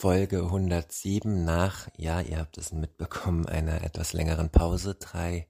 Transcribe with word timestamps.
Folge 0.00 0.44
107 0.44 1.44
nach, 1.44 1.88
ja, 1.98 2.22
ihr 2.22 2.38
habt 2.38 2.56
es 2.56 2.72
mitbekommen, 2.72 3.44
einer 3.44 3.84
etwas 3.84 4.14
längeren 4.14 4.48
Pause, 4.48 4.94
drei 4.94 5.46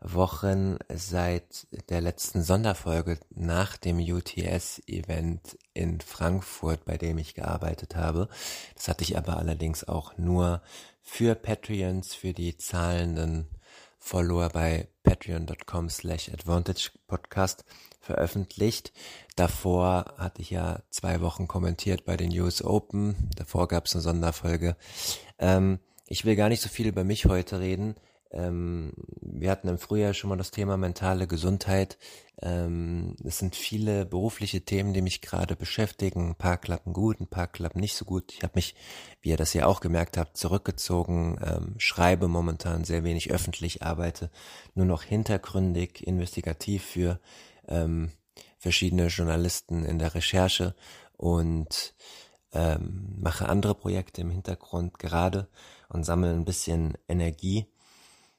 Wochen 0.00 0.78
seit 0.88 1.66
der 1.90 2.00
letzten 2.00 2.42
Sonderfolge 2.42 3.18
nach 3.28 3.76
dem 3.76 3.98
UTS-Event 3.98 5.58
in 5.74 6.00
Frankfurt, 6.00 6.86
bei 6.86 6.96
dem 6.96 7.18
ich 7.18 7.34
gearbeitet 7.34 7.94
habe. 7.94 8.30
Das 8.74 8.88
hatte 8.88 9.04
ich 9.04 9.18
aber 9.18 9.36
allerdings 9.36 9.84
auch 9.84 10.16
nur 10.16 10.62
für 11.02 11.34
Patreons, 11.34 12.14
für 12.14 12.32
die 12.32 12.56
zahlenden 12.56 13.50
Follower 13.98 14.48
bei 14.48 14.88
patreon.com 15.02 15.90
slash 15.90 16.30
advantage 16.30 16.90
podcast 17.06 17.66
veröffentlicht. 18.00 18.92
Davor 19.36 20.14
hatte 20.18 20.42
ich 20.42 20.50
ja 20.50 20.80
zwei 20.90 21.20
Wochen 21.20 21.46
kommentiert 21.46 22.04
bei 22.04 22.16
den 22.16 22.30
US 22.40 22.62
Open. 22.62 23.30
Davor 23.36 23.68
gab 23.68 23.86
es 23.86 23.94
eine 23.94 24.02
Sonderfolge. 24.02 24.76
Ähm, 25.38 25.78
ich 26.06 26.24
will 26.24 26.36
gar 26.36 26.48
nicht 26.48 26.62
so 26.62 26.68
viel 26.68 26.88
über 26.88 27.04
mich 27.04 27.26
heute 27.26 27.60
reden. 27.60 27.94
Ähm, 28.32 28.92
wir 29.20 29.50
hatten 29.50 29.68
im 29.68 29.78
Frühjahr 29.78 30.14
schon 30.14 30.30
mal 30.30 30.36
das 30.36 30.52
Thema 30.52 30.76
mentale 30.76 31.26
Gesundheit. 31.26 31.98
Ähm, 32.40 33.16
es 33.24 33.38
sind 33.38 33.56
viele 33.56 34.06
berufliche 34.06 34.60
Themen, 34.60 34.92
die 34.92 35.02
mich 35.02 35.20
gerade 35.20 35.56
beschäftigen. 35.56 36.30
Ein 36.30 36.34
paar 36.36 36.56
klappen 36.56 36.92
gut, 36.92 37.20
ein 37.20 37.26
paar 37.26 37.48
klappen 37.48 37.80
nicht 37.80 37.96
so 37.96 38.04
gut. 38.04 38.32
Ich 38.32 38.42
habe 38.42 38.52
mich, 38.54 38.76
wie 39.20 39.30
ihr 39.30 39.36
das 39.36 39.52
ja 39.52 39.66
auch 39.66 39.80
gemerkt 39.80 40.16
habt, 40.16 40.36
zurückgezogen, 40.36 41.38
ähm, 41.44 41.74
schreibe 41.78 42.28
momentan 42.28 42.84
sehr 42.84 43.02
wenig 43.02 43.30
öffentlich, 43.30 43.82
arbeite 43.82 44.30
nur 44.74 44.86
noch 44.86 45.02
hintergründig, 45.02 46.06
investigativ 46.06 46.84
für 46.84 47.20
ähm, 47.70 48.10
verschiedene 48.58 49.06
Journalisten 49.06 49.84
in 49.84 49.98
der 49.98 50.14
Recherche 50.14 50.74
und 51.16 51.94
ähm, 52.52 53.16
mache 53.18 53.48
andere 53.48 53.74
Projekte 53.74 54.20
im 54.20 54.30
Hintergrund 54.30 54.98
gerade 54.98 55.48
und 55.88 56.04
sammle 56.04 56.30
ein 56.30 56.44
bisschen 56.44 56.94
Energie. 57.08 57.66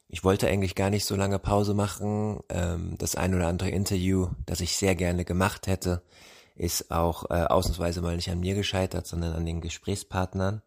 Ich 0.07 0.23
wollte 0.23 0.47
eigentlich 0.47 0.75
gar 0.75 0.89
nicht 0.89 1.05
so 1.05 1.15
lange 1.15 1.39
Pause 1.39 1.73
machen. 1.73 2.41
Ähm, 2.49 2.95
das 2.97 3.15
ein 3.15 3.33
oder 3.33 3.47
andere 3.47 3.69
Interview, 3.69 4.27
das 4.45 4.59
ich 4.59 4.75
sehr 4.75 4.95
gerne 4.95 5.23
gemacht 5.23 5.67
hätte, 5.67 6.03
ist 6.55 6.91
auch 6.91 7.29
äh, 7.29 7.45
ausnahmsweise 7.45 8.01
mal 8.01 8.15
nicht 8.15 8.29
an 8.29 8.41
mir 8.41 8.53
gescheitert, 8.53 9.07
sondern 9.07 9.33
an 9.33 9.45
den 9.45 9.61
Gesprächspartnern. 9.61 10.61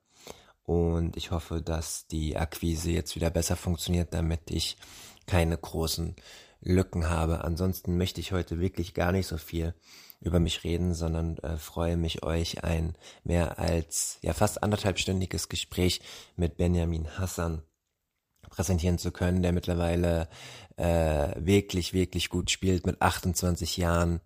Und 0.64 1.16
ich 1.18 1.30
hoffe, 1.30 1.60
dass 1.60 2.06
die 2.06 2.38
Akquise 2.38 2.90
jetzt 2.90 3.14
wieder 3.16 3.28
besser 3.28 3.54
funktioniert, 3.54 4.14
damit 4.14 4.50
ich 4.50 4.78
keine 5.26 5.58
großen 5.58 6.16
Lücken 6.64 7.08
habe. 7.08 7.44
Ansonsten 7.44 7.96
möchte 7.96 8.20
ich 8.20 8.32
heute 8.32 8.58
wirklich 8.60 8.94
gar 8.94 9.12
nicht 9.12 9.26
so 9.26 9.38
viel 9.38 9.74
über 10.20 10.40
mich 10.40 10.64
reden, 10.64 10.94
sondern 10.94 11.36
äh, 11.38 11.56
freue 11.58 11.96
mich, 11.96 12.24
euch 12.24 12.64
ein 12.64 12.96
mehr 13.22 13.58
als 13.58 14.18
ja 14.22 14.32
fast 14.32 14.62
anderthalbstündiges 14.62 15.48
Gespräch 15.48 16.00
mit 16.36 16.56
Benjamin 16.56 17.18
Hassan 17.18 17.62
präsentieren 18.48 18.98
zu 18.98 19.10
können, 19.10 19.42
der 19.42 19.52
mittlerweile 19.52 20.28
äh, 20.76 21.32
wirklich, 21.36 21.92
wirklich 21.92 22.30
gut 22.30 22.50
spielt, 22.50 22.86
mit 22.86 23.02
28 23.02 23.76
Jahren 23.76 24.20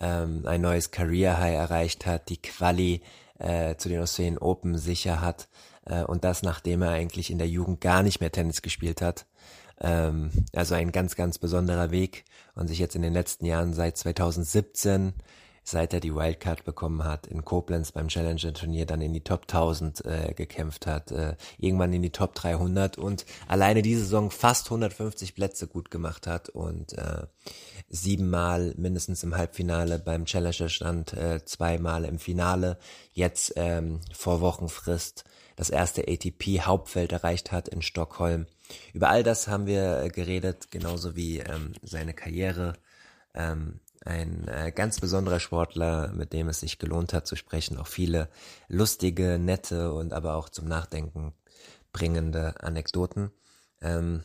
ähm, 0.00 0.42
ein 0.46 0.60
neues 0.60 0.90
Career 0.90 1.38
High 1.38 1.54
erreicht 1.54 2.06
hat, 2.06 2.28
die 2.28 2.40
Quali 2.40 3.02
äh, 3.38 3.76
zu 3.76 3.88
den 3.88 4.00
Australian 4.00 4.38
Open 4.38 4.78
sicher 4.78 5.20
hat 5.20 5.48
äh, 5.84 6.02
und 6.02 6.24
das 6.24 6.42
nachdem 6.42 6.82
er 6.82 6.90
eigentlich 6.90 7.30
in 7.30 7.38
der 7.38 7.48
Jugend 7.48 7.80
gar 7.80 8.02
nicht 8.02 8.20
mehr 8.20 8.32
Tennis 8.32 8.62
gespielt 8.62 9.00
hat. 9.00 9.26
Ähm, 9.80 10.30
also 10.54 10.74
ein 10.74 10.92
ganz, 10.92 11.16
ganz 11.16 11.38
besonderer 11.38 11.90
Weg 11.90 12.24
und 12.54 12.68
sich 12.68 12.78
jetzt 12.78 12.96
in 12.96 13.02
den 13.02 13.12
letzten 13.12 13.46
Jahren 13.46 13.74
seit 13.74 13.96
2017 13.96 15.14
seit 15.68 15.92
er 15.92 15.98
die 15.98 16.14
Wildcard 16.14 16.64
bekommen 16.64 17.02
hat, 17.02 17.26
in 17.26 17.44
Koblenz 17.44 17.90
beim 17.90 18.06
Challenger-Turnier 18.06 18.86
dann 18.86 19.00
in 19.00 19.12
die 19.12 19.22
Top 19.22 19.42
1000 19.42 20.04
äh, 20.04 20.32
gekämpft 20.32 20.86
hat, 20.86 21.10
äh, 21.10 21.34
irgendwann 21.58 21.92
in 21.92 22.02
die 22.02 22.10
Top 22.10 22.36
300 22.36 22.98
und 22.98 23.26
alleine 23.48 23.82
diese 23.82 24.02
Saison 24.02 24.30
fast 24.30 24.66
150 24.66 25.34
Plätze 25.34 25.66
gut 25.66 25.90
gemacht 25.90 26.28
hat 26.28 26.48
und 26.50 26.92
äh, 26.92 27.26
siebenmal 27.88 28.74
mindestens 28.76 29.24
im 29.24 29.36
Halbfinale 29.36 29.98
beim 29.98 30.24
Challenger 30.24 30.68
stand, 30.68 31.14
äh, 31.14 31.44
zweimal 31.44 32.04
im 32.04 32.20
Finale, 32.20 32.78
jetzt 33.12 33.54
ähm, 33.56 34.00
vor 34.12 34.40
Wochenfrist 34.40 35.24
das 35.56 35.70
erste 35.70 36.06
ATP-Hauptfeld 36.06 37.12
erreicht 37.12 37.50
hat 37.50 37.68
in 37.68 37.82
Stockholm. 37.82 38.46
Über 38.92 39.08
all 39.08 39.22
das 39.22 39.48
haben 39.48 39.66
wir 39.66 40.02
äh, 40.02 40.08
geredet, 40.10 40.70
genauso 40.70 41.16
wie 41.16 41.38
ähm, 41.38 41.72
seine 41.82 42.14
Karriere. 42.14 42.74
Ähm, 43.34 43.80
ein 44.04 44.46
äh, 44.46 44.70
ganz 44.72 45.00
besonderer 45.00 45.40
Sportler, 45.40 46.12
mit 46.12 46.32
dem 46.32 46.48
es 46.48 46.60
sich 46.60 46.78
gelohnt 46.78 47.12
hat 47.12 47.26
zu 47.26 47.34
sprechen. 47.34 47.78
Auch 47.78 47.88
viele 47.88 48.28
lustige, 48.68 49.38
nette 49.38 49.92
und 49.92 50.12
aber 50.12 50.34
auch 50.34 50.48
zum 50.48 50.66
Nachdenken 50.68 51.34
bringende 51.92 52.62
Anekdoten. 52.62 53.32
Ähm, 53.80 54.22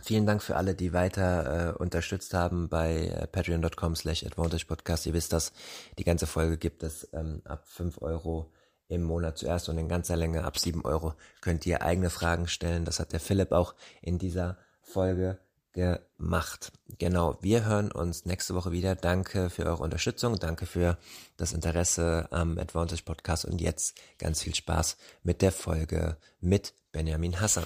vielen 0.00 0.26
Dank 0.26 0.42
für 0.42 0.56
alle, 0.56 0.74
die 0.74 0.92
weiter 0.92 1.74
äh, 1.74 1.76
unterstützt 1.76 2.32
haben 2.32 2.68
bei 2.68 3.08
äh, 3.08 3.26
patreon.com 3.26 3.94
slash 3.94 4.24
advantage 4.24 4.66
podcast. 4.66 5.04
Ihr 5.06 5.12
wisst 5.12 5.32
das, 5.32 5.52
die 5.98 6.04
ganze 6.04 6.26
Folge 6.26 6.56
gibt 6.56 6.82
es 6.82 7.08
ähm, 7.12 7.42
ab 7.44 7.64
fünf 7.66 8.00
Euro 8.00 8.52
im 8.88 9.02
Monat 9.02 9.38
zuerst 9.38 9.68
und 9.68 9.78
in 9.78 9.88
ganzer 9.88 10.16
Länge 10.16 10.44
ab 10.44 10.58
sieben 10.58 10.84
Euro 10.84 11.14
könnt 11.40 11.66
ihr 11.66 11.82
eigene 11.82 12.10
Fragen 12.10 12.46
stellen. 12.46 12.84
Das 12.84 13.00
hat 13.00 13.12
der 13.12 13.20
Philipp 13.20 13.52
auch 13.52 13.74
in 14.02 14.18
dieser 14.18 14.58
Folge 14.82 15.38
gemacht. 15.74 16.72
Genau, 16.98 17.36
wir 17.42 17.64
hören 17.64 17.90
uns 17.90 18.24
nächste 18.24 18.54
Woche 18.54 18.72
wieder. 18.72 18.94
Danke 18.94 19.50
für 19.50 19.66
eure 19.66 19.82
Unterstützung, 19.82 20.38
danke 20.38 20.66
für 20.66 20.96
das 21.36 21.52
Interesse 21.52 22.28
am 22.30 22.58
Advantage 22.58 23.02
Podcast 23.02 23.44
und 23.44 23.60
jetzt 23.60 23.98
ganz 24.18 24.42
viel 24.42 24.54
Spaß 24.54 24.96
mit 25.24 25.42
der 25.42 25.52
Folge 25.52 26.16
mit 26.40 26.74
Benjamin 26.92 27.40
Hassan. 27.40 27.64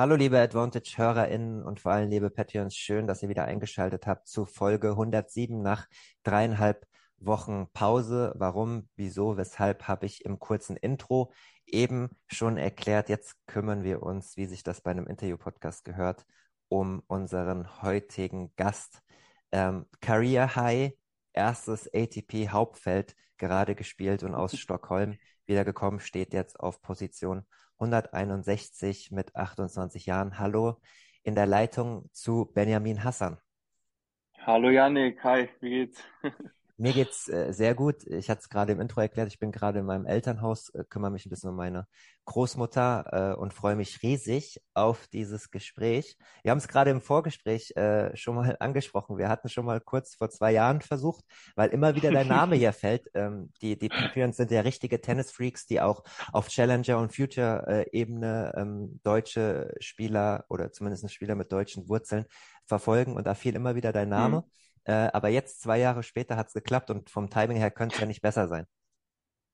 Hallo 0.00 0.14
liebe 0.14 0.38
Advantage-HörerInnen 0.38 1.64
und 1.64 1.80
vor 1.80 1.90
allem 1.90 2.08
liebe 2.08 2.30
Patreons, 2.30 2.76
schön, 2.76 3.08
dass 3.08 3.20
ihr 3.24 3.28
wieder 3.28 3.46
eingeschaltet 3.46 4.06
habt 4.06 4.28
zu 4.28 4.46
Folge 4.46 4.90
107 4.90 5.60
nach 5.60 5.88
dreieinhalb 6.22 6.86
Wochen 7.16 7.66
Pause. 7.72 8.32
Warum, 8.36 8.88
wieso, 8.94 9.36
weshalb 9.36 9.88
habe 9.88 10.06
ich 10.06 10.24
im 10.24 10.38
kurzen 10.38 10.76
Intro 10.76 11.32
eben 11.66 12.10
schon 12.28 12.58
erklärt. 12.58 13.08
Jetzt 13.08 13.44
kümmern 13.48 13.82
wir 13.82 14.00
uns, 14.04 14.36
wie 14.36 14.46
sich 14.46 14.62
das 14.62 14.82
bei 14.82 14.92
einem 14.92 15.08
Interview-Podcast 15.08 15.84
gehört, 15.84 16.24
um 16.68 17.02
unseren 17.08 17.82
heutigen 17.82 18.52
Gast. 18.54 19.02
Ähm, 19.50 19.84
Career 20.00 20.54
High, 20.54 20.92
erstes 21.32 21.92
ATP 21.92 22.50
Hauptfeld 22.50 23.16
gerade 23.36 23.74
gespielt 23.74 24.22
und 24.22 24.36
aus 24.36 24.56
Stockholm 24.56 25.16
wiedergekommen, 25.46 25.98
steht 25.98 26.32
jetzt 26.32 26.60
auf 26.60 26.82
Position 26.82 27.44
161 27.78 29.10
mit 29.10 29.34
28 29.34 30.06
Jahren. 30.06 30.38
Hallo 30.38 30.80
in 31.22 31.34
der 31.34 31.46
Leitung 31.46 32.08
zu 32.12 32.50
Benjamin 32.54 33.04
Hassan. 33.04 33.38
Hallo 34.38 34.70
Janik, 34.70 35.22
hi, 35.24 35.48
wie 35.60 35.70
geht's? 35.70 36.02
Mir 36.80 36.92
geht's 36.92 37.28
äh, 37.28 37.52
sehr 37.52 37.74
gut. 37.74 38.06
Ich 38.06 38.30
hatte 38.30 38.40
es 38.40 38.48
gerade 38.48 38.70
im 38.70 38.80
Intro 38.80 39.00
erklärt, 39.00 39.26
ich 39.26 39.40
bin 39.40 39.50
gerade 39.50 39.80
in 39.80 39.84
meinem 39.84 40.06
Elternhaus, 40.06 40.68
äh, 40.70 40.84
kümmere 40.88 41.10
mich 41.10 41.26
ein 41.26 41.30
bisschen 41.30 41.50
um 41.50 41.56
meine 41.56 41.88
Großmutter 42.24 43.32
äh, 43.34 43.36
und 43.36 43.52
freue 43.52 43.74
mich 43.74 44.00
riesig 44.04 44.60
auf 44.74 45.08
dieses 45.08 45.50
Gespräch. 45.50 46.16
Wir 46.44 46.52
haben 46.52 46.58
es 46.58 46.68
gerade 46.68 46.92
im 46.92 47.00
Vorgespräch 47.00 47.72
äh, 47.76 48.16
schon 48.16 48.36
mal 48.36 48.56
angesprochen. 48.60 49.18
Wir 49.18 49.28
hatten 49.28 49.48
schon 49.48 49.64
mal 49.64 49.80
kurz 49.80 50.14
vor 50.14 50.30
zwei 50.30 50.52
Jahren 50.52 50.80
versucht, 50.80 51.24
weil 51.56 51.70
immer 51.70 51.96
wieder 51.96 52.12
dein 52.12 52.28
Name 52.28 52.54
hier 52.54 52.72
fällt. 52.72 53.10
Ähm, 53.14 53.50
die 53.60 53.76
die 53.76 53.88
Patreons 53.88 54.36
sind 54.36 54.52
ja 54.52 54.60
richtige 54.60 55.00
Tennisfreaks, 55.00 55.66
die 55.66 55.80
auch 55.80 56.04
auf 56.32 56.46
Challenger 56.46 56.98
und 56.98 57.12
Future-Ebene 57.12 58.52
äh, 58.54 58.60
ähm, 58.60 59.00
deutsche 59.02 59.74
Spieler 59.80 60.44
oder 60.48 60.70
zumindest 60.70 61.12
Spieler 61.12 61.34
mit 61.34 61.50
deutschen 61.50 61.88
Wurzeln 61.88 62.26
verfolgen 62.66 63.16
und 63.16 63.26
da 63.26 63.34
fiel 63.34 63.56
immer 63.56 63.74
wieder 63.74 63.92
dein 63.92 64.10
Name. 64.10 64.38
Mhm. 64.38 64.67
Äh, 64.88 65.10
aber 65.12 65.28
jetzt, 65.28 65.60
zwei 65.60 65.78
Jahre 65.78 66.02
später, 66.02 66.36
hat 66.36 66.46
es 66.46 66.54
geklappt 66.54 66.90
und 66.90 67.10
vom 67.10 67.28
Timing 67.28 67.58
her 67.58 67.70
könnte 67.70 67.94
es 67.96 68.00
ja 68.00 68.06
nicht 68.06 68.22
besser 68.22 68.48
sein. 68.48 68.66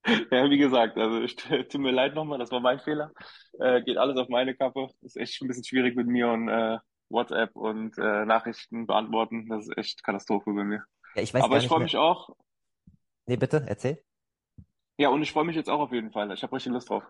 Ja, 0.31 0.49
wie 0.51 0.57
gesagt, 0.59 0.97
also 0.97 1.25
tut 1.63 1.81
mir 1.81 1.91
leid 1.91 2.13
nochmal, 2.13 2.37
das 2.37 2.51
war 2.51 2.59
mein 2.59 2.79
Fehler. 2.79 3.11
Äh, 3.59 3.81
geht 3.81 3.97
alles 3.97 4.17
auf 4.17 4.29
meine 4.29 4.55
Kappe. 4.55 4.89
Ist 5.01 5.17
echt 5.17 5.41
ein 5.41 5.47
bisschen 5.47 5.63
schwierig 5.63 5.95
mit 5.95 6.05
mir 6.05 6.29
und 6.29 6.47
äh, 6.47 6.77
WhatsApp 7.09 7.55
und 7.55 7.97
äh, 7.97 8.23
Nachrichten 8.25 8.85
beantworten. 8.85 9.47
Das 9.49 9.67
ist 9.67 9.77
echt 9.77 10.03
Katastrophe 10.03 10.53
bei 10.53 10.63
mir. 10.63 10.83
Ja, 11.15 11.23
ich 11.23 11.33
weiß 11.33 11.43
Aber 11.43 11.57
ich 11.57 11.67
freue 11.67 11.81
mich 11.81 11.97
auch. 11.97 12.29
Nee, 13.25 13.37
bitte, 13.37 13.63
erzähl. 13.67 14.03
Ja, 14.97 15.09
und 15.09 15.23
ich 15.23 15.31
freue 15.31 15.43
mich 15.45 15.55
jetzt 15.55 15.69
auch 15.69 15.79
auf 15.79 15.91
jeden 15.91 16.11
Fall. 16.11 16.31
Ich 16.31 16.43
habe 16.43 16.55
richtig 16.55 16.71
Lust 16.71 16.89
drauf. 16.89 17.03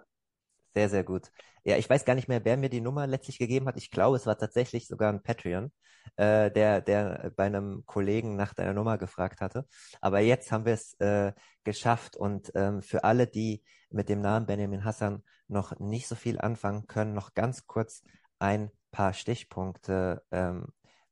Sehr, 0.76 0.90
sehr 0.90 1.04
gut. 1.06 1.32
Ja, 1.64 1.78
ich 1.78 1.90
weiß 1.90 2.04
gar 2.04 2.16
nicht 2.16 2.28
mehr, 2.28 2.44
wer 2.44 2.58
mir 2.58 2.70
die 2.70 2.82
Nummer 2.82 3.08
letztlich 3.08 3.40
gegeben 3.40 3.66
hat. 3.68 3.78
Ich 3.78 3.92
glaube, 3.92 4.18
es 4.18 4.26
war 4.26 4.38
tatsächlich 4.38 4.88
sogar 4.88 5.12
ein 5.12 5.24
Patreon, 5.24 5.72
äh, 6.18 6.52
der, 6.52 6.82
der 6.82 7.32
bei 7.38 7.46
einem 7.46 7.84
Kollegen 7.86 8.36
nach 8.36 8.54
deiner 8.54 8.74
Nummer 8.74 8.98
gefragt 8.98 9.40
hatte. 9.40 9.66
Aber 10.02 10.20
jetzt 10.20 10.52
haben 10.52 10.66
wir 10.66 10.74
es 10.74 10.94
äh, 11.00 11.32
geschafft 11.64 12.18
und 12.18 12.52
ähm, 12.56 12.82
für 12.82 13.06
alle, 13.06 13.26
die 13.26 13.64
mit 13.90 14.10
dem 14.10 14.20
Namen 14.20 14.48
Benjamin 14.48 14.84
Hassan 14.84 15.24
noch 15.48 15.80
nicht 15.80 16.08
so 16.08 16.16
viel 16.16 16.40
anfangen 16.40 16.88
können, 16.88 17.14
noch 17.14 17.34
ganz 17.34 17.66
kurz 17.68 18.04
ein 18.40 18.70
paar 18.92 19.14
Stichpunkte. 19.14 20.24
Ähm, 20.32 20.68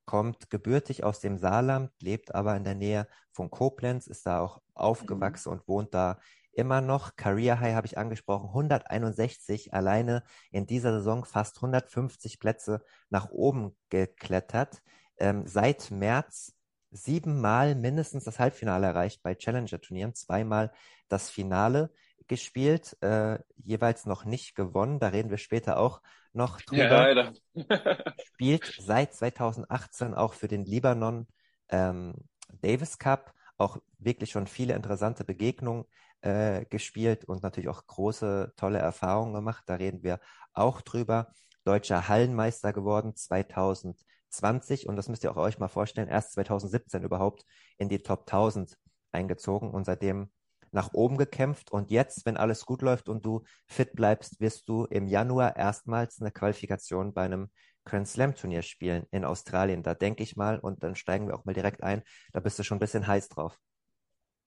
kommt 0.06 0.50
gebürtig 0.50 1.06
aus 1.06 1.21
dem 1.21 1.38
Saarland, 1.38 1.89
lebt 2.01 2.36
aber 2.36 2.57
in 2.57 2.65
der 2.65 2.75
Nähe 2.75 3.07
von 3.31 3.50
Koblenz, 3.50 4.07
ist 4.07 4.25
da 4.25 4.42
auch 4.42 4.62
aufgewachsen 4.74 5.50
und 5.54 5.65
wohnt 5.69 5.94
da 5.94 6.19
immer 6.53 6.81
noch. 6.81 7.15
Career 7.15 7.59
High 7.59 7.75
habe 7.75 7.88
ich 7.88 7.97
angesprochen, 7.97 8.50
161 8.50 9.73
alleine 9.73 10.23
in 10.51 10.65
dieser 10.65 10.94
Saison 10.94 11.25
fast 11.25 11.57
150 11.57 12.39
Plätze 12.39 12.83
nach 13.09 13.29
oben 13.29 13.75
geklettert. 13.89 14.81
Ähm, 15.17 15.45
seit 15.45 15.91
März 15.91 16.55
siebenmal 16.91 17.75
mindestens 17.75 18.23
das 18.23 18.39
Halbfinale 18.39 18.88
erreicht 18.88 19.23
bei 19.23 19.35
Challenger-Turnieren, 19.35 20.13
zweimal 20.13 20.71
das 21.07 21.29
Finale 21.29 21.91
gespielt, 22.27 22.97
äh, 23.01 23.39
jeweils 23.57 24.05
noch 24.05 24.25
nicht 24.25 24.55
gewonnen. 24.55 25.00
Da 25.00 25.09
reden 25.09 25.29
wir 25.29 25.38
später 25.38 25.77
auch 25.77 26.01
noch 26.31 26.61
drüber. 26.61 26.83
Ja, 26.83 27.07
leider. 27.07 27.33
Spielt 28.33 28.73
seit 28.79 29.13
2018 29.13 30.13
auch 30.13 30.33
für 30.33 30.47
den 30.47 30.65
Libanon 30.65 31.27
ähm, 31.69 32.15
Davis 32.61 32.97
Cup. 32.97 33.33
Auch 33.57 33.77
wirklich 33.97 34.31
schon 34.31 34.47
viele 34.47 34.73
interessante 34.73 35.23
Begegnungen 35.23 35.85
äh, 36.23 36.65
gespielt 36.65 37.25
und 37.25 37.43
natürlich 37.43 37.69
auch 37.69 37.85
große, 37.85 38.53
tolle 38.55 38.79
Erfahrungen 38.79 39.33
gemacht. 39.33 39.63
Da 39.67 39.75
reden 39.75 40.03
wir 40.03 40.19
auch 40.53 40.81
drüber. 40.81 41.31
Deutscher 41.65 42.07
Hallenmeister 42.07 42.73
geworden 42.73 43.15
2020 43.15 44.87
und 44.87 44.95
das 44.95 45.07
müsst 45.09 45.23
ihr 45.23 45.31
auch 45.31 45.37
euch 45.37 45.59
mal 45.59 45.67
vorstellen, 45.67 46.09
erst 46.09 46.33
2017 46.33 47.03
überhaupt 47.03 47.45
in 47.77 47.89
die 47.89 48.03
Top 48.03 48.21
1000 48.21 48.77
eingezogen 49.11 49.71
und 49.71 49.85
seitdem 49.85 50.29
nach 50.71 50.93
oben 50.93 51.17
gekämpft. 51.17 51.71
Und 51.71 51.91
jetzt, 51.91 52.25
wenn 52.25 52.37
alles 52.37 52.65
gut 52.65 52.81
läuft 52.81 53.07
und 53.07 53.25
du 53.25 53.43
fit 53.67 53.93
bleibst, 53.93 54.39
wirst 54.39 54.67
du 54.67 54.85
im 54.85 55.07
Januar 55.07 55.55
erstmals 55.55 56.19
eine 56.19 56.31
Qualifikation 56.31 57.13
bei 57.13 57.23
einem 57.23 57.49
Grand 57.85 58.07
Slam 58.07 58.33
Turnier 58.35 58.61
spielen 58.61 59.05
in 59.11 59.25
Australien. 59.25 59.83
Da 59.83 59.93
denke 59.93 60.23
ich 60.23 60.35
mal, 60.35 60.59
und 60.59 60.83
dann 60.83 60.95
steigen 60.95 61.27
wir 61.27 61.35
auch 61.35 61.45
mal 61.45 61.53
direkt 61.53 61.83
ein, 61.83 62.01
da 62.31 62.39
bist 62.39 62.57
du 62.59 62.63
schon 62.63 62.77
ein 62.77 62.79
bisschen 62.79 63.07
heiß 63.07 63.29
drauf. 63.29 63.57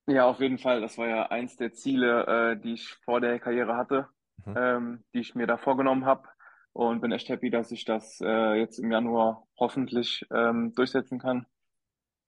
Ja, 0.06 0.26
auf 0.26 0.40
jeden 0.40 0.58
Fall. 0.58 0.80
Das 0.80 0.98
war 0.98 1.08
ja 1.08 1.26
eins 1.30 1.56
der 1.56 1.72
Ziele, 1.72 2.52
äh, 2.52 2.60
die 2.60 2.74
ich 2.74 2.94
vor 3.04 3.20
der 3.20 3.40
Karriere 3.40 3.76
hatte, 3.76 4.08
Mhm. 4.46 4.56
ähm, 4.56 5.04
die 5.14 5.20
ich 5.20 5.34
mir 5.34 5.46
da 5.46 5.56
vorgenommen 5.56 6.04
habe. 6.04 6.28
Und 6.72 7.00
bin 7.00 7.10
echt 7.12 7.28
happy, 7.28 7.50
dass 7.50 7.72
ich 7.72 7.84
das 7.86 8.20
äh, 8.20 8.54
jetzt 8.54 8.78
im 8.78 8.92
Januar 8.92 9.46
hoffentlich 9.58 10.26
ähm, 10.30 10.74
durchsetzen 10.74 11.18
kann, 11.18 11.46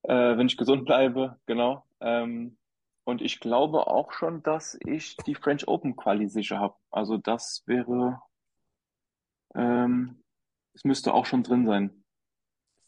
äh, 0.05 0.37
wenn 0.39 0.47
ich 0.49 0.57
gesund 0.59 0.87
bleibe, 0.87 1.39
genau. 1.47 1.85
Ähm, 2.01 2.59
und 3.05 3.23
ich 3.23 3.41
glaube 3.41 3.87
auch 3.89 4.13
schon, 4.13 4.43
dass 4.43 4.79
ich 4.85 5.23
die 5.25 5.35
French 5.37 5.69
Open 5.69 5.97
Quali 5.97 6.29
sicher 6.29 6.59
habe. 6.61 6.77
Also 6.91 7.19
das 7.19 7.65
wäre, 7.67 8.21
ähm, 9.55 10.25
es 10.75 10.85
müsste 10.85 11.13
auch 11.15 11.27
schon 11.27 11.43
drin 11.43 11.67
sein. 11.67 12.05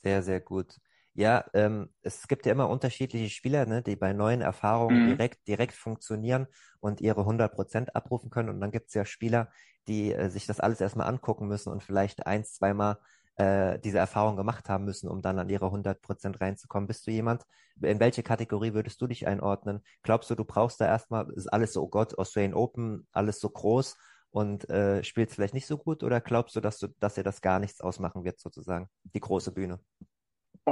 Sehr, 0.03 0.23
sehr 0.23 0.41
gut. 0.41 0.81
Ja, 1.15 1.45
ähm, 1.55 1.93
es 2.03 2.29
gibt 2.29 2.47
ja 2.47 2.53
immer 2.53 2.69
unterschiedliche 2.69 3.31
Spieler, 3.31 3.67
ne, 3.67 3.83
die 3.83 3.97
bei 3.97 4.13
neuen 4.13 4.41
Erfahrungen 4.43 5.03
Mhm. 5.03 5.07
direkt, 5.09 5.47
direkt 5.49 5.75
funktionieren 5.75 6.47
und 6.81 7.01
ihre 7.01 7.25
100% 7.27 7.95
abrufen 7.97 8.31
können. 8.31 8.49
Und 8.49 8.61
dann 8.61 8.71
gibt 8.71 8.89
es 8.89 8.95
ja 8.95 9.05
Spieler, 9.05 9.51
die 9.89 10.13
äh, 10.13 10.31
sich 10.31 10.47
das 10.47 10.61
alles 10.61 10.81
erstmal 10.81 11.09
angucken 11.09 11.49
müssen 11.49 11.71
und 11.73 11.83
vielleicht 11.83 12.27
ein, 12.27 12.45
zweimal 12.45 12.99
äh, 13.37 13.79
diese 13.81 13.99
Erfahrung 13.99 14.37
gemacht 14.37 14.69
haben 14.69 14.85
müssen, 14.85 15.09
um 15.09 15.21
dann 15.21 15.39
an 15.39 15.49
ihre 15.49 15.71
100% 15.71 16.41
reinzukommen. 16.41 16.87
Bist 16.87 17.07
du 17.07 17.11
jemand, 17.11 17.45
in 17.83 17.99
welche 18.01 18.23
Kategorie 18.23 18.73
würdest 18.73 19.01
du 19.03 19.07
dich 19.09 19.27
einordnen? 19.27 19.83
Glaubst 20.03 20.31
du, 20.31 20.35
du 20.37 20.45
brauchst 20.45 20.81
da 20.81 20.87
erstmal, 20.87 21.29
ist 21.33 21.49
alles 21.53 21.73
so, 21.73 21.83
oh 21.83 21.89
Gott, 21.89 22.17
Australian 22.19 22.55
Open, 22.55 23.07
alles 23.13 23.41
so 23.41 23.51
groß 23.51 23.97
und 24.31 24.69
äh, 24.71 25.03
spielst 25.03 25.35
vielleicht 25.35 25.55
nicht 25.55 25.67
so 25.67 25.77
gut? 25.77 26.03
Oder 26.05 26.21
glaubst 26.21 26.55
du, 26.57 26.61
dass 26.61 26.79
du, 26.79 26.87
dass 27.01 27.15
dir 27.15 27.25
das 27.25 27.41
gar 27.41 27.59
nichts 27.59 27.81
ausmachen 27.81 28.23
wird, 28.25 28.39
sozusagen, 28.39 28.89
die 29.03 29.21
große 29.21 29.51
Bühne? 29.53 29.81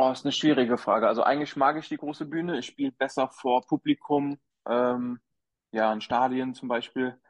Oh, 0.00 0.12
ist 0.12 0.24
eine 0.24 0.30
schwierige 0.32 0.78
Frage. 0.78 1.08
Also 1.08 1.24
eigentlich 1.24 1.56
mag 1.56 1.76
ich 1.76 1.88
die 1.88 1.96
große 1.96 2.24
Bühne. 2.26 2.58
Ich 2.60 2.66
spiele 2.66 2.92
besser 2.92 3.28
vor 3.30 3.66
Publikum. 3.66 4.38
Ähm, 4.68 5.18
ja, 5.72 5.92
in 5.92 6.00
Stadien 6.00 6.54
zum 6.54 6.68
Beispiel 6.68 7.20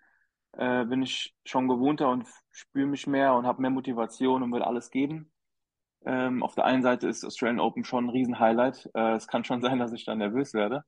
äh, 0.53 0.85
bin 0.85 1.03
ich 1.03 1.35
schon 1.47 1.67
gewohnter 1.67 2.11
und 2.11 2.27
spüre 2.51 2.87
mich 2.87 3.07
mehr 3.07 3.33
und 3.35 3.47
habe 3.47 3.63
mehr 3.63 3.71
Motivation 3.71 4.43
und 4.43 4.53
will 4.53 4.63
alles 4.63 4.91
geben. 4.91 5.33
Ähm, 6.05 6.43
auf 6.43 6.55
der 6.57 6.67
einen 6.67 6.83
Seite 6.83 7.09
ist 7.09 7.25
Australian 7.25 7.61
Open 7.61 7.85
schon 7.85 8.07
ein 8.07 8.11
Riesen-Highlight. 8.11 8.91
Äh, 8.95 9.15
es 9.15 9.29
kann 9.29 9.45
schon 9.45 9.63
sein, 9.63 9.79
dass 9.79 9.93
ich 9.95 10.05
dann 10.05 10.19
nervös 10.19 10.53
werde. 10.53 10.85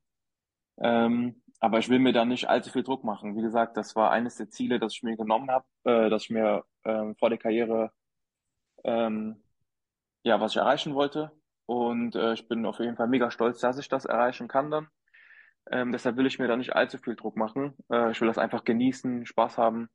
Ähm, 0.83 1.43
aber 1.61 1.79
ich 1.79 1.89
will 1.89 1.99
mir 1.99 2.13
da 2.13 2.27
nicht 2.27 2.49
allzu 2.49 2.71
viel 2.71 2.83
Druck 2.85 3.05
machen. 3.05 3.37
Wie 3.37 3.43
gesagt, 3.43 3.79
das 3.79 3.97
war 3.97 4.11
eines 4.11 4.37
der 4.37 4.51
Ziele, 4.51 4.81
das 4.81 4.95
ich 4.97 5.03
mir 5.03 5.17
genommen 5.17 5.51
habe, 5.51 5.67
äh, 5.85 6.11
dass 6.11 6.25
ich 6.25 6.31
mir 6.31 6.65
ähm, 6.85 7.17
vor 7.17 7.31
der 7.31 7.39
Karriere 7.39 7.93
ähm, 8.85 9.43
ja, 10.25 10.41
was 10.41 10.53
ich 10.53 10.59
erreichen 10.59 10.95
wollte. 10.95 11.33
Und 11.71 12.17
äh, 12.17 12.35
ich 12.35 12.49
bin 12.49 12.67
auf 12.67 12.81
jeden 12.81 12.97
Fall 12.97 13.09
mega 13.09 13.31
stolz, 13.31 13.61
dass 13.61 13.79
ich 13.79 13.89
das 13.89 14.05
erreichen 14.05 14.49
kann 14.49 14.71
dann. 14.73 14.89
Ähm, 15.71 15.93
deshalb 15.93 16.17
will 16.17 16.27
ich 16.27 16.39
mir 16.39 16.49
da 16.49 16.57
nicht 16.57 16.75
allzu 16.75 16.99
viel 16.99 17.17
Druck 17.17 17.37
machen. 17.37 17.77
Äh, 17.93 18.13
ich 18.13 18.21
will 18.21 18.29
das 18.29 18.39
einfach 18.39 18.65
genießen, 18.65 19.27
Spaß 19.27 19.59
haben 19.59 19.89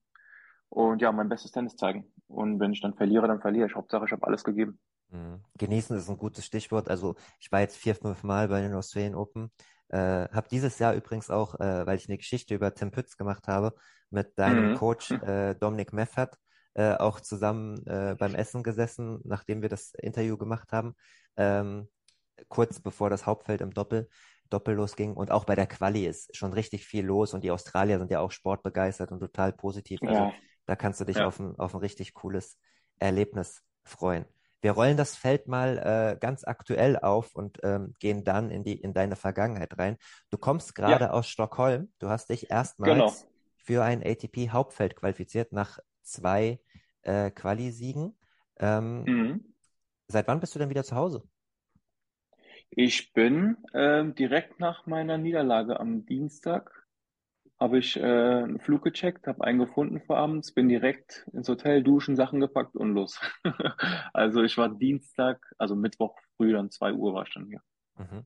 und 0.69 1.01
ja, 1.01 1.11
mein 1.11 1.29
bestes 1.29 1.51
Tennis 1.51 1.75
zeigen. 1.75 2.13
Und 2.27 2.59
wenn 2.59 2.73
ich 2.73 2.81
dann 2.81 2.95
verliere, 2.95 3.27
dann 3.27 3.41
verliere 3.41 3.67
ich. 3.67 3.75
Hauptsache, 3.75 4.05
ich 4.05 4.13
habe 4.13 4.25
alles 4.27 4.43
gegeben. 4.43 4.79
Mhm. 5.09 5.43
Genießen 5.57 5.97
ist 5.97 6.09
ein 6.09 6.17
gutes 6.17 6.45
Stichwort. 6.45 6.89
Also 6.89 7.15
ich 7.39 7.51
war 7.51 7.61
jetzt 7.61 7.77
vier, 7.77 7.95
fünf 7.95 8.23
Mal 8.23 8.47
bei 8.47 8.61
den 8.61 8.73
Australian 8.73 9.15
Open. 9.15 9.51
Äh, 9.89 10.27
habe 10.29 10.47
dieses 10.49 10.79
Jahr 10.79 10.95
übrigens 10.95 11.29
auch, 11.29 11.55
äh, 11.59 11.85
weil 11.85 11.97
ich 11.97 12.07
eine 12.09 12.17
Geschichte 12.17 12.55
über 12.55 12.73
Tim 12.73 12.91
Pütz 12.91 13.17
gemacht 13.17 13.47
habe, 13.47 13.75
mit 14.09 14.37
deinem 14.39 14.71
Mhm. 14.71 14.73
Coach 14.73 15.11
äh, 15.21 15.55
Dominik 15.55 15.93
Meffert 15.93 16.37
äh, 16.75 16.93
auch 16.95 17.19
zusammen 17.21 17.85
äh, 17.87 18.15
beim 18.17 18.35
Essen 18.35 18.63
gesessen, 18.63 19.19
nachdem 19.25 19.61
wir 19.61 19.69
das 19.69 19.93
Interview 19.95 20.37
gemacht 20.37 20.71
haben, 20.73 20.95
ähm, 21.37 21.89
kurz 22.49 22.79
bevor 22.79 23.09
das 23.09 23.25
Hauptfeld 23.25 23.61
im 23.61 23.73
Doppel, 23.73 24.09
Doppel 24.49 24.75
losging. 24.75 25.13
Und 25.15 25.31
auch 25.31 25.45
bei 25.45 25.55
der 25.55 25.67
Quali 25.67 26.05
ist 26.05 26.35
schon 26.35 26.53
richtig 26.53 26.85
viel 26.85 27.05
los 27.05 27.33
und 27.33 27.43
die 27.43 27.51
Australier 27.51 27.99
sind 27.99 28.11
ja 28.11 28.19
auch 28.19 28.31
sportbegeistert 28.31 29.11
und 29.11 29.19
total 29.19 29.53
positiv. 29.53 30.01
Also 30.05 30.13
Ja, 30.13 30.33
da 30.65 30.75
kannst 30.75 30.99
du 30.99 31.05
dich 31.05 31.17
ja. 31.17 31.27
auf 31.27 31.39
ein, 31.39 31.57
auf 31.57 31.73
ein 31.75 31.79
richtig 31.81 32.13
cooles 32.13 32.57
Erlebnis 32.99 33.61
freuen. 33.83 34.25
Wir 34.61 34.71
rollen 34.71 34.97
das 34.97 35.15
Feld 35.15 35.47
mal 35.47 35.77
äh, 35.77 36.17
ganz 36.19 36.43
aktuell 36.43 36.97
auf 36.97 37.35
und 37.35 37.59
ähm, 37.63 37.93
gehen 37.99 38.23
dann 38.23 38.49
in 38.49 38.63
die 38.63 38.81
in 38.81 38.93
deine 38.93 39.15
Vergangenheit 39.15 39.77
rein. 39.77 39.97
Du 40.31 40.37
kommst 40.37 40.73
gerade 40.73 41.05
Ja, 41.05 41.11
aus 41.11 41.27
Stockholm. 41.27 41.93
Du 41.99 42.09
hast 42.09 42.29
dich 42.29 42.47
genau. 42.47 42.55
erstmals 42.55 43.27
für 43.57 43.83
ein 43.83 44.01
ATP-Hauptfeld 44.03 44.95
qualifiziert 44.95 45.51
nach 45.51 45.79
zwei 46.01 46.59
äh, 47.05 47.31
Quali-Siegen. 47.31 48.17
Ähm, 48.57 49.07
Mhm. 49.07 49.39
seit 50.07 50.27
wann 50.27 50.39
bist 50.39 50.55
du 50.55 50.59
denn 50.59 50.69
wieder 50.71 50.83
zu 50.85 50.95
Hause? 50.95 51.23
Ich 52.69 53.13
bin 53.13 53.57
ähm, 53.73 54.15
direkt 54.15 54.59
nach 54.59 54.85
meiner 54.85 55.17
Niederlage 55.17 55.79
am 55.79 56.05
Dienstag 56.05 56.71
habe 57.59 57.79
ich 57.79 57.97
äh, 57.97 58.01
einen 58.03 58.59
Flug 58.59 58.83
gecheckt, 58.83 59.27
habe 59.27 59.43
einen 59.45 59.59
gefunden 59.59 60.01
vor 60.01 60.17
abends, 60.17 60.53
bin 60.53 60.69
direkt 60.69 61.27
ins 61.33 61.49
Hotel, 61.49 61.83
duschen, 61.83 62.15
Sachen 62.15 62.39
gepackt 62.41 62.75
und 62.75 62.93
los. 62.95 63.19
Also 64.13 64.43
ich 64.43 64.57
war 64.57 64.69
Dienstag, 64.69 65.41
also 65.59 65.75
Mittwoch 65.75 66.17
früh, 66.37 66.53
dann 66.53 66.71
2 66.71 66.93
Uhr 66.93 67.13
war 67.15 67.25
ich 67.27 67.33
dann 67.33 67.47
hier. 67.47 67.61
Mhm. 67.97 68.25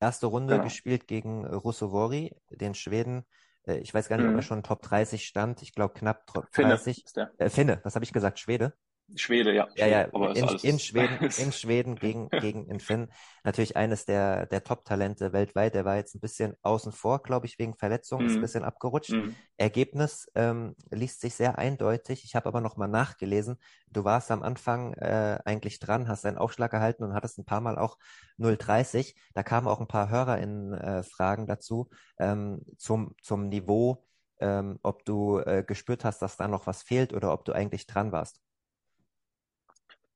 Erste 0.00 0.26
Runde 0.28 0.60
Genau. 0.60 0.62
gespielt 0.62 1.08
gegen 1.08 1.44
äh, 1.44 1.54
Russovori, 1.54 2.36
den 2.50 2.74
Schweden. 2.74 3.26
Äh, 3.66 3.78
ich 3.78 3.92
weiß 3.92 4.08
gar 4.08 4.16
nicht, 4.16 4.26
ob 4.28 4.34
er 4.34 4.38
Mhm. 4.38 4.42
schon 4.42 4.62
Top 4.62 4.82
30 4.82 5.26
stand. 5.26 5.62
Ich 5.62 5.74
glaube 5.74 5.94
knapp 5.94 6.26
Top 6.26 6.50
Finne 6.52 6.74
30. 6.74 7.04
ist 7.04 7.16
der. 7.16 7.30
Äh, 7.38 7.50
Finne, 7.50 7.80
was 7.84 7.94
habe 7.94 8.04
ich 8.04 8.12
gesagt? 8.12 8.38
Schwede? 8.38 8.74
Schwede, 9.16 9.52
ja, 9.54 9.68
Ja, 9.74 9.86
ja. 9.86 10.08
Aber 10.12 10.34
in, 10.34 10.48
in 10.62 10.78
Schweden, 10.78 11.20
in 11.36 11.52
Schweden 11.52 11.98
gegen, 11.98 12.30
gegen 12.38 12.68
in 12.68 12.80
Finn. 12.80 13.08
Natürlich 13.44 13.76
eines 13.76 14.04
der, 14.04 14.46
der 14.46 14.62
Top-Talente 14.64 15.32
weltweit. 15.32 15.74
Der 15.74 15.84
war 15.84 15.96
jetzt 15.96 16.14
ein 16.14 16.20
bisschen 16.20 16.54
außen 16.62 16.92
vor, 16.92 17.22
glaube 17.22 17.46
ich, 17.46 17.58
wegen 17.58 17.74
Verletzung, 17.76 18.24
ist 18.24 18.36
ein 18.36 18.36
Mhm. 18.36 18.40
bisschen 18.40 18.64
abgerutscht. 18.64 19.12
Mhm. 19.12 19.36
Ergebnis 19.56 20.30
ähm, 20.34 20.74
liest 20.90 21.20
sich 21.20 21.34
sehr 21.34 21.58
eindeutig. 21.58 22.24
Ich 22.24 22.34
habe 22.34 22.46
aber 22.46 22.60
nochmal 22.60 22.88
nachgelesen. 22.88 23.58
Du 23.90 24.04
warst 24.04 24.30
am 24.30 24.42
Anfang 24.42 24.94
äh, 24.94 25.38
eigentlich 25.44 25.78
dran, 25.80 26.08
hast 26.08 26.26
einen 26.26 26.38
Aufschlag 26.38 26.70
gehalten 26.70 27.04
und 27.04 27.14
hattest 27.14 27.38
ein 27.38 27.44
paar 27.44 27.60
Mal 27.60 27.78
auch 27.78 27.96
0,30. 28.38 29.14
Da 29.34 29.42
kamen 29.42 29.66
auch 29.68 29.80
ein 29.80 29.88
paar 29.88 30.10
HörerInnen 30.10 30.74
äh, 30.74 31.02
Fragen 31.02 31.46
dazu 31.46 31.90
ähm, 32.18 32.62
zum, 32.78 33.14
zum 33.22 33.48
Niveau, 33.48 34.04
ähm, 34.40 34.78
ob 34.82 35.04
du 35.04 35.38
äh, 35.38 35.64
gespürt 35.66 36.04
hast, 36.04 36.20
dass 36.22 36.36
da 36.36 36.48
noch 36.48 36.66
was 36.66 36.82
fehlt 36.82 37.12
oder 37.12 37.32
ob 37.32 37.44
du 37.44 37.52
eigentlich 37.52 37.86
dran 37.86 38.12
warst. 38.12 38.40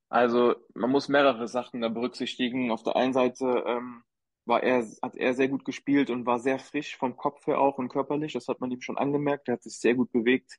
Also 0.09 0.55
man 0.75 0.91
muss 0.91 1.09
mehrere 1.09 1.49
Sachen 1.49 1.81
da 1.81 1.89
berücksichtigen. 1.89 2.71
Auf 2.71 2.83
der 2.83 2.97
einen 2.97 3.13
Seite 3.13 3.65
ähm, 3.67 4.03
war 4.47 4.63
er, 4.63 4.87
hat 5.03 5.17
er 5.17 5.35
sehr 5.35 5.49
gut 5.49 5.65
gespielt 5.65 6.11
und 6.11 6.27
war 6.27 6.39
sehr 6.39 6.59
frisch 6.59 6.97
vom 6.97 7.17
Kopf 7.17 7.47
her 7.47 7.59
auch 7.61 7.79
und 7.79 7.89
körperlich. 7.89 8.33
Das 8.33 8.49
hat 8.49 8.61
man 8.61 8.71
ihm 8.71 8.81
schon 8.81 8.99
angemerkt. 8.99 9.49
Er 9.49 9.55
hat 9.55 9.63
sich 9.63 9.79
sehr 9.79 9.95
gut 9.95 10.13
bewegt. 10.13 10.59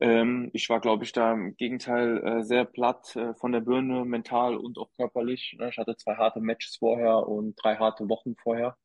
Ähm, 0.00 0.50
ich 0.52 0.68
war, 0.68 0.80
glaube 0.80 1.04
ich, 1.04 1.12
da 1.12 1.32
im 1.32 1.56
Gegenteil 1.56 2.18
äh, 2.24 2.44
sehr 2.44 2.64
platt 2.64 3.16
äh, 3.16 3.34
von 3.34 3.52
der 3.52 3.60
Birne, 3.60 4.04
mental 4.04 4.56
und 4.56 4.78
auch 4.78 4.90
körperlich. 4.96 5.56
Ne? 5.58 5.70
Ich 5.70 5.78
hatte 5.78 5.96
zwei 5.96 6.14
harte 6.16 6.40
Matches 6.40 6.76
vorher 6.76 7.26
und 7.26 7.56
drei 7.62 7.76
harte 7.76 8.08
Wochen 8.08 8.36
vorher. 8.36 8.76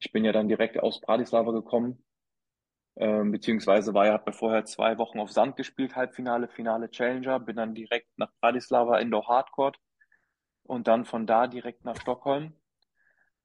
Ich 0.00 0.12
bin 0.12 0.24
ja 0.24 0.32
dann 0.32 0.48
direkt 0.48 0.78
aus 0.78 1.00
Bratislava 1.00 1.52
gekommen, 1.52 2.04
ähm, 2.96 3.32
beziehungsweise 3.32 3.94
war 3.94 4.06
hab 4.12 4.26
ja 4.26 4.32
vorher 4.32 4.64
zwei 4.64 4.98
Wochen 4.98 5.18
auf 5.20 5.30
Sand 5.32 5.56
gespielt, 5.56 5.96
Halbfinale, 5.96 6.48
Finale, 6.48 6.90
Challenger, 6.90 7.40
bin 7.40 7.56
dann 7.56 7.74
direkt 7.74 8.08
nach 8.18 8.30
Bratislava 8.40 8.98
Indoor 8.98 9.28
Hardcourt 9.28 9.78
und 10.64 10.88
dann 10.88 11.04
von 11.04 11.26
da 11.26 11.46
direkt 11.46 11.84
nach 11.84 12.00
Stockholm. 12.00 12.54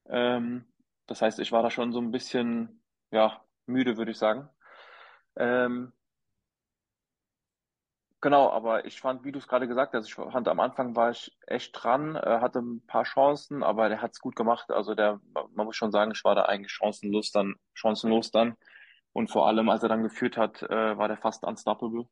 Ähm, 0.08 0.66
das 1.06 1.22
heißt, 1.22 1.38
ich 1.40 1.52
war 1.52 1.62
da 1.62 1.70
schon 1.70 1.92
so 1.92 2.00
ein 2.00 2.10
bisschen, 2.12 2.82
ja, 3.10 3.44
müde, 3.66 3.96
würde 3.96 4.12
ich 4.12 4.18
sagen. 4.18 4.48
Ähm, 5.36 5.92
Genau, 8.22 8.50
aber 8.50 8.84
ich 8.84 9.00
fand, 9.00 9.24
wie 9.24 9.32
du 9.32 9.40
es 9.40 9.48
gerade 9.48 9.66
gesagt 9.66 9.94
hast, 9.94 10.06
ich 10.06 10.14
fand 10.14 10.46
am 10.46 10.60
Anfang 10.60 10.94
war 10.94 11.10
ich 11.10 11.36
echt 11.48 11.72
dran, 11.74 12.14
äh, 12.14 12.38
hatte 12.40 12.60
ein 12.60 12.86
paar 12.86 13.02
Chancen, 13.02 13.64
aber 13.64 13.88
der 13.88 14.00
hat 14.00 14.12
es 14.12 14.20
gut 14.20 14.36
gemacht. 14.36 14.70
Also 14.70 14.94
der, 14.94 15.20
man 15.34 15.66
muss 15.66 15.74
schon 15.74 15.90
sagen, 15.90 16.12
ich 16.12 16.22
war 16.22 16.36
da 16.36 16.42
eigentlich 16.44 16.70
chancenlos 16.70 17.32
dann, 17.32 17.56
chancenlos 17.74 18.30
dann. 18.30 18.56
Und 19.12 19.30
vor 19.30 19.46
allem, 19.46 19.68
als 19.68 19.82
er 19.82 19.88
dann 19.88 20.02
geführt 20.02 20.36
hat, 20.36 20.62
äh, 20.62 20.96
war 20.98 21.08
der 21.08 21.18
fast 21.18 21.44
unstoppable. 21.44 22.08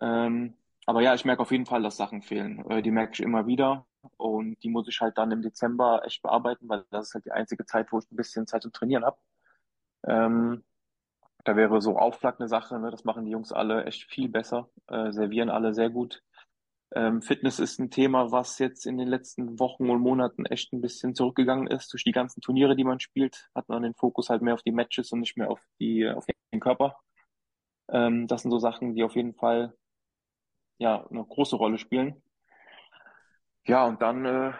Ähm, 0.00 0.54
aber 0.86 1.02
ja, 1.02 1.14
ich 1.14 1.24
merke 1.24 1.42
auf 1.42 1.52
jeden 1.52 1.66
Fall, 1.66 1.82
dass 1.82 1.96
Sachen 1.96 2.22
fehlen. 2.22 2.64
Äh, 2.70 2.82
die 2.82 2.90
merke 2.90 3.12
ich 3.14 3.20
immer 3.20 3.46
wieder. 3.46 3.86
Und 4.16 4.56
die 4.62 4.70
muss 4.70 4.88
ich 4.88 5.00
halt 5.00 5.18
dann 5.18 5.30
im 5.30 5.42
Dezember 5.42 6.02
echt 6.04 6.22
bearbeiten, 6.22 6.68
weil 6.68 6.84
das 6.90 7.08
ist 7.08 7.14
halt 7.14 7.26
die 7.26 7.32
einzige 7.32 7.66
Zeit, 7.66 7.92
wo 7.92 7.98
ich 7.98 8.10
ein 8.10 8.16
bisschen 8.16 8.46
Zeit 8.46 8.62
zum 8.62 8.72
Trainieren 8.72 9.04
habe. 9.04 9.18
Ähm, 10.06 10.64
da 11.44 11.56
wäre 11.56 11.80
so 11.82 11.98
Aufschlag 11.98 12.40
eine 12.40 12.48
Sache, 12.48 12.78
ne? 12.78 12.90
Das 12.90 13.04
machen 13.04 13.24
die 13.24 13.32
Jungs 13.32 13.52
alle 13.52 13.84
echt 13.84 14.04
viel 14.10 14.28
besser, 14.28 14.68
äh, 14.88 15.12
servieren 15.12 15.50
alle 15.50 15.74
sehr 15.74 15.90
gut. 15.90 16.22
Ähm, 16.92 17.22
Fitness 17.22 17.60
ist 17.60 17.78
ein 17.78 17.90
Thema, 17.90 18.32
was 18.32 18.58
jetzt 18.58 18.84
in 18.84 18.98
den 18.98 19.06
letzten 19.06 19.60
Wochen 19.60 19.88
und 19.88 20.00
Monaten 20.00 20.44
echt 20.46 20.72
ein 20.72 20.80
bisschen 20.80 21.14
zurückgegangen 21.14 21.68
ist. 21.68 21.92
Durch 21.92 22.02
die 22.02 22.12
ganzen 22.12 22.40
Turniere, 22.40 22.74
die 22.74 22.84
man 22.84 22.98
spielt, 22.98 23.48
hat 23.54 23.68
man 23.68 23.82
den 23.82 23.94
Fokus 23.94 24.28
halt 24.28 24.42
mehr 24.42 24.54
auf 24.54 24.62
die 24.62 24.72
Matches 24.72 25.12
und 25.12 25.20
nicht 25.20 25.36
mehr 25.36 25.50
auf 25.50 25.60
die, 25.78 26.08
auf 26.08 26.26
den 26.52 26.60
Körper. 26.60 26.96
Ähm, 27.88 28.26
das 28.26 28.42
sind 28.42 28.50
so 28.50 28.58
Sachen, 28.58 28.94
die 28.94 29.04
auf 29.04 29.14
jeden 29.14 29.34
Fall 29.34 29.74
ja 30.78 31.06
eine 31.06 31.24
große 31.24 31.56
Rolle 31.56 31.78
spielen. 31.78 32.22
Ja, 33.66 33.86
und 33.86 34.02
dann 34.02 34.24
äh, 34.24 34.52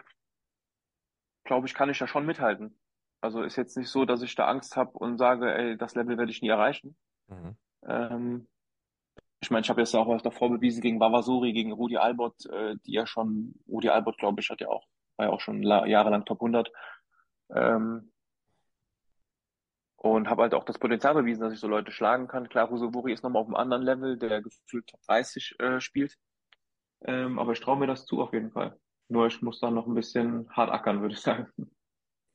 glaube 1.45 1.67
ich, 1.67 1.75
kann 1.75 1.91
ich 1.91 1.99
da 1.99 2.07
schon 2.07 2.27
mithalten. 2.27 2.79
Also 3.21 3.43
ist 3.43 3.57
jetzt 3.57 3.77
nicht 3.77 3.89
so, 3.89 4.05
dass 4.05 4.23
ich 4.23 4.35
da 4.35 4.47
Angst 4.47 4.77
habe 4.77 4.93
und 4.93 5.19
sage, 5.19 5.53
ey, 5.53 5.77
das 5.77 5.95
Level 5.95 6.17
werde 6.17 6.31
ich 6.31 6.43
nie 6.43 6.49
erreichen. 6.49 6.97
Mhm. 7.27 7.57
Ähm, 7.87 8.49
ich 9.41 9.51
meine, 9.51 9.63
ich 9.63 9.71
habe 9.71 9.81
jetzt 9.81 9.95
auch 9.95 10.09
was 10.09 10.23
davor 10.23 10.51
bewiesen 10.51 10.83
gegen 10.83 11.01
Vavasori, 11.01 11.53
gegen 11.53 11.73
Rudi 11.73 11.97
Albert, 11.97 12.47
äh, 12.47 12.77
die 12.85 12.93
ja 12.93 13.07
schon, 13.07 13.55
Rudi 13.69 13.89
Albert, 13.89 14.19
glaube 14.19 14.41
ich, 14.41 14.51
hat 14.51 14.61
ja 14.61 14.69
auch, 14.69 14.87
war 15.17 15.27
ja 15.27 15.33
auch 15.33 15.41
schon 15.41 15.63
jahrelang 15.63 16.25
Top 16.25 16.41
100. 16.41 16.71
Ähm, 17.55 18.13
und 19.97 20.29
habe 20.29 20.43
halt 20.43 20.55
auch 20.55 20.65
das 20.65 20.79
Potenzial 20.79 21.15
bewiesen, 21.15 21.43
dass 21.43 21.53
ich 21.53 21.61
so 21.61 21.69
Leute 21.69 21.93
schlagen 21.93 22.27
kann. 22.27 22.49
Klar, 22.49 22.69
Rusovuri 22.69 23.13
ist 23.13 23.23
nochmal 23.23 23.43
auf 23.43 23.49
einem 23.49 23.57
anderen 23.57 23.83
Level, 23.83 24.19
der 24.19 24.43
gefühlt 24.43 24.87
Top 24.87 25.01
30 25.07 25.57
äh, 25.59 25.81
spielt. 25.81 26.17
Ähm, 27.03 27.39
aber 27.39 27.53
ich 27.53 27.61
traue 27.61 27.79
mir 27.79 27.87
das 27.87 28.07
zu 28.07 28.23
auf 28.23 28.33
jeden 28.33 28.51
Fall. 28.51 28.79
Nur 29.09 29.27
ich 29.27 29.43
muss 29.43 29.61
dann 29.61 29.75
noch 29.75 29.87
ein 29.87 29.95
bisschen 29.95 30.49
hart 30.51 30.71
ackern, 30.71 31.01
würde 31.03 31.15
ich 31.15 31.21
sagen 31.21 31.49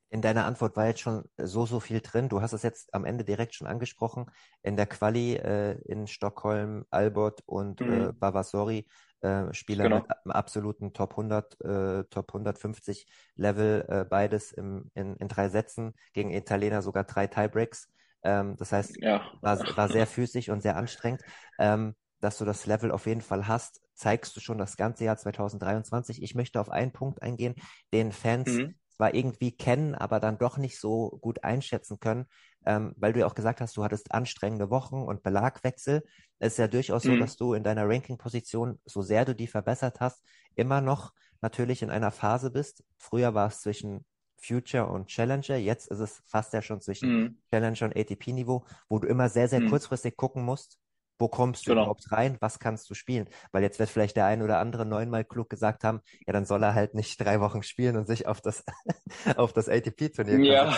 in 0.10 0.22
deiner 0.22 0.46
Antwort 0.46 0.76
war 0.76 0.88
jetzt 0.88 1.02
schon 1.02 1.24
so, 1.38 1.66
so 1.66 1.80
viel 1.80 2.00
drin. 2.00 2.30
Du 2.30 2.42
hast 2.42 2.54
es 2.54 2.64
jetzt 2.64 2.94
am 2.94 3.06
Ende 3.06 3.24
direkt 3.24 3.56
schon 3.56 3.68
angesprochen. 3.68 4.28
In 4.62 4.76
der 4.76 4.86
Quali 4.86 5.36
äh, 5.36 5.80
in 5.86 6.08
Stockholm, 6.08 6.86
Albert 6.90 7.42
und 7.46 7.82
mhm. 7.82 8.10
äh, 8.10 8.14
Bavasori, 8.14 8.88
äh, 9.22 9.54
Spieler 9.54 9.86
genau. 9.86 9.98
mit 9.98 10.12
einem 10.12 10.32
absoluten 10.32 10.94
Top 10.94 11.12
100, 11.12 11.60
äh, 11.62 12.04
Top 12.06 12.30
150 12.30 13.08
Level, 13.36 13.86
äh, 13.90 14.06
beides 14.06 14.52
im, 14.52 14.92
in, 14.94 15.16
in 15.18 15.28
drei 15.28 15.50
Sätzen, 15.50 15.94
gegen 16.14 16.32
Italiener 16.32 16.82
sogar 16.82 17.04
drei 17.04 17.28
Tiebreaks. 17.28 17.90
Ähm, 18.24 18.56
das 18.58 18.72
heißt, 18.72 18.98
ja. 19.02 19.22
war, 19.42 19.60
war 19.76 19.90
sehr 19.90 20.08
physisch 20.08 20.50
und 20.50 20.62
sehr 20.62 20.78
anstrengend. 20.78 21.22
Ähm, 21.60 21.96
dass 22.22 22.38
du 22.38 22.46
das 22.46 22.66
Level 22.66 22.92
auf 22.92 23.06
jeden 23.06 23.22
Fall 23.22 23.48
hast, 23.48 23.82
zeigst 23.94 24.36
du 24.36 24.40
schon 24.40 24.58
das 24.58 24.78
ganze 24.78 25.04
Jahr 25.04 25.18
2023. 25.18 26.24
Ich 26.24 26.34
möchte 26.34 26.60
auf 26.60 26.70
einen 26.70 26.92
Punkt 26.92 27.22
eingehen, 27.22 27.56
den 27.92 28.12
Fans 28.12 28.50
mhm 28.50 28.76
zwar 28.96 29.14
irgendwie 29.14 29.52
kennen, 29.52 29.96
aber 29.96 30.20
dann 30.20 30.38
doch 30.38 30.58
nicht 30.58 30.80
so 30.80 31.18
gut 31.22 31.44
einschätzen 31.44 32.00
können, 32.00 32.26
ähm, 32.66 32.94
weil 32.98 33.14
du 33.14 33.20
ja 33.20 33.28
auch 33.28 33.36
gesagt 33.36 33.62
hast, 33.62 33.78
du 33.78 33.84
hattest 33.84 34.12
anstrengende 34.12 34.70
Wochen 34.70 35.02
und 35.04 35.24
Belagwechsel. 35.24 36.04
Es 36.40 36.54
ist 36.54 36.60
ja 36.60 36.68
durchaus 36.68 37.04
mhm. 37.04 37.10
so, 37.10 37.18
dass 37.18 37.38
du 37.38 37.54
in 37.54 37.64
deiner 37.64 37.88
Ranking-Position, 37.88 38.80
so 38.86 39.02
sehr 39.02 39.26
du 39.26 39.36
die 39.36 39.48
verbessert 39.48 40.00
hast, 40.00 40.24
immer 40.56 40.82
noch 40.82 41.14
natürlich 41.42 41.82
in 41.82 41.90
einer 41.90 42.12
Phase 42.12 42.52
bist. 42.52 42.84
Früher 42.98 43.34
war 43.34 43.48
es 43.48 43.62
zwischen 43.62 44.06
Future 44.38 44.88
und 44.88 45.08
Challenger, 45.08 45.56
jetzt 45.58 45.88
ist 45.88 46.00
es 46.00 46.22
fast 46.26 46.54
ja 46.54 46.62
schon 46.62 46.82
zwischen 46.82 47.10
mhm. 47.10 47.38
Challenger 47.52 47.86
und 47.86 47.98
ATP-Niveau, 47.98 48.66
wo 48.90 49.00
du 49.00 49.08
immer 49.08 49.30
sehr, 49.30 49.48
sehr 49.48 49.62
mhm. 49.62 49.70
kurzfristig 49.70 50.18
gucken 50.18 50.44
musst, 50.44 50.78
wo 51.18 51.28
kommst 51.28 51.66
du 51.66 51.72
genau. 51.72 51.84
überhaupt 51.84 52.12
rein? 52.12 52.38
Was 52.42 52.60
kannst 52.60 52.90
du 52.90 52.94
spielen? 52.94 53.30
Weil 53.52 53.64
jetzt 53.64 53.80
wird 53.80 53.90
vielleicht 53.90 54.16
der 54.16 54.26
ein 54.26 54.42
oder 54.42 54.60
andere 54.60 54.86
neunmal 54.86 55.24
klug 55.24 55.50
gesagt 55.50 55.84
haben, 55.84 56.02
ja, 56.26 56.34
dann 56.34 56.46
soll 56.46 56.64
er 56.64 56.74
halt 56.74 56.94
nicht 56.94 57.20
drei 57.22 57.40
Wochen 57.40 57.64
spielen 57.64 57.98
und 57.98 58.08
sich 58.08 58.28
auf 58.28 58.42
das, 58.42 58.64
auf 59.38 59.54
das 59.54 59.70
ATP-Turnier 59.70 60.40
Ja. 60.40 60.78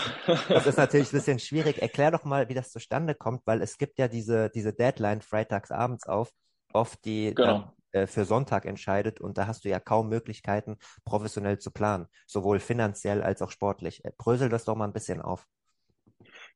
Das 0.50 0.68
ist 0.68 0.78
natürlich 0.78 1.12
ein 1.12 1.18
bisschen 1.18 1.40
schwierig. 1.40 1.82
Erklär 1.82 2.12
doch 2.12 2.24
mal, 2.24 2.50
wie 2.50 2.54
das 2.54 2.72
zustande 2.72 3.16
kommt, 3.16 3.42
weil 3.46 3.62
es 3.62 3.78
gibt 3.78 3.98
ja 4.00 4.08
diese, 4.08 4.50
diese 4.50 4.74
Deadline 4.74 5.22
freitags 5.22 5.72
abends 5.72 6.08
auf, 6.08 6.32
oft 6.74 7.04
die 7.06 7.34
genau. 7.34 7.48
dann 7.48 7.72
äh, 7.92 8.08
für 8.08 8.26
Sonntag 8.26 8.66
entscheidet 8.66 9.22
und 9.22 9.38
da 9.38 9.48
hast 9.48 9.66
du 9.66 9.70
ja 9.70 9.80
kaum 9.80 10.10
Möglichkeiten, 10.10 10.78
professionell 11.06 11.58
zu 11.58 11.72
planen, 11.72 12.08
sowohl 12.26 12.60
finanziell 12.60 13.24
als 13.24 13.42
auch 13.42 13.52
sportlich. 13.52 14.04
Äh, 14.06 14.12
brösel 14.18 14.50
das 14.50 14.66
doch 14.66 14.76
mal 14.76 14.86
ein 14.86 14.94
bisschen 14.94 15.22
auf. 15.22 15.48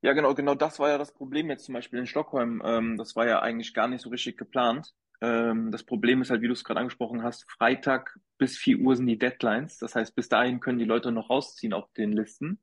Ja, 0.02 0.14
genau, 0.14 0.34
genau 0.34 0.56
das 0.56 0.80
war 0.80 0.90
ja 0.90 0.98
das 0.98 1.14
Problem 1.14 1.50
jetzt 1.50 1.66
zum 1.66 1.74
Beispiel 1.74 2.00
in 2.00 2.08
Stockholm. 2.08 2.62
Ähm, 2.66 2.98
das 2.98 3.16
war 3.16 3.28
ja 3.28 3.40
eigentlich 3.42 3.74
gar 3.74 3.88
nicht 3.88 4.02
so 4.02 4.10
richtig 4.10 4.38
geplant. 4.38 4.94
Ähm, 5.22 5.72
das 5.72 5.84
Problem 5.84 6.22
ist 6.22 6.32
halt, 6.32 6.42
wie 6.42 6.48
du 6.48 6.54
es 6.54 6.64
gerade 6.64 6.80
angesprochen 6.80 7.22
hast, 7.24 7.50
Freitag 7.52 8.20
bis 8.40 8.58
4 8.58 8.80
Uhr 8.80 8.96
sind 8.96 9.06
die 9.08 9.20
Deadlines. 9.20 9.78
Das 9.78 9.94
heißt, 9.96 10.16
bis 10.16 10.28
dahin 10.30 10.60
können 10.60 10.80
die 10.80 10.86
Leute 10.86 11.12
noch 11.12 11.30
rausziehen 11.30 11.74
auf 11.74 11.92
den 11.94 12.14
Listen. 12.14 12.60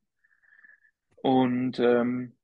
Und 1.23 1.78
ähm, 1.78 2.35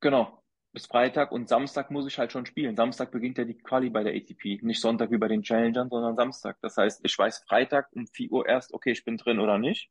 genau, 0.00 0.42
bis 0.72 0.86
Freitag 0.86 1.32
und 1.32 1.48
Samstag 1.48 1.90
muss 1.90 2.06
ich 2.06 2.18
halt 2.18 2.30
schon 2.32 2.46
spielen. 2.46 2.76
Samstag 2.76 3.10
beginnt 3.10 3.38
ja 3.38 3.44
die 3.44 3.58
Quali 3.58 3.90
bei 3.90 4.02
der 4.04 4.14
ATP. 4.14 4.60
Nicht 4.62 4.80
Sonntag 4.80 5.10
wie 5.10 5.18
bei 5.18 5.28
den 5.28 5.42
Challengern, 5.42 5.88
sondern 5.90 6.16
Samstag. 6.16 6.58
Das 6.62 6.76
heißt, 6.76 7.00
ich 7.04 7.16
weiß 7.18 7.44
Freitag 7.48 7.88
um 7.92 8.06
4 8.06 8.30
Uhr 8.32 8.46
erst, 8.48 8.72
okay, 8.74 8.92
ich 8.92 9.04
bin 9.04 9.16
drin 9.16 9.40
oder 9.40 9.58
nicht. 9.58 9.90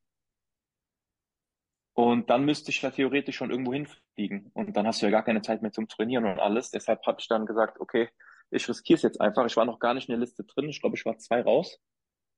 Und 1.94 2.30
dann 2.30 2.46
müsste 2.46 2.72
ich 2.72 2.82
ja 2.82 2.90
theoretisch 2.90 3.36
schon 3.36 3.52
irgendwo 3.52 3.74
hinfliegen. 3.74 4.50
Und 4.54 4.76
dann 4.76 4.88
hast 4.88 5.02
du 5.02 5.06
ja 5.06 5.12
gar 5.12 5.24
keine 5.24 5.42
Zeit 5.42 5.62
mehr 5.62 5.72
zum 5.72 5.88
Trainieren 5.88 6.26
und 6.26 6.40
alles. 6.40 6.72
Deshalb 6.72 7.06
habe 7.06 7.20
ich 7.20 7.28
dann 7.28 7.46
gesagt, 7.46 7.80
okay, 7.80 8.10
ich 8.50 8.68
riskiere 8.68 8.98
es 8.98 9.04
jetzt 9.04 9.22
einfach. 9.22 9.46
Ich 9.46 9.58
war 9.58 9.66
noch 9.66 9.80
gar 9.80 9.94
nicht 9.94 10.10
in 10.10 10.14
der 10.14 10.20
Liste 10.20 10.44
drin. 10.44 10.70
Ich 10.70 10.82
glaube, 10.82 10.96
ich 10.96 11.06
war 11.06 11.18
zwei 11.18 11.42
raus. 11.42 11.80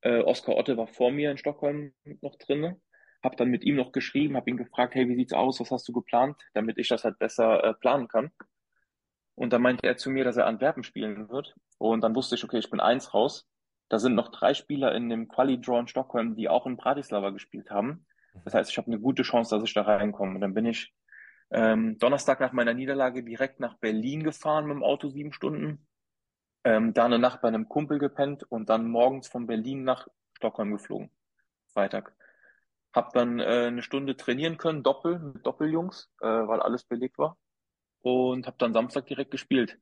Äh, 0.02 0.22
Oskar 0.22 0.56
Otte 0.58 0.78
war 0.78 0.88
vor 0.88 1.12
mir 1.12 1.32
in 1.32 1.38
Stockholm 1.38 1.94
noch 2.22 2.36
drin. 2.38 2.82
Hab 3.24 3.38
dann 3.38 3.50
mit 3.50 3.64
ihm 3.64 3.76
noch 3.76 3.92
geschrieben, 3.92 4.36
habe 4.36 4.50
ihn 4.50 4.58
gefragt, 4.58 4.94
hey, 4.94 5.08
wie 5.10 5.16
sieht's 5.16 5.34
aus? 5.34 5.60
Was 5.60 5.72
hast 5.72 5.88
du 5.88 5.94
geplant? 5.94 6.38
Damit 6.54 6.78
ich 6.78 6.90
das 6.90 7.06
halt 7.06 7.18
besser 7.18 7.64
äh, 7.64 7.74
planen 7.74 8.08
kann. 8.08 8.32
Und 9.36 9.52
dann 9.52 9.62
meinte 9.62 9.88
er 9.88 9.98
zu 9.98 10.10
mir, 10.10 10.24
dass 10.24 10.38
er 10.38 10.48
Antwerpen 10.48 10.84
spielen 10.84 11.30
wird. 11.30 11.56
Und 11.78 12.02
dann 12.02 12.16
wusste 12.16 12.36
ich, 12.36 12.44
okay, 12.44 12.60
ich 12.60 12.70
bin 12.70 12.80
eins 12.80 13.14
raus. 13.14 13.48
Da 13.90 14.00
sind 14.00 14.16
noch 14.16 14.30
drei 14.30 14.54
Spieler 14.54 14.94
in 14.96 15.10
dem 15.10 15.28
Quali-Draw 15.28 15.80
in 15.80 15.88
Stockholm, 15.88 16.36
die 16.36 16.50
auch 16.50 16.66
in 16.66 16.78
Bratislava 16.78 17.30
gespielt 17.32 17.70
haben. 17.70 18.06
Das 18.44 18.54
heißt, 18.54 18.70
ich 18.70 18.78
habe 18.78 18.88
eine 18.88 19.00
gute 19.00 19.24
Chance, 19.24 19.56
dass 19.56 19.64
ich 19.68 19.74
da 19.74 19.84
reinkomme. 19.84 20.36
Und 20.36 20.42
dann 20.42 20.54
bin 20.54 20.66
ich 20.66 20.94
ähm, 21.52 21.98
Donnerstag 22.00 22.40
nach 22.40 22.52
meiner 22.52 22.74
Niederlage 22.74 23.24
direkt 23.24 23.60
nach 23.60 23.76
Berlin 23.78 24.24
gefahren 24.24 24.66
mit 24.66 24.76
dem 24.76 24.84
Auto 24.84 25.10
sieben 25.10 25.32
Stunden. 25.32 25.88
Ähm, 26.64 26.94
da 26.94 27.06
eine 27.06 27.20
Nacht 27.20 27.42
bei 27.42 27.48
einem 27.48 27.70
Kumpel 27.70 28.00
gepennt 28.00 28.44
und 28.44 28.70
dann 28.70 28.90
morgens 28.90 29.28
von 29.28 29.46
Berlin 29.48 29.84
nach 29.84 30.08
Stockholm 30.34 30.72
geflogen. 30.72 31.12
Freitag. 31.68 32.16
Hab 32.94 33.14
dann 33.14 33.40
äh, 33.40 33.68
eine 33.68 33.84
Stunde 33.84 34.18
trainieren 34.18 34.58
können, 34.58 34.82
Doppel, 34.82 35.20
mit 35.20 35.46
Doppeljungs, 35.46 36.12
äh, 36.22 36.26
weil 36.26 36.62
alles 36.62 36.84
belegt 36.86 37.18
war. 37.18 37.38
Und 38.02 38.48
habe 38.48 38.58
dann 38.58 38.74
Samstag 38.74 39.06
direkt 39.08 39.32
gespielt. 39.32 39.80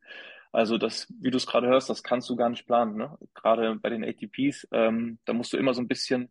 Also 0.52 0.78
das, 0.78 1.12
wie 1.20 1.32
du 1.32 1.38
es 1.38 1.48
gerade 1.48 1.68
hörst, 1.68 1.90
das 1.90 2.04
kannst 2.04 2.30
du 2.30 2.36
gar 2.36 2.50
nicht 2.50 2.68
planen. 2.68 2.96
Ne? 2.96 3.18
Gerade 3.34 3.76
bei 3.76 3.90
den 3.90 4.04
ATPs, 4.04 4.68
ähm, 4.72 5.20
da 5.26 5.34
musst 5.34 5.54
du 5.54 5.58
immer 5.58 5.74
so 5.74 5.82
ein 5.82 5.88
bisschen 5.88 6.30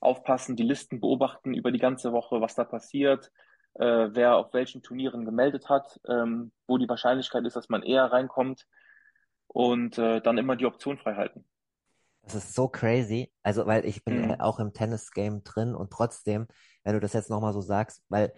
aufpassen, 0.00 0.56
die 0.56 0.62
Listen 0.62 1.00
beobachten 1.00 1.54
über 1.54 1.72
die 1.72 1.78
ganze 1.78 2.12
Woche, 2.12 2.40
was 2.40 2.54
da 2.54 2.64
passiert, 2.64 3.32
äh, 3.74 4.08
wer 4.12 4.36
auf 4.36 4.52
welchen 4.54 4.82
Turnieren 4.82 5.24
gemeldet 5.24 5.68
hat, 5.68 6.00
ähm, 6.08 6.52
wo 6.66 6.78
die 6.78 6.88
Wahrscheinlichkeit 6.88 7.44
ist, 7.44 7.56
dass 7.56 7.68
man 7.68 7.82
eher 7.82 8.04
reinkommt 8.12 8.66
und 9.48 9.98
äh, 9.98 10.20
dann 10.20 10.38
immer 10.38 10.56
die 10.56 10.66
Option 10.66 10.98
frei 10.98 11.14
halten. 11.14 11.44
Das 12.22 12.34
ist 12.34 12.54
so 12.54 12.68
crazy. 12.68 13.32
Also, 13.42 13.66
weil 13.66 13.84
ich 13.86 14.04
bin 14.04 14.20
Mhm. 14.20 14.40
auch 14.40 14.58
im 14.58 14.72
Tennis-Game 14.72 15.44
drin 15.44 15.74
und 15.74 15.92
trotzdem, 15.92 16.46
wenn 16.82 16.94
du 16.94 17.00
das 17.00 17.12
jetzt 17.12 17.30
nochmal 17.30 17.52
so 17.52 17.60
sagst, 17.60 18.02
weil 18.08 18.32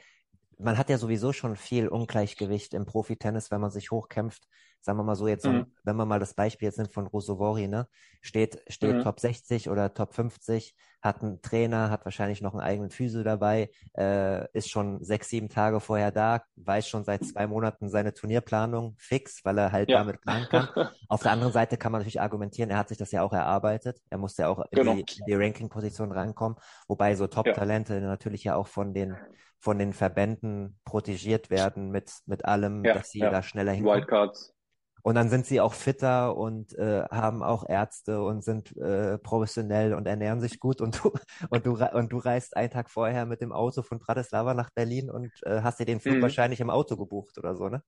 man 0.58 0.76
hat 0.78 0.90
ja 0.90 0.98
sowieso 0.98 1.32
schon 1.32 1.56
viel 1.56 1.88
Ungleichgewicht 1.88 2.74
im 2.74 2.84
Profitennis, 2.86 3.50
wenn 3.50 3.60
man 3.60 3.70
sich 3.70 3.90
hochkämpft. 3.90 4.46
Sagen 4.80 4.98
wir 4.98 5.04
mal 5.04 5.16
so 5.16 5.28
jetzt, 5.28 5.44
Mhm. 5.46 5.66
wenn 5.84 5.96
man 5.96 6.08
mal 6.08 6.20
das 6.20 6.34
Beispiel 6.34 6.66
jetzt 6.66 6.78
nimmt 6.78 6.92
von 6.92 7.06
Rosovori, 7.06 7.68
ne? 7.68 7.88
Steht, 8.22 8.62
steht 8.68 8.96
Mhm. 8.96 9.02
Top 9.02 9.20
60 9.20 9.68
oder 9.68 9.92
Top 9.94 10.14
50, 10.14 10.74
hat 11.02 11.22
einen 11.22 11.40
Trainer, 11.42 11.90
hat 11.90 12.04
wahrscheinlich 12.04 12.40
noch 12.42 12.54
einen 12.54 12.62
eigenen 12.62 12.90
Physio 12.90 13.22
dabei, 13.22 13.70
äh, 13.96 14.50
ist 14.52 14.70
schon 14.70 15.02
sechs, 15.04 15.28
sieben 15.28 15.48
Tage 15.48 15.80
vorher 15.80 16.10
da, 16.10 16.42
weiß 16.56 16.88
schon 16.88 17.04
seit 17.04 17.24
zwei 17.24 17.46
Monaten 17.46 17.88
seine 17.88 18.14
Turnierplanung 18.14 18.96
fix, 18.98 19.44
weil 19.44 19.58
er 19.58 19.72
halt 19.72 19.90
Ja. 19.90 19.98
damit 19.98 20.20
planen 20.20 20.48
kann. 20.48 20.68
Auf 21.08 21.22
der 21.22 21.32
anderen 21.32 21.52
Seite 21.52 21.76
kann 21.76 21.92
man 21.92 22.00
natürlich 22.00 22.20
argumentieren, 22.20 22.70
er 22.70 22.78
hat 22.78 22.88
sich 22.88 22.98
das 22.98 23.12
ja 23.12 23.22
auch 23.22 23.32
erarbeitet. 23.32 23.98
Er 24.10 24.18
musste 24.18 24.42
ja 24.42 24.48
auch 24.48 24.58
in 24.70 24.78
Genau. 24.78 24.94
die, 24.94 25.00
in 25.00 25.24
die 25.26 25.34
Ranking-Position 25.34 26.12
rankommen. 26.12 26.58
Wobei 26.88 27.14
so 27.14 27.26
Top-Talente 27.26 28.00
natürlich 28.00 28.44
ja 28.44 28.56
auch 28.56 28.66
von 28.66 28.92
den, 28.94 29.16
von 29.60 29.78
den 29.78 29.92
Verbänden 29.92 30.78
protegiert 30.84 31.50
werden 31.50 31.90
mit, 31.90 32.12
mit 32.26 32.44
allem, 32.44 32.84
Ja, 32.84 32.94
dass 32.94 33.10
sie 33.10 33.20
ja. 33.20 33.30
da 33.30 33.42
schneller 33.42 33.72
hinkommen. 33.72 34.00
Wildcards. 34.00 34.54
Und 35.02 35.14
dann 35.14 35.28
sind 35.30 35.46
sie 35.46 35.60
auch 35.60 35.74
fitter 35.74 36.36
und 36.36 36.74
äh, 36.78 37.04
haben 37.10 37.42
auch 37.42 37.68
Ärzte 37.68 38.22
und 38.22 38.42
sind 38.44 38.76
äh, 38.76 39.18
professionell 39.18 39.94
und 39.94 40.06
ernähren 40.06 40.40
sich 40.40 40.60
gut. 40.60 40.80
Und 40.80 41.04
du, 41.04 41.12
und 41.50 41.66
du, 41.66 41.76
und 41.76 42.12
du 42.12 42.18
reist 42.18 42.56
einen 42.56 42.70
Tag 42.70 42.90
vorher 42.90 43.26
mit 43.26 43.40
dem 43.40 43.52
Auto 43.52 43.82
von 43.82 43.98
Bratislava 43.98 44.54
nach 44.54 44.70
Berlin 44.70 45.10
und 45.10 45.32
äh, 45.44 45.62
hast 45.62 45.80
dir 45.80 45.86
den 45.86 46.00
Flug 46.00 46.20
Mhm. 46.20 46.22
wahrscheinlich 46.22 46.60
im 46.60 46.70
Auto 46.70 46.96
gebucht 46.96 47.38
oder 47.38 47.56
so, 47.56 47.68
ne? 47.68 47.82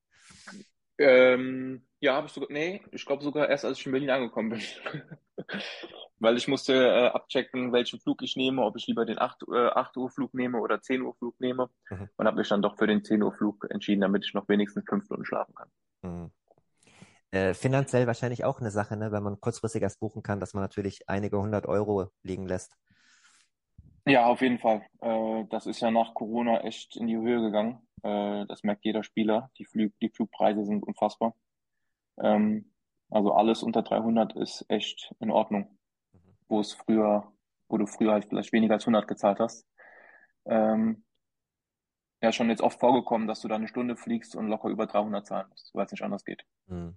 Ähm, 0.98 1.86
ja, 2.00 2.14
habe 2.14 2.26
ich 2.26 2.32
sogar, 2.32 2.50
nee, 2.52 2.82
ich 2.92 3.06
glaube 3.06 3.24
sogar 3.24 3.48
erst, 3.48 3.64
als 3.64 3.78
ich 3.78 3.86
in 3.86 3.92
Berlin 3.92 4.10
angekommen 4.10 4.50
bin. 4.50 4.60
Weil 6.18 6.36
ich 6.36 6.48
musste 6.48 6.74
äh, 6.74 7.06
abchecken, 7.08 7.72
welchen 7.72 8.00
Flug 8.00 8.22
ich 8.22 8.36
nehme, 8.36 8.62
ob 8.62 8.76
ich 8.76 8.86
lieber 8.86 9.06
den 9.06 9.18
8, 9.18 9.42
äh, 9.52 9.68
8 9.68 9.96
Uhr 9.96 10.10
Flug 10.10 10.34
nehme 10.34 10.58
oder 10.60 10.82
10 10.82 11.02
Uhr 11.02 11.14
Flug 11.16 11.40
nehme. 11.40 11.70
Mhm. 11.90 12.08
Und 12.16 12.26
habe 12.26 12.36
mich 12.38 12.48
dann 12.48 12.62
doch 12.62 12.76
für 12.76 12.86
den 12.86 13.02
10 13.04 13.22
Uhr 13.22 13.32
Flug 13.32 13.66
entschieden, 13.70 14.02
damit 14.02 14.24
ich 14.26 14.34
noch 14.34 14.48
wenigstens 14.48 14.84
fünf 14.88 15.04
Stunden 15.06 15.24
schlafen 15.24 15.54
kann. 15.54 15.70
Mhm. 16.02 16.30
Äh, 17.32 17.54
finanziell 17.54 18.06
wahrscheinlich 18.06 18.44
auch 18.44 18.60
eine 18.60 18.70
Sache, 18.70 18.96
ne? 18.96 19.12
Wenn 19.12 19.22
man 19.22 19.40
kurzfristig 19.40 19.82
erst 19.82 20.00
buchen 20.00 20.22
kann, 20.22 20.40
dass 20.40 20.52
man 20.52 20.64
natürlich 20.64 21.08
einige 21.08 21.38
hundert 21.38 21.66
Euro 21.66 22.08
liegen 22.22 22.46
lässt. 22.46 22.76
Ja, 24.06 24.26
auf 24.26 24.40
jeden 24.40 24.58
Fall. 24.58 24.84
Äh, 25.00 25.44
das 25.50 25.66
ist 25.66 25.80
ja 25.80 25.90
nach 25.90 26.14
Corona 26.14 26.62
echt 26.62 26.96
in 26.96 27.06
die 27.06 27.16
Höhe 27.16 27.40
gegangen. 27.40 27.86
Äh, 28.02 28.46
das 28.46 28.64
merkt 28.64 28.84
jeder 28.84 29.04
Spieler. 29.04 29.50
Die 29.58 29.64
Flug, 29.64 29.92
die 30.00 30.08
Flugpreise 30.08 30.64
sind 30.64 30.82
unfassbar. 30.82 31.34
Ähm, 32.18 32.72
also 33.10 33.32
alles 33.32 33.62
unter 33.62 33.82
300 33.82 34.34
ist 34.36 34.64
echt 34.68 35.14
in 35.20 35.30
Ordnung. 35.30 35.78
Wo 36.48 36.60
es 36.60 36.72
früher, 36.72 37.32
wo 37.68 37.78
du 37.78 37.86
früher 37.86 38.12
halt 38.12 38.24
vielleicht 38.24 38.52
weniger 38.52 38.74
als 38.74 38.84
100 38.84 39.06
gezahlt 39.06 39.38
hast. 39.38 39.66
Ähm, 40.46 41.04
ja, 42.22 42.32
schon 42.32 42.50
jetzt 42.50 42.62
oft 42.62 42.80
vorgekommen, 42.80 43.28
dass 43.28 43.40
du 43.40 43.48
da 43.48 43.54
eine 43.54 43.68
Stunde 43.68 43.96
fliegst 43.96 44.34
und 44.34 44.48
locker 44.48 44.68
über 44.68 44.86
300 44.86 45.26
zahlen 45.26 45.48
musst, 45.48 45.70
weil 45.74 45.86
es 45.86 45.92
nicht 45.92 46.02
anders 46.02 46.24
geht. 46.24 46.44
Mhm. 46.66 46.96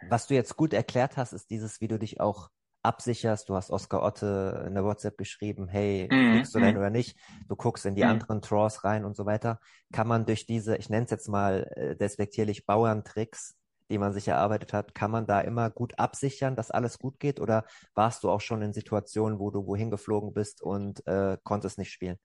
Was 0.00 0.26
du 0.26 0.34
jetzt 0.34 0.56
gut 0.56 0.72
erklärt 0.72 1.16
hast, 1.16 1.32
ist 1.32 1.50
dieses, 1.50 1.80
wie 1.80 1.88
du 1.88 1.98
dich 1.98 2.20
auch 2.20 2.50
absicherst. 2.82 3.48
Du 3.48 3.54
hast 3.54 3.70
Oskar 3.70 4.02
Otte 4.02 4.64
in 4.66 4.74
der 4.74 4.84
WhatsApp 4.84 5.16
geschrieben, 5.16 5.68
hey, 5.68 6.10
Mhm, 6.10 6.16
fliegst 6.28 6.54
du 6.54 6.60
denn 6.60 6.76
mhm. 6.76 6.78
oder 6.78 6.90
nicht? 6.90 7.18
Du 7.48 7.56
guckst 7.56 7.86
in 7.86 7.94
die 7.94 8.04
Mhm. 8.04 8.04
anderen 8.04 8.40
Draws 8.42 8.84
rein 8.84 9.04
und 9.06 9.16
so 9.16 9.24
weiter. 9.24 9.60
Kann 9.92 10.06
man 10.06 10.26
durch 10.26 10.46
diese, 10.46 10.76
ich 10.76 10.90
nenne 10.90 11.04
es 11.06 11.10
jetzt 11.10 11.28
mal 11.28 11.70
äh, 11.76 11.96
despektierlich 11.96 12.66
Bauerntricks, 12.66 13.56
die 13.90 13.98
man 13.98 14.12
sich 14.12 14.28
erarbeitet 14.28 14.72
hat, 14.74 14.94
kann 14.94 15.10
man 15.10 15.26
da 15.26 15.40
immer 15.40 15.70
gut 15.70 15.98
absichern, 15.98 16.56
dass 16.56 16.70
alles 16.70 16.98
gut 16.98 17.18
geht? 17.18 17.40
Oder 17.40 17.64
warst 17.94 18.24
du 18.24 18.30
auch 18.30 18.40
schon 18.40 18.60
in 18.62 18.72
Situationen, 18.74 19.38
wo 19.38 19.50
du 19.50 19.66
wohin 19.66 19.90
geflogen 19.90 20.34
bist 20.34 20.62
und 20.62 21.06
äh, 21.06 21.38
konntest 21.44 21.78
nicht 21.78 21.90
spielen? 21.92 22.18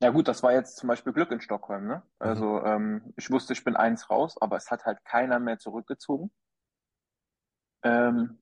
Ja 0.00 0.10
gut, 0.10 0.28
das 0.28 0.42
war 0.42 0.52
jetzt 0.52 0.76
zum 0.76 0.88
Beispiel 0.88 1.12
Glück 1.12 1.30
in 1.32 1.40
Stockholm, 1.40 1.86
ne? 1.86 2.02
Mhm. 2.24 2.28
Also 2.30 2.62
ähm, 2.64 3.12
ich 3.16 3.30
wusste, 3.30 3.52
ich 3.52 3.64
bin 3.64 3.76
eins 3.76 4.08
raus, 4.10 4.36
aber 4.40 4.56
es 4.56 4.70
hat 4.70 4.84
halt 4.86 5.04
keiner 5.04 5.38
mehr 5.38 5.58
zurückgezogen. 5.58 6.30
Ähm, 7.82 8.38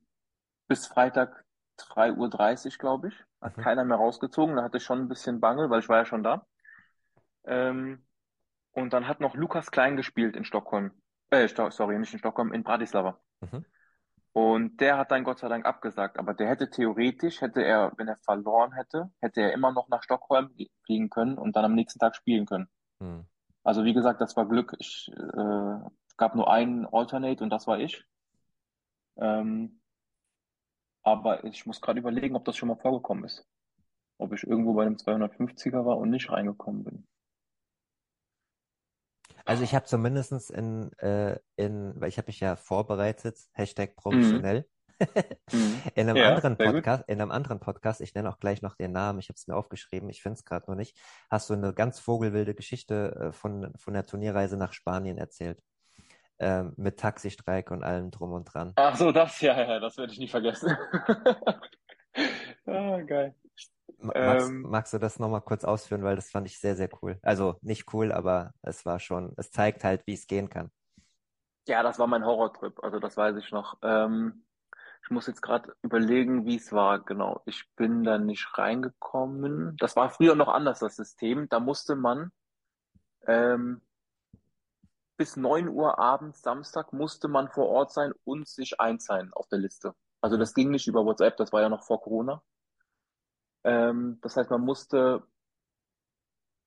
bis 0.69 0.87
Freitag 0.89 1.45
3.30 1.77 2.75
Uhr, 2.75 2.79
glaube 2.81 3.09
ich, 3.09 3.25
hat 3.43 3.57
Mhm. 3.57 3.63
keiner 3.63 3.85
mehr 3.85 3.99
rausgezogen. 3.99 4.57
Da 4.57 4.65
hatte 4.65 4.79
ich 4.79 4.85
schon 4.85 5.01
ein 5.01 5.09
bisschen 5.09 5.41
Bange, 5.41 5.71
weil 5.71 5.81
ich 5.81 5.89
war 5.89 5.99
ja 5.99 6.07
schon 6.07 6.23
da. 6.25 6.47
Ähm, 7.47 8.05
und 8.73 8.93
dann 8.93 9.09
hat 9.09 9.21
noch 9.21 9.35
Lukas 9.37 9.71
Klein 9.71 9.97
gespielt 9.97 10.37
in 10.37 10.45
Stockholm. 10.45 10.93
Äh, 11.31 11.49
sorry, 11.71 11.99
nicht 11.99 12.13
in 12.13 12.19
Stockholm, 12.21 12.53
in 12.53 12.65
Bratislava. 12.65 13.21
Mhm. 13.43 13.65
Und 14.35 14.81
der 14.81 14.99
hat 14.99 15.13
dann 15.13 15.23
Gott 15.23 15.39
sei 15.39 15.49
Dank 15.49 15.65
abgesagt. 15.65 16.19
Aber 16.19 16.35
der 16.35 16.49
hätte 16.49 16.69
theoretisch, 16.69 17.41
hätte 17.41 17.63
er, 17.63 17.93
wenn 17.97 18.09
er 18.09 18.17
verloren 18.17 18.73
hätte, 18.73 19.13
hätte 19.21 19.41
er 19.41 19.53
immer 19.53 19.71
noch 19.71 19.89
nach 19.89 20.03
Stockholm 20.03 20.51
fliegen 20.85 21.09
können 21.09 21.39
und 21.39 21.55
dann 21.55 21.65
am 21.65 21.75
nächsten 21.75 22.01
Tag 22.01 22.17
spielen 22.17 22.45
können. 22.45 22.69
Mhm. 22.99 23.27
Also 23.63 23.85
wie 23.85 23.95
gesagt, 23.95 24.21
das 24.21 24.37
war 24.37 24.49
Glück. 24.49 24.75
Ich, 24.81 25.09
äh, 25.17 25.89
es 26.09 26.17
gab 26.17 26.35
nur 26.35 26.51
einen 26.51 26.85
Alternate 26.85 27.45
und 27.45 27.51
das 27.51 27.69
war 27.69 27.79
ich. 27.79 28.05
Ähm, 29.19 29.81
aber 31.05 31.45
ich 31.45 31.65
muss 31.65 31.81
gerade 31.81 32.01
überlegen, 32.01 32.35
ob 32.35 32.45
das 32.45 32.57
schon 32.57 32.69
mal 32.69 32.77
vorgekommen 32.77 33.23
ist. 33.23 33.47
Ob 34.19 34.33
ich 34.33 34.43
irgendwo 34.43 34.75
bei 34.75 34.85
einem 34.85 34.97
250er 34.97 35.85
war 35.85 35.97
und 35.97 36.11
nicht 36.11 36.33
reingekommen 36.33 36.83
bin. 36.83 37.07
Also 39.45 39.63
ich 39.63 39.75
habe 39.75 39.85
zumindestens 39.87 40.51
in, 40.51 40.93
äh, 40.99 41.39
in, 41.57 41.93
weil 42.01 42.09
ich 42.09 42.19
habe 42.19 42.27
mich 42.29 42.41
ja 42.41 42.57
vorbereitet, 42.57 43.39
Hashtag 43.53 43.91
Mhm. 43.91 43.95
professionell. 43.97 44.61
Mhm. 44.61 44.71
In 45.97 46.09
einem 46.09 46.17
Ja, 46.17 46.29
anderen. 46.35 46.57
Podcast, 46.57 47.05
in 47.09 47.21
einem 47.21 47.33
anderen 47.33 47.59
Podcast, 47.59 48.01
ich 48.01 48.15
nenne 48.15 48.29
auch 48.31 48.39
gleich 48.39 48.63
noch 48.63 48.77
den 48.77 48.93
Namen, 48.93 49.19
ich 49.19 49.29
habe 49.29 49.35
es 49.35 49.47
mir 49.49 49.57
aufgeschrieben, 49.57 50.09
ich 50.09 50.23
finde 50.23 50.39
es 50.39 50.45
gerade 50.45 50.71
noch 50.71 50.77
nicht, 50.77 50.97
hast 51.29 51.51
du 51.51 51.55
eine 51.55 51.75
ganz 51.75 51.99
vogelwilde 51.99 52.55
Geschichte 52.55 53.15
äh, 53.21 53.33
von, 53.33 53.73
von 53.77 53.93
der 53.93 54.07
Turnierreise 54.07 54.57
nach 54.57 54.73
Spanien 54.73 55.19
erzählt. 55.19 55.61
Ähm, 56.39 56.73
mit 56.77 56.99
Taxistreik 56.99 57.71
und 57.71 57.83
allem 57.85 58.11
drum 58.13 58.33
und 58.33 58.45
dran. 58.45 58.73
Ach 58.77 58.97
so, 58.97 59.11
das, 59.13 59.41
ja, 59.41 59.61
ja, 59.61 59.79
das 59.81 59.97
werde 59.99 60.13
ich 60.13 60.19
nie 60.19 60.29
vergessen. 60.29 60.77
Ah, 62.67 63.01
geil. 63.03 63.35
Ma- 63.99 64.15
Magst, 64.21 64.55
Ähm, 64.55 64.65
magst 64.65 64.93
du 64.93 64.99
das 64.99 65.19
nochmal 65.19 65.41
kurz 65.43 65.65
ausführen, 65.65 66.03
weil 66.05 66.17
das 66.17 66.31
fand 66.31 66.47
ich 66.47 66.59
sehr, 66.59 66.77
sehr 66.77 66.89
cool. 67.03 67.19
Also 67.23 67.57
nicht 67.63 67.93
cool, 67.93 68.13
aber 68.13 68.53
es 68.63 68.85
war 68.87 69.01
schon, 69.01 69.33
es 69.37 69.51
zeigt 69.51 69.85
halt, 69.85 70.07
wie 70.07 70.15
es 70.15 70.27
gehen 70.27 70.49
kann. 70.51 70.71
ja, 71.67 71.83
das 71.83 71.99
war 71.99 72.07
mein 72.07 72.25
Horrortrip, 72.25 72.83
also 72.83 72.99
das 73.01 73.17
weiß 73.17 73.37
ich 73.37 73.51
noch. 73.51 73.79
Ähm, 73.83 74.45
ich 75.05 75.11
muss 75.11 75.27
jetzt 75.27 75.43
gerade 75.43 75.75
überlegen, 75.83 76.47
wie 76.47 76.57
es 76.57 76.73
war. 76.73 77.01
Genau, 77.05 77.43
ich 77.47 77.65
bin 77.77 78.05
da 78.05 78.19
nicht 78.19 78.59
reingekommen. 78.59 79.77
Das 79.79 79.97
war 79.97 80.11
früher 80.11 80.35
noch 80.37 80.49
anders, 80.49 80.81
das 80.81 80.97
System. 80.97 81.49
Da 81.49 81.61
musste 81.61 81.97
man 81.97 82.33
ähm, 83.29 83.83
bis 85.17 85.37
9 85.37 85.69
Uhr 85.69 85.99
abends, 85.99 86.43
Samstag, 86.43 86.93
musste 86.93 87.27
man 87.29 87.49
vor 87.49 87.69
Ort 87.69 87.93
sein 87.93 88.13
und 88.25 88.47
sich 88.49 88.81
einzahlen 88.81 89.33
auf 89.33 89.49
der 89.49 89.59
Liste. 89.59 89.95
Also 90.21 90.37
das 90.37 90.55
ging 90.55 90.71
nicht 90.71 90.87
über 90.87 91.05
WhatsApp, 91.05 91.37
das 91.37 91.53
war 91.53 91.63
ja 91.63 91.69
noch 91.69 91.83
vor 91.85 92.01
Corona. 92.01 92.43
Ähm, 93.65 94.19
das 94.23 94.37
heißt, 94.37 94.51
man 94.51 94.61
musste 94.63 95.23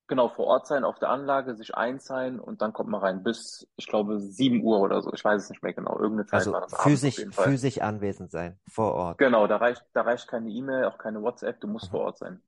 genau 0.07 0.29
vor 0.29 0.45
Ort 0.47 0.67
sein, 0.67 0.83
auf 0.83 0.99
der 0.99 1.09
Anlage, 1.09 1.55
sich 1.55 1.75
einzahlen 1.75 2.39
und 2.39 2.61
dann 2.61 2.73
kommt 2.73 2.89
man 2.89 3.01
rein. 3.01 3.23
Bis, 3.23 3.67
ich 3.75 3.87
glaube, 3.87 4.19
7 4.19 4.63
Uhr 4.63 4.79
oder 4.79 5.01
so. 5.01 5.13
Ich 5.13 5.23
weiß 5.23 5.43
es 5.43 5.49
nicht 5.49 5.61
mehr 5.63 5.73
genau. 5.73 5.99
Irgendeine 5.99 6.25
Zeit 6.25 6.45
Also 6.45 6.53
war 6.53 6.61
das 6.61 6.73
physisch, 6.77 7.25
physisch 7.31 7.79
anwesend 7.81 8.31
sein, 8.31 8.57
vor 8.69 8.93
Ort. 8.93 9.17
Genau, 9.17 9.47
da 9.47 9.57
reicht, 9.57 9.83
da 9.93 10.01
reicht 10.01 10.27
keine 10.27 10.49
E-Mail, 10.49 10.85
auch 10.85 10.97
keine 10.97 11.21
WhatsApp, 11.21 11.59
du 11.59 11.67
musst 11.67 11.87
Mhm. 11.87 11.91
vor 11.91 12.01
Ort 12.01 12.17
sein. 12.19 12.41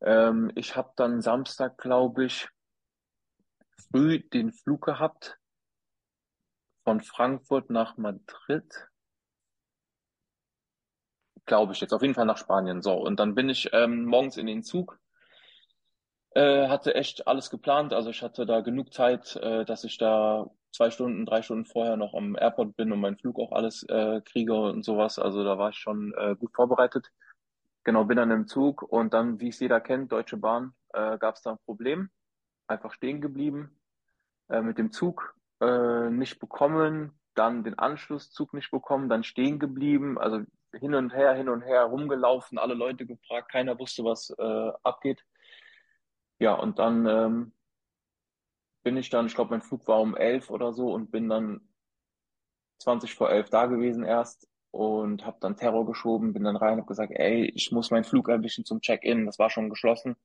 Ähm, 0.00 0.52
ich 0.54 0.76
habe 0.76 0.92
dann 0.96 1.22
Samstag, 1.22 1.78
glaube 1.78 2.26
ich, 2.26 2.48
früh 3.90 4.20
den 4.20 4.52
Flug 4.52 4.84
gehabt 4.84 5.38
von 6.84 7.00
Frankfurt 7.00 7.70
nach 7.70 7.96
Madrid. 7.96 8.87
Glaube 11.48 11.72
ich 11.72 11.80
jetzt, 11.80 11.94
auf 11.94 12.02
jeden 12.02 12.14
Fall 12.14 12.26
nach 12.26 12.36
Spanien. 12.36 12.82
So, 12.82 12.92
und 12.92 13.18
dann 13.18 13.34
bin 13.34 13.48
ich 13.48 13.70
ähm, 13.72 14.04
morgens 14.04 14.36
in 14.36 14.46
den 14.46 14.62
Zug, 14.62 15.00
äh, 16.34 16.68
hatte 16.68 16.94
echt 16.94 17.26
alles 17.26 17.48
geplant. 17.48 17.94
Also 17.94 18.10
ich 18.10 18.22
hatte 18.22 18.44
da 18.44 18.60
genug 18.60 18.92
Zeit, 18.92 19.34
äh, 19.36 19.64
dass 19.64 19.82
ich 19.82 19.96
da 19.96 20.50
zwei 20.72 20.90
Stunden, 20.90 21.24
drei 21.24 21.40
Stunden 21.40 21.64
vorher 21.64 21.96
noch 21.96 22.12
am 22.12 22.36
Airport 22.36 22.76
bin 22.76 22.92
und 22.92 23.00
meinen 23.00 23.16
Flug 23.16 23.38
auch 23.38 23.52
alles 23.52 23.82
äh, 23.84 24.20
kriege 24.20 24.54
und 24.54 24.84
sowas. 24.84 25.18
Also 25.18 25.42
da 25.42 25.56
war 25.56 25.70
ich 25.70 25.78
schon 25.78 26.12
äh, 26.18 26.36
gut 26.38 26.54
vorbereitet. 26.54 27.10
Genau, 27.82 28.04
bin 28.04 28.18
dann 28.18 28.30
im 28.30 28.46
Zug 28.46 28.82
und 28.82 29.14
dann, 29.14 29.40
wie 29.40 29.48
es 29.48 29.58
jeder 29.58 29.80
kennt, 29.80 30.12
Deutsche 30.12 30.36
Bahn, 30.36 30.74
äh, 30.92 31.16
gab 31.16 31.36
es 31.36 31.42
da 31.42 31.52
ein 31.52 31.58
Problem. 31.64 32.10
Einfach 32.66 32.92
stehen 32.92 33.22
geblieben, 33.22 33.80
äh, 34.50 34.60
mit 34.60 34.76
dem 34.76 34.92
Zug 34.92 35.34
äh, 35.62 36.10
nicht 36.10 36.40
bekommen, 36.40 37.18
dann 37.34 37.64
den 37.64 37.78
Anschlusszug 37.78 38.52
nicht 38.52 38.70
bekommen, 38.70 39.08
dann 39.08 39.24
stehen 39.24 39.58
geblieben, 39.58 40.18
also 40.18 40.42
hin 40.72 40.94
und 40.94 41.14
her, 41.14 41.34
hin 41.34 41.48
und 41.48 41.62
her 41.62 41.84
rumgelaufen, 41.84 42.58
alle 42.58 42.74
Leute 42.74 43.06
gefragt, 43.06 43.50
keiner 43.50 43.78
wusste, 43.78 44.04
was 44.04 44.30
äh, 44.38 44.72
abgeht. 44.82 45.24
Ja, 46.38 46.54
und 46.54 46.78
dann 46.78 47.06
ähm, 47.06 47.52
bin 48.82 48.96
ich 48.96 49.10
dann, 49.10 49.26
ich 49.26 49.34
glaube, 49.34 49.50
mein 49.50 49.62
Flug 49.62 49.86
war 49.88 50.00
um 50.00 50.16
elf 50.16 50.50
oder 50.50 50.72
so 50.72 50.92
und 50.92 51.10
bin 51.10 51.28
dann 51.28 51.60
20 52.78 53.14
vor 53.14 53.30
elf 53.30 53.50
da 53.50 53.66
gewesen 53.66 54.04
erst 54.04 54.48
und 54.70 55.24
habe 55.26 55.38
dann 55.40 55.56
Terror 55.56 55.86
geschoben, 55.86 56.32
bin 56.32 56.44
dann 56.44 56.56
rein, 56.56 56.78
habe 56.78 56.86
gesagt, 56.86 57.12
ey, 57.14 57.46
ich 57.54 57.72
muss 57.72 57.90
meinen 57.90 58.04
Flug 58.04 58.28
erwischen 58.28 58.64
zum 58.64 58.80
Check-in, 58.80 59.26
das 59.26 59.38
war 59.38 59.50
schon 59.50 59.70
geschlossen. 59.70 60.16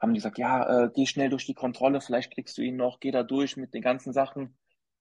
Haben 0.00 0.12
die 0.12 0.18
gesagt, 0.18 0.38
ja, 0.38 0.84
äh, 0.84 0.90
geh 0.94 1.06
schnell 1.06 1.30
durch 1.30 1.46
die 1.46 1.54
Kontrolle, 1.54 2.00
vielleicht 2.00 2.32
kriegst 2.34 2.58
du 2.58 2.62
ihn 2.62 2.76
noch, 2.76 3.00
geh 3.00 3.10
da 3.10 3.22
durch 3.22 3.56
mit 3.56 3.74
den 3.74 3.82
ganzen 3.82 4.12
Sachen. 4.12 4.56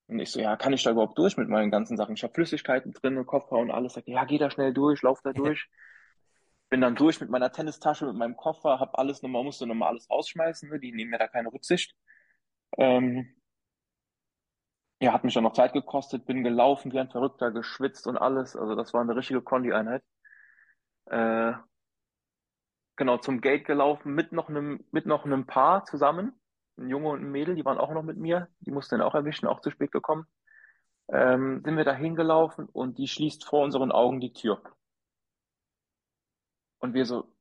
Und 0.07 0.19
ich 0.19 0.31
so, 0.31 0.39
ja, 0.39 0.55
kann 0.55 0.73
ich 0.73 0.83
da 0.83 0.91
überhaupt 0.91 1.17
durch 1.17 1.35
mit 1.37 1.49
meinen 1.49 1.69
ganzen 1.69 1.97
Sachen? 1.97 2.15
Ich 2.15 2.23
habe 2.23 2.33
Flüssigkeiten 2.33 2.93
drin, 2.93 3.25
Koffer 3.25 3.57
und 3.57 3.71
alles. 3.71 3.93
Sagt, 3.93 4.07
ja, 4.07 4.23
geh 4.23 4.37
da 4.37 4.49
schnell 4.49 4.73
durch, 4.73 5.01
lauf 5.01 5.21
da 5.21 5.33
durch. 5.33 5.69
Bin 6.69 6.81
dann 6.81 6.95
durch 6.95 7.19
mit 7.21 7.29
meiner 7.29 7.51
Tennistasche, 7.51 8.05
mit 8.05 8.15
meinem 8.15 8.35
Koffer, 8.37 8.79
hab 8.79 8.97
alles 8.97 9.21
nochmal, 9.21 9.43
musste 9.43 9.67
nochmal 9.67 9.89
alles 9.89 10.09
rausschmeißen, 10.09 10.69
ne? 10.69 10.79
die 10.79 10.91
nehmen 10.91 11.11
mir 11.11 11.17
da 11.17 11.27
keine 11.27 11.51
Rücksicht. 11.51 11.95
Ähm, 12.77 13.35
ja, 14.99 15.13
hat 15.13 15.23
mich 15.23 15.33
dann 15.33 15.43
noch 15.43 15.53
Zeit 15.53 15.73
gekostet, 15.73 16.25
bin 16.25 16.43
gelaufen 16.43 16.91
wie 16.91 16.99
ein 16.99 17.09
Verrückter, 17.09 17.51
geschwitzt 17.51 18.07
und 18.07 18.17
alles. 18.17 18.55
Also 18.55 18.75
das 18.75 18.93
war 18.93 19.01
eine 19.01 19.15
richtige 19.15 19.41
Kondi-Einheit. 19.41 20.03
Äh, 21.05 21.53
genau, 22.95 23.17
zum 23.17 23.41
Gate 23.41 23.65
gelaufen 23.65 24.13
mit 24.13 24.31
noch 24.31 24.49
einem, 24.49 24.83
mit 24.91 25.05
noch 25.05 25.25
einem 25.25 25.45
Paar 25.45 25.85
zusammen. 25.85 26.33
Ein 26.77 26.89
Junge 26.89 27.09
und 27.09 27.21
ein 27.21 27.31
Mädel, 27.31 27.55
die 27.55 27.65
waren 27.65 27.77
auch 27.77 27.91
noch 27.91 28.03
mit 28.03 28.17
mir. 28.17 28.49
Die 28.59 28.71
mussten 28.71 28.97
dann 28.97 29.07
auch 29.07 29.15
erwischen, 29.15 29.47
auch 29.47 29.61
zu 29.61 29.71
spät 29.71 29.91
gekommen. 29.91 30.27
Ähm, 31.09 31.61
sind 31.63 31.77
wir 31.77 31.85
da 31.85 31.93
hingelaufen 31.93 32.67
und 32.67 32.97
die 32.97 33.07
schließt 33.07 33.45
vor 33.45 33.63
unseren 33.63 33.91
Augen 33.91 34.19
die 34.19 34.33
Tür. 34.33 34.61
Und 36.79 36.93
wir 36.93 37.05
so, 37.05 37.33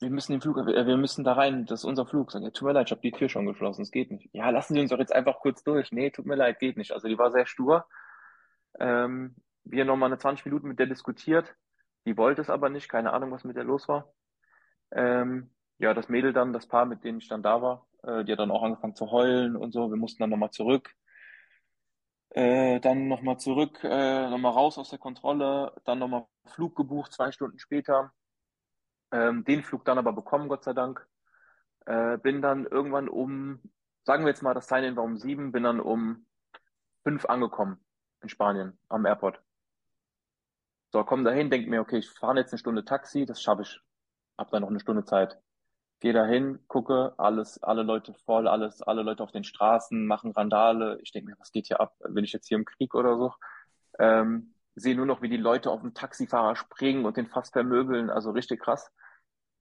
wir 0.00 0.10
müssen 0.10 0.32
den 0.32 0.40
Flug, 0.40 0.56
wir, 0.56 0.86
wir 0.86 0.96
müssen 0.96 1.24
da 1.24 1.32
rein, 1.32 1.66
das 1.66 1.80
ist 1.80 1.84
unser 1.84 2.06
Flug. 2.06 2.30
Sagen, 2.30 2.44
ja, 2.44 2.50
tut 2.50 2.66
mir 2.66 2.72
leid, 2.72 2.88
ich 2.88 2.92
habe 2.92 3.00
die 3.00 3.10
Tür 3.12 3.28
schon 3.28 3.46
geschlossen, 3.46 3.82
es 3.82 3.90
geht 3.90 4.10
nicht. 4.10 4.28
Ja, 4.32 4.50
lassen 4.50 4.74
Sie 4.74 4.80
uns 4.80 4.90
doch 4.90 4.98
jetzt 4.98 5.14
einfach 5.14 5.40
kurz 5.40 5.64
durch. 5.64 5.90
Nee, 5.90 6.10
tut 6.10 6.26
mir 6.26 6.36
leid, 6.36 6.60
geht 6.60 6.76
nicht. 6.76 6.92
Also 6.92 7.08
die 7.08 7.18
war 7.18 7.32
sehr 7.32 7.46
stur. 7.46 7.86
Ähm, 8.78 9.36
wir 9.64 9.84
nochmal 9.84 10.08
eine 10.08 10.18
20 10.18 10.44
Minuten 10.46 10.68
mit 10.68 10.78
der 10.78 10.86
diskutiert. 10.86 11.54
Die 12.06 12.16
wollte 12.16 12.40
es 12.40 12.50
aber 12.50 12.68
nicht, 12.70 12.88
keine 12.88 13.12
Ahnung, 13.12 13.32
was 13.32 13.44
mit 13.44 13.56
der 13.56 13.64
los 13.64 13.88
war. 13.88 14.12
Ähm, 14.92 15.50
ja, 15.78 15.94
das 15.94 16.08
Mädel 16.08 16.32
dann, 16.32 16.52
das 16.52 16.68
Paar, 16.68 16.86
mit 16.86 17.04
denen 17.04 17.18
ich 17.18 17.28
dann 17.28 17.42
da 17.42 17.60
war, 17.60 17.87
äh, 18.02 18.24
die 18.24 18.32
hat 18.32 18.38
dann 18.38 18.50
auch 18.50 18.62
angefangen 18.62 18.94
zu 18.94 19.10
heulen 19.10 19.56
und 19.56 19.72
so. 19.72 19.90
Wir 19.90 19.96
mussten 19.96 20.22
dann 20.22 20.30
nochmal 20.30 20.50
zurück. 20.50 20.94
Äh, 22.30 22.80
dann 22.80 23.08
nochmal 23.08 23.38
zurück, 23.38 23.82
äh, 23.82 24.28
nochmal 24.28 24.52
raus 24.52 24.76
aus 24.78 24.90
der 24.90 24.98
Kontrolle, 24.98 25.72
dann 25.84 25.98
nochmal 25.98 26.26
Flug 26.46 26.76
gebucht, 26.76 27.12
zwei 27.12 27.32
Stunden 27.32 27.58
später. 27.58 28.12
Ähm, 29.10 29.44
den 29.44 29.62
Flug 29.62 29.84
dann 29.84 29.98
aber 29.98 30.12
bekommen, 30.12 30.48
Gott 30.48 30.64
sei 30.64 30.74
Dank. 30.74 31.06
Äh, 31.86 32.18
bin 32.18 32.42
dann 32.42 32.66
irgendwann 32.66 33.08
um, 33.08 33.62
sagen 34.04 34.24
wir 34.24 34.30
jetzt 34.30 34.42
mal, 34.42 34.52
das 34.54 34.68
Sign-In 34.68 34.96
war 34.96 35.04
um 35.04 35.16
sieben, 35.16 35.52
bin 35.52 35.62
dann 35.62 35.80
um 35.80 36.26
fünf 37.02 37.24
angekommen 37.24 37.82
in 38.20 38.28
Spanien 38.28 38.78
am 38.88 39.06
Airport. 39.06 39.42
So, 40.92 41.02
komm 41.04 41.24
dahin, 41.24 41.50
denk 41.50 41.68
mir, 41.68 41.80
okay, 41.80 41.98
ich 41.98 42.10
fahre 42.10 42.38
jetzt 42.38 42.52
eine 42.52 42.58
Stunde 42.58 42.84
Taxi, 42.84 43.24
das 43.24 43.42
schaffe 43.42 43.62
ich. 43.62 43.80
Hab 44.36 44.50
dann 44.50 44.62
noch 44.62 44.70
eine 44.70 44.80
Stunde 44.80 45.04
Zeit. 45.04 45.38
Geh 46.00 46.12
dahin, 46.12 46.60
gucke, 46.68 47.14
alles, 47.18 47.60
alle 47.62 47.82
Leute 47.82 48.14
voll, 48.24 48.46
alles, 48.46 48.82
alle 48.82 49.02
Leute 49.02 49.22
auf 49.22 49.32
den 49.32 49.42
Straßen 49.42 50.06
machen 50.06 50.30
Randale. 50.30 51.00
Ich 51.02 51.10
denke 51.10 51.30
mir, 51.30 51.36
was 51.38 51.50
geht 51.50 51.66
hier 51.66 51.80
ab? 51.80 51.96
Bin 52.08 52.24
ich 52.24 52.32
jetzt 52.32 52.46
hier 52.46 52.56
im 52.56 52.64
Krieg 52.64 52.94
oder 52.94 53.16
so? 53.16 53.32
Ähm, 53.98 54.54
sehe 54.76 54.94
nur 54.94 55.06
noch, 55.06 55.22
wie 55.22 55.28
die 55.28 55.36
Leute 55.36 55.70
auf 55.70 55.80
den 55.82 55.94
Taxifahrer 55.94 56.54
springen 56.54 57.04
und 57.04 57.16
den 57.16 57.26
fast 57.26 57.52
vermöbeln, 57.52 58.10
also 58.10 58.30
richtig 58.30 58.60
krass. 58.60 58.92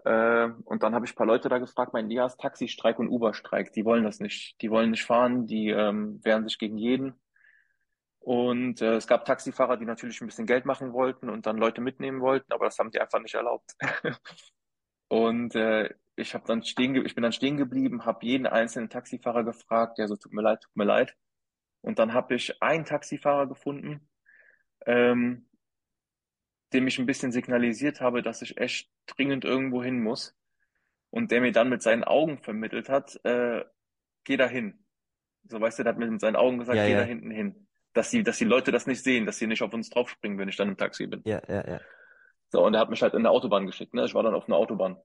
Äh, 0.05 0.49
und 0.65 0.83
dann 0.83 0.93
habe 0.93 1.05
ich 1.05 1.13
ein 1.13 1.15
paar 1.15 1.25
Leute 1.25 1.49
da 1.49 1.57
gefragt, 1.57 1.93
mein 1.93 2.09
ja, 2.11 2.25
ist 2.27 2.39
Taxistreik 2.39 2.99
und 2.99 3.09
Uber-Streik, 3.09 3.73
die 3.73 3.83
wollen 3.83 4.03
das 4.03 4.19
nicht, 4.19 4.61
die 4.61 4.69
wollen 4.69 4.91
nicht 4.91 5.05
fahren, 5.05 5.47
die 5.47 5.69
ähm, 5.69 6.23
wehren 6.23 6.43
sich 6.47 6.59
gegen 6.59 6.77
jeden. 6.77 7.19
Und 8.19 8.81
äh, 8.81 8.95
es 8.95 9.07
gab 9.07 9.25
Taxifahrer, 9.25 9.77
die 9.77 9.85
natürlich 9.85 10.21
ein 10.21 10.27
bisschen 10.27 10.45
Geld 10.47 10.65
machen 10.65 10.93
wollten 10.93 11.29
und 11.29 11.45
dann 11.45 11.57
Leute 11.57 11.81
mitnehmen 11.81 12.21
wollten, 12.21 12.51
aber 12.51 12.65
das 12.65 12.77
haben 12.77 12.91
die 12.91 12.99
einfach 12.99 13.21
nicht 13.21 13.35
erlaubt. 13.35 13.73
und 15.07 15.55
äh, 15.55 15.89
ich 16.17 16.33
habe 16.33 16.45
dann 16.47 16.63
stehen, 16.63 16.95
ich 17.05 17.15
bin 17.15 17.21
dann 17.21 17.31
stehen 17.31 17.57
geblieben, 17.57 18.05
habe 18.05 18.25
jeden 18.25 18.47
einzelnen 18.47 18.89
Taxifahrer 18.89 19.43
gefragt, 19.43 19.99
der 19.99 20.07
so 20.07 20.15
tut 20.15 20.33
mir 20.33 20.41
leid, 20.41 20.61
tut 20.61 20.75
mir 20.75 20.83
leid. 20.83 21.15
Und 21.81 21.99
dann 21.99 22.13
habe 22.13 22.35
ich 22.35 22.61
einen 22.61 22.85
Taxifahrer 22.85 23.47
gefunden, 23.47 24.09
ähm, 24.85 25.47
dem 26.73 26.87
ich 26.87 26.97
ein 26.97 27.05
bisschen 27.05 27.31
signalisiert 27.31 28.01
habe, 28.01 28.23
dass 28.23 28.41
ich 28.41 28.57
echt 28.57 28.89
dringend 29.05 29.45
irgendwo 29.45 29.83
hin 29.83 30.01
muss. 30.01 30.35
Und 31.11 31.31
der 31.31 31.39
mir 31.39 31.51
dann 31.51 31.69
mit 31.69 31.81
seinen 31.81 32.03
Augen 32.03 32.39
vermittelt 32.39 32.89
hat, 32.89 33.23
äh, 33.23 33.63
geh 34.23 34.37
da 34.37 34.47
hin. 34.47 34.85
So, 35.47 35.61
weißt 35.61 35.79
du, 35.79 35.83
der 35.83 35.93
hat 35.93 35.99
mir 35.99 36.09
mit 36.09 36.19
seinen 36.19 36.35
Augen 36.35 36.57
gesagt, 36.57 36.77
Ja, 36.77 36.85
geh 36.85 36.93
ja. 36.93 36.99
da 36.99 37.05
hinten 37.05 37.31
hin. 37.31 37.67
Dass 37.93 38.09
die, 38.09 38.23
dass 38.23 38.37
die 38.37 38.45
Leute 38.45 38.71
das 38.71 38.87
nicht 38.87 39.03
sehen, 39.03 39.25
dass 39.25 39.37
sie 39.37 39.47
nicht 39.47 39.61
auf 39.61 39.73
uns 39.73 39.89
draufspringen, 39.89 40.37
wenn 40.37 40.49
ich 40.49 40.57
dann 40.57 40.67
im 40.67 40.77
Taxi 40.77 41.07
bin. 41.07 41.21
Ja, 41.25 41.41
ja, 41.47 41.65
ja. 41.65 41.79
So, 42.49 42.65
und 42.65 42.73
er 42.73 42.79
hat 42.81 42.89
mich 42.89 43.01
halt 43.01 43.13
in 43.13 43.23
der 43.23 43.31
Autobahn 43.31 43.65
geschickt, 43.65 43.93
ne? 43.93 44.05
Ich 44.05 44.13
war 44.13 44.23
dann 44.23 44.33
auf 44.33 44.47
einer 44.47 44.57
Autobahn. 44.57 44.97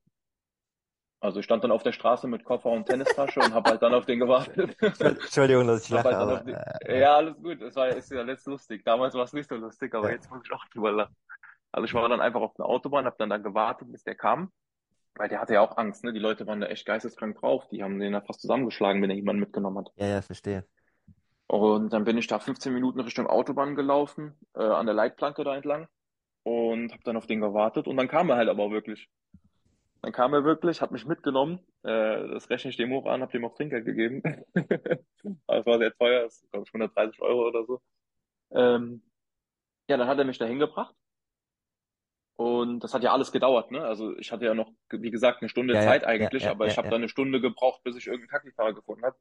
Also 1.23 1.39
ich 1.39 1.45
stand 1.45 1.63
dann 1.63 1.71
auf 1.71 1.85
der 1.85 1.93
Straße 1.93 2.27
mit 2.27 2.45
Koffer 2.45 2.71
und 2.71 2.87
Tennistasche 2.87 3.39
und 3.39 3.55
habe 3.55 3.71
halt 3.71 3.81
dann 3.83 3.95
auf 3.95 4.07
den 4.07 4.19
gewartet. 4.19 4.77
Entschuldigung, 5.01 5.69
dass 5.69 5.85
ich 5.87 5.93
Hab 5.93 6.05
lache, 6.05 6.17
halt 6.19 6.29
dann 6.29 6.29
aber 6.29 6.41
den, 6.41 6.55
äh, 6.89 7.01
ja, 7.01 7.15
alles 7.17 7.37
gut. 7.37 7.63
Es 7.63 7.77
war 7.77 7.89
ist 7.91 8.11
ja 8.11 8.23
letzt 8.23 8.47
lustig. 8.49 8.85
Damals 8.85 9.15
war 9.15 9.23
es 9.23 9.33
nicht 9.33 9.49
so 9.49 9.55
lustig, 9.55 9.95
aber 9.95 10.09
Ja. 10.09 10.15
jetzt 10.17 10.29
muss 10.31 10.43
ich 10.45 10.53
auch 10.53 10.65
drüber 10.73 10.91
lachen. 10.91 11.15
Also 11.71 11.85
ich 11.85 11.95
war 11.95 12.09
dann 12.09 12.21
einfach 12.21 12.41
auf 12.41 12.55
der 12.55 12.67
Autobahn, 12.67 13.05
habe 13.07 13.15
dann 13.19 13.31
da 13.31 13.39
gewartet, 13.39 13.91
bis 13.93 14.03
der 14.03 14.17
kam, 14.17 14.51
weil 15.15 15.29
der 15.29 15.41
hatte 15.41 15.55
ja 15.55 15.61
auch 15.61 15.77
Angst, 15.77 16.03
ne? 16.03 16.13
Die 16.13 16.19
Leute 16.19 16.45
waren 16.49 16.61
da 16.61 16.67
echt 16.67 16.85
geisteskrank 16.87 17.39
drauf. 17.39 17.69
Die 17.69 17.85
haben 17.85 18.01
den 18.01 18.13
ja 18.15 18.21
fast 18.21 18.41
zusammengeschlagen, 18.41 19.01
wenn 19.01 19.11
er 19.11 19.17
jemanden 19.17 19.41
mitgenommen 19.41 19.79
hat. 19.79 19.93
ja, 19.97 20.09
ja, 20.09 20.23
verstehe. 20.23 20.67
Und 21.47 21.93
dann 21.93 22.05
bin 22.05 22.19
ich 22.19 22.27
da 22.27 22.41
15 22.41 22.73
Minuten 22.75 22.99
Richtung 23.01 23.27
Autobahn 23.29 23.77
gelaufen, 23.77 24.35
äh, 24.55 24.63
an 24.63 24.87
der 24.87 24.95
Leitplanke 24.95 25.45
da 25.45 25.55
entlang 25.55 25.87
und 26.43 26.93
habe 26.93 27.03
dann 27.05 27.17
auf 27.17 27.27
den 27.27 27.41
gewartet 27.41 27.87
und 27.87 27.97
dann 27.97 28.09
kam 28.09 28.29
er 28.31 28.37
halt 28.37 28.49
aber 28.49 28.65
auch 28.65 28.71
wirklich. 28.71 29.09
Dann 30.03 30.13
kam 30.13 30.35
er 30.35 30.45
wirklich, 30.45 30.81
hat 30.81 30.91
mich 30.91 31.07
mitgenommen, 31.07 31.61
äh, 31.85 32.29
das 32.29 32.51
rechne 32.51 32.71
ich 32.71 32.77
dem 32.77 32.93
hoch 32.93 33.07
an, 33.07 33.23
habe 33.23 33.33
dem 33.33 33.45
auch 33.45 33.55
Trinkgeld 33.55 33.85
gegeben. 33.85 34.23
Aber 35.47 35.61
es 35.61 35.67
war 35.67 35.79
sehr 35.79 35.95
teuer, 35.95 36.25
das 36.25 36.45
glaube 36.51 36.65
ich 36.67 36.75
130 36.75 37.23
Euro 37.23 37.47
oder 37.49 37.65
so. 37.65 37.81
Ähm, 38.51 39.03
ja, 39.89 39.97
dann 39.97 40.09
hat 40.09 40.19
er 40.19 40.25
mich 40.25 40.39
da 40.39 40.45
hingebracht 40.45 40.95
und 42.37 42.81
das 42.83 42.95
hat 42.95 43.05
ja 43.05 43.13
alles 43.13 43.31
gedauert, 43.31 43.71
ne? 43.71 43.85
Also 43.85 44.17
ich 44.19 44.33
hatte 44.33 44.47
ja 44.47 44.55
noch, 44.55 44.73
wie 44.91 45.11
gesagt, 45.11 45.43
eine 45.43 45.49
Stunde 45.49 45.75
Ja, 45.75 45.83
Zeit 45.83 46.03
ja, 46.03 46.09
eigentlich, 46.09 46.43
ja, 46.43 46.51
aber 46.51 46.67
ich 46.67 46.77
habe 46.79 46.89
da 46.89 46.97
eine 46.97 47.09
Stunde 47.09 47.41
gebraucht, 47.41 47.83
bis 47.85 47.97
ich 47.97 48.07
irgendeinen 48.07 48.31
Taxifahrer 48.31 48.73
gefunden 48.75 49.05
habe. 49.05 49.17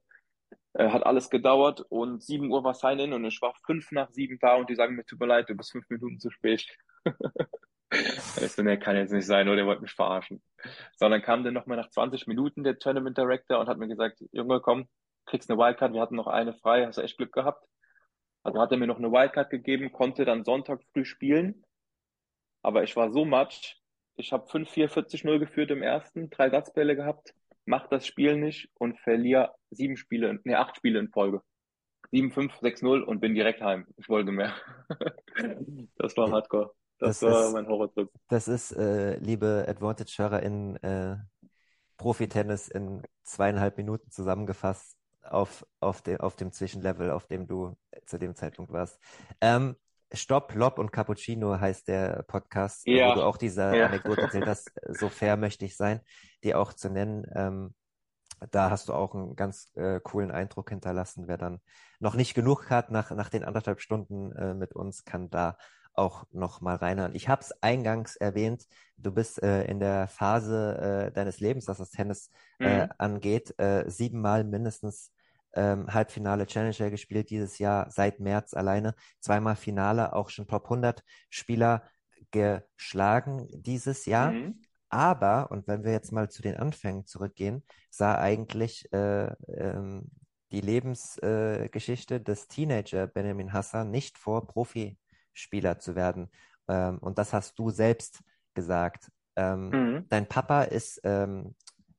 Äh, 0.72 0.88
hat 0.88 1.06
alles 1.06 1.30
gedauert 1.30 1.82
und 1.88 2.22
7 2.22 2.50
Uhr 2.50 2.64
war 2.64 2.74
Sign-In 2.74 3.12
und 3.12 3.24
ich 3.24 3.40
war 3.40 3.54
fünf 3.64 3.92
nach 3.92 4.10
sieben 4.10 4.38
da 4.40 4.56
und 4.56 4.70
die 4.70 4.74
sagen 4.74 4.96
mir, 4.96 5.04
tut 5.04 5.20
mir 5.20 5.26
leid, 5.26 5.48
du 5.48 5.54
bist 5.54 5.72
fünf 5.72 5.88
Minuten 5.90 6.18
zu 6.18 6.30
spät. 6.30 6.66
So, 7.92 8.62
nee, 8.62 8.76
kann 8.78 8.96
jetzt 8.96 9.12
nicht 9.12 9.26
sein, 9.26 9.48
oder 9.48 9.56
der 9.56 9.66
wollte 9.66 9.82
mich 9.82 9.92
verarschen. 9.92 10.42
Sondern 10.96 11.22
kam 11.22 11.44
dann 11.44 11.54
nochmal 11.54 11.76
nach 11.76 11.90
20 11.90 12.26
Minuten 12.26 12.64
der 12.64 12.78
Tournament 12.78 13.18
Director 13.18 13.58
und 13.60 13.68
hat 13.68 13.78
mir 13.78 13.88
gesagt, 13.88 14.22
Junge, 14.32 14.60
komm, 14.60 14.88
kriegst 15.26 15.50
eine 15.50 15.58
Wildcard, 15.58 15.92
wir 15.92 16.00
hatten 16.00 16.16
noch 16.16 16.26
eine 16.26 16.54
frei, 16.54 16.86
hast 16.86 16.98
du 16.98 17.02
echt 17.02 17.16
Glück 17.16 17.32
gehabt. 17.32 17.64
Also 18.42 18.60
hat 18.60 18.72
er 18.72 18.78
mir 18.78 18.86
noch 18.86 18.98
eine 18.98 19.12
Wildcard 19.12 19.50
gegeben, 19.50 19.92
konnte 19.92 20.24
dann 20.24 20.44
Sonntag 20.44 20.82
früh 20.92 21.04
spielen, 21.04 21.64
aber 22.62 22.82
ich 22.82 22.96
war 22.96 23.12
so 23.12 23.24
matsch, 23.24 23.76
ich 24.16 24.32
habe 24.32 24.48
5-4, 24.48 24.88
40-0 24.88 25.38
geführt 25.38 25.70
im 25.70 25.82
ersten, 25.82 26.30
drei 26.30 26.50
Satzbälle 26.50 26.96
gehabt, 26.96 27.34
mach 27.64 27.86
das 27.86 28.06
Spiel 28.06 28.36
nicht 28.36 28.68
und 28.74 28.98
verliere 28.98 29.54
sieben 29.70 29.96
Spiele, 29.96 30.40
nee, 30.44 30.54
acht 30.54 30.76
Spiele 30.76 30.98
in 30.98 31.08
Folge. 31.08 31.42
7-5, 32.12 32.60
6-0 32.60 33.00
und 33.02 33.20
bin 33.20 33.34
direkt 33.34 33.62
heim. 33.62 33.86
Ich 33.96 34.08
wollte 34.08 34.32
mehr. 34.32 34.54
Das 35.96 36.14
war 36.16 36.30
hardcore. 36.30 36.74
Das, 37.02 37.20
Das 37.20 37.30
war 37.32 37.46
ist- 37.46 37.52
mein 37.52 37.66
Horrortrip. 37.66 38.10
Das 38.28 38.48
ist, 38.48 38.72
äh, 38.72 39.16
liebe 39.16 39.64
Advantage-HörerInnen, 39.68 40.76
äh, 40.82 41.16
Profi-Tennis 41.96 42.68
in 42.68 43.02
zweieinhalb 43.22 43.76
Minuten 43.76 44.10
zusammengefasst 44.10 44.96
auf, 45.22 45.66
auf, 45.80 46.02
de, 46.02 46.18
auf 46.18 46.36
dem 46.36 46.52
Zwischenlevel, 46.52 47.10
auf 47.10 47.26
dem 47.26 47.46
du 47.46 47.76
zu 48.06 48.18
dem 48.18 48.34
Zeitpunkt 48.34 48.72
warst. 48.72 48.98
Ähm, 49.40 49.76
Stopp, 50.12 50.54
Lob 50.54 50.78
und 50.78 50.92
Cappuccino 50.92 51.58
heißt 51.58 51.88
der 51.88 52.22
Podcast, 52.24 52.86
äh, 52.86 52.98
Ja. 52.98 53.10
wo 53.10 53.14
du 53.14 53.22
auch 53.24 53.36
diese 53.36 53.62
Ja. 53.74 53.86
Anekdote 53.86 54.22
erzählt 54.22 54.46
hast. 54.46 54.70
So 54.88 55.08
fair 55.08 55.36
möchte 55.36 55.64
ich 55.64 55.76
sein, 55.76 56.00
die 56.44 56.54
auch 56.54 56.72
zu 56.72 56.90
nennen. 56.90 57.24
Ähm, 57.34 57.74
da 58.50 58.70
hast 58.70 58.88
du 58.88 58.94
auch 58.94 59.14
einen 59.14 59.36
ganz 59.36 59.70
äh, 59.76 60.00
coolen 60.00 60.32
Eindruck 60.32 60.68
hinterlassen. 60.70 61.28
Wer 61.28 61.38
dann 61.38 61.60
noch 62.00 62.14
nicht 62.16 62.34
genug 62.34 62.68
hat 62.70 62.90
nach, 62.90 63.12
nach 63.12 63.28
den 63.30 63.44
anderthalb 63.44 63.80
Stunden 63.80 64.32
äh, 64.32 64.54
mit 64.54 64.74
uns, 64.74 65.04
kann 65.04 65.30
da 65.30 65.56
auch 65.94 66.24
noch 66.32 66.60
mal 66.60 66.76
reinhören. 66.76 67.14
Ich 67.14 67.28
habe 67.28 67.42
es 67.42 67.52
eingangs 67.62 68.16
erwähnt, 68.16 68.66
du 68.96 69.12
bist 69.12 69.42
äh, 69.42 69.64
in 69.64 69.80
der 69.80 70.08
Phase 70.08 71.08
äh, 71.10 71.12
deines 71.12 71.40
Lebens, 71.40 71.68
was 71.68 71.78
das 71.78 71.90
Tennis 71.90 72.30
äh, 72.62 72.86
Mhm. 72.86 72.94
angeht, 72.98 73.54
äh, 73.58 73.84
siebenmal 73.90 74.44
mindestens 74.44 75.12
ähm, 75.54 75.92
Halbfinale 75.92 76.46
Challenger 76.46 76.90
gespielt 76.90 77.30
dieses 77.30 77.58
Jahr, 77.58 77.90
seit 77.90 78.20
März 78.20 78.54
alleine, 78.54 78.94
zweimal 79.20 79.56
Finale, 79.56 80.14
auch 80.14 80.30
schon 80.30 80.46
Top 80.46 80.68
100 80.70 81.02
Spieler 81.30 81.82
geschlagen 82.30 83.48
dieses 83.52 84.06
Jahr. 84.06 84.32
Mhm. 84.32 84.66
Aber, 84.88 85.50
und 85.50 85.66
wenn 85.68 85.84
wir 85.84 85.92
jetzt 85.92 86.12
mal 86.12 86.30
zu 86.30 86.42
den 86.42 86.56
Anfängen 86.56 87.06
zurückgehen, 87.06 87.64
sah 87.90 88.16
eigentlich 88.18 88.92
äh, 88.92 89.26
ähm, 89.48 90.10
die 90.52 90.60
Lebensgeschichte 90.60 92.16
äh, 92.16 92.20
des 92.20 92.48
Teenager 92.48 93.06
Benjamin 93.06 93.52
Hassan 93.52 93.90
nicht 93.90 94.18
vor, 94.18 94.46
Profispieler 95.32 95.78
zu 95.78 95.94
werden. 95.94 96.30
ähm, 96.68 96.98
und 96.98 97.18
das 97.18 97.32
hast 97.32 97.58
du 97.58 97.70
selbst 97.70 98.20
gesagt. 98.54 99.10
Ähm, 99.36 99.76
Mhm. 99.76 100.06
dein 100.08 100.28
Papa 100.28 100.62
ist 100.62 101.00
ähm, 101.04 101.56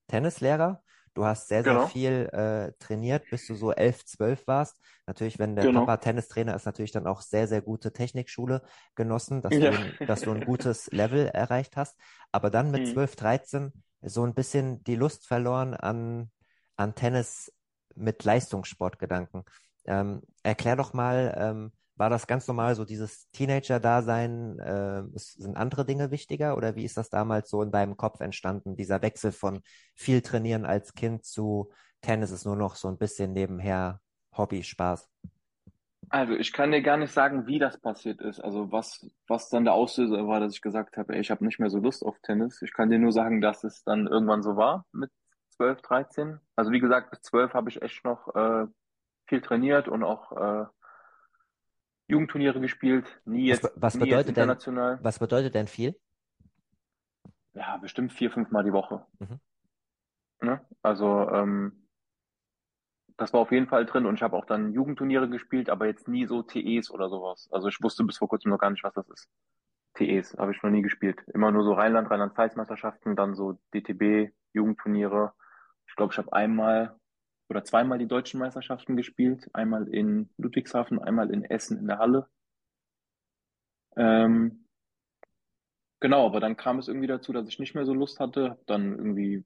Tennislehrer. 0.07 0.81
Du 1.15 1.25
hast 1.25 1.47
sehr, 1.47 1.63
sehr 1.63 1.73
Genau. 1.73 1.87
viel 1.87 2.29
äh, 2.31 2.71
trainiert, 2.79 3.29
bis 3.29 3.45
du 3.45 3.53
so 3.55 3.71
elf, 3.71 4.03
zwölf 4.05 4.47
warst. 4.47 4.79
Natürlich, 5.05 5.37
wenn 5.37 5.55
der 5.55 5.65
Genau. 5.65 5.81
Papa 5.81 5.97
Tennistrainer 5.97 6.55
ist, 6.55 6.65
natürlich 6.65 6.91
dann 6.91 7.05
auch 7.07 7.21
sehr, 7.21 7.47
sehr 7.47 7.61
gute 7.61 7.91
Technikschule 7.93 8.63
genossen, 8.95 9.41
dass 9.41 9.59
Ja. 9.59 9.71
du, 9.71 9.73
ein- 9.75 9.99
dass 10.05 10.23
du 10.23 10.31
ein 10.31 10.43
gutes 10.43 10.87
Level 10.91 11.27
erreicht 11.27 11.75
hast. 11.77 11.99
Aber 12.31 12.49
dann 12.49 12.71
mit 12.71 12.85
Mhm. 12.85 12.87
12, 12.87 13.15
13 13.15 13.73
so 14.01 14.25
ein 14.25 14.33
bisschen 14.33 14.83
die 14.83 14.95
Lust 14.95 15.27
verloren 15.27 15.73
an, 15.75 16.31
an 16.77 16.95
Tennis 16.95 17.51
mit 17.95 18.23
Leistungssportgedanken. 18.23 19.43
Ähm, 19.85 20.21
erklär 20.43 20.75
doch 20.77 20.93
mal, 20.93 21.35
ähm, 21.37 21.71
war 22.03 22.09
das 22.09 22.27
ganz 22.27 22.49
normal, 22.49 22.75
so 22.75 22.83
dieses 22.83 23.31
Teenager-Dasein, 23.31 24.59
äh, 24.59 25.03
sind 25.15 25.55
andere 25.55 25.85
Dinge 25.85 26.11
wichtiger 26.11 26.57
oder 26.57 26.75
wie 26.75 26.83
ist 26.83 26.97
das 26.97 27.09
damals 27.09 27.49
so 27.49 27.61
in 27.61 27.71
deinem 27.71 27.95
Kopf 27.95 28.19
entstanden, 28.19 28.75
dieser 28.75 29.01
Wechsel 29.01 29.31
von 29.31 29.61
viel 29.95 30.21
trainieren 30.21 30.65
als 30.65 30.95
Kind 30.95 31.23
zu 31.23 31.71
Tennis 32.01 32.31
ist 32.31 32.43
nur 32.45 32.57
noch 32.57 32.75
so 32.75 32.89
ein 32.89 32.97
bisschen 32.97 33.31
nebenher 33.31 34.01
Hobby, 34.35 34.63
Spaß? 34.63 35.09
Also 36.09 36.33
ich 36.33 36.51
kann 36.51 36.73
dir 36.73 36.81
gar 36.81 36.97
nicht 36.97 37.13
sagen, 37.13 37.47
wie 37.47 37.57
das 37.57 37.79
passiert 37.79 38.19
ist. 38.19 38.41
Also 38.41 38.69
was, 38.73 39.09
was 39.29 39.47
dann 39.47 39.63
der 39.63 39.73
Auslöser 39.73 40.27
war, 40.27 40.41
dass 40.41 40.53
ich 40.53 40.61
gesagt 40.61 40.97
habe, 40.97 41.13
ey, 41.13 41.21
ich 41.21 41.31
habe 41.31 41.45
nicht 41.45 41.61
mehr 41.61 41.69
so 41.69 41.79
Lust 41.79 42.05
auf 42.05 42.19
Tennis. 42.19 42.61
Ich 42.61 42.73
kann 42.73 42.89
dir 42.89 42.99
nur 42.99 43.13
sagen, 43.13 43.39
dass 43.39 43.63
es 43.63 43.85
dann 43.85 44.07
irgendwann 44.07 44.43
so 44.43 44.57
war 44.57 44.85
mit 44.91 45.09
12, 45.55 45.81
13. 45.81 46.39
Also 46.57 46.71
wie 46.71 46.81
gesagt, 46.81 47.11
bis 47.11 47.21
12 47.21 47.53
habe 47.53 47.69
ich 47.69 47.81
echt 47.81 48.03
noch 48.03 48.35
äh, 48.35 48.67
viel 49.27 49.39
trainiert 49.39 49.87
und 49.87 50.03
auch 50.03 50.33
äh, 50.33 50.65
Jugendturniere 52.13 52.59
gespielt. 52.61 53.05
Nie 53.25 53.51
Was, 53.51 53.61
jetzt, 53.61 53.73
be- 53.75 53.81
was 53.81 53.95
nie 53.95 53.99
jetzt 54.01 54.09
bedeutet 54.09 54.37
denn, 54.37 54.43
international. 54.43 54.99
was 55.03 55.19
bedeutet 55.19 55.53
denn 55.55 55.67
viel? 55.67 55.99
Ja, 57.53 57.77
bestimmt 57.77 58.13
vier, 58.13 58.31
fünf 58.31 58.49
Mal 58.51 58.63
die 58.63 58.73
Woche. 58.73 59.05
Mhm. 59.19 59.39
Ne? 60.41 60.61
Also 60.81 61.29
ähm, 61.29 61.87
das 63.17 63.31
war 63.33 63.41
auf 63.41 63.51
jeden 63.51 63.67
Fall 63.67 63.85
drin 63.85 64.05
und 64.05 64.15
ich 64.15 64.23
habe 64.23 64.35
auch 64.35 64.45
dann 64.45 64.73
Jugendturniere 64.73 65.29
gespielt, 65.29 65.69
aber 65.69 65.85
jetzt 65.85 66.07
nie 66.07 66.25
so 66.25 66.41
TEs 66.41 66.89
oder 66.89 67.09
sowas. 67.09 67.47
Also 67.51 67.67
ich 67.67 67.77
wusste 67.81 68.03
bis 68.03 68.17
vor 68.17 68.27
kurzem 68.27 68.49
noch 68.51 68.57
gar 68.59 68.71
nicht, 68.71 68.83
was 68.83 68.93
das 68.93 69.07
ist. 69.09 69.29
TEs 69.93 70.35
habe 70.37 70.51
ich 70.51 70.63
noch 70.63 70.71
nie 70.71 70.81
gespielt. 70.81 71.23
Immer 71.33 71.51
nur 71.51 71.63
so 71.63 71.73
Rheinland, 71.73 72.09
Rheinland-Pfalz-Meisterschaften, 72.09 73.15
dann 73.15 73.35
so 73.35 73.59
DTB, 73.73 74.33
Jugendturniere. 74.53 75.33
Ich 75.87 75.95
glaube, 75.95 76.11
ich 76.13 76.17
habe 76.17 76.33
einmal 76.33 76.99
oder 77.49 77.63
zweimal 77.63 77.97
die 77.97 78.07
deutschen 78.07 78.39
Meisterschaften 78.39 78.95
gespielt. 78.95 79.49
Einmal 79.53 79.87
in 79.87 80.29
Ludwigshafen, 80.37 80.99
einmal 80.99 81.31
in 81.31 81.43
Essen 81.43 81.77
in 81.77 81.87
der 81.87 81.99
Halle. 81.99 82.27
Ähm, 83.95 84.65
genau, 85.99 86.25
aber 86.25 86.39
dann 86.39 86.57
kam 86.57 86.79
es 86.79 86.87
irgendwie 86.87 87.07
dazu, 87.07 87.33
dass 87.33 87.47
ich 87.47 87.59
nicht 87.59 87.75
mehr 87.75 87.85
so 87.85 87.93
Lust 87.93 88.19
hatte. 88.19 88.59
Dann 88.65 88.97
irgendwie, 88.97 89.45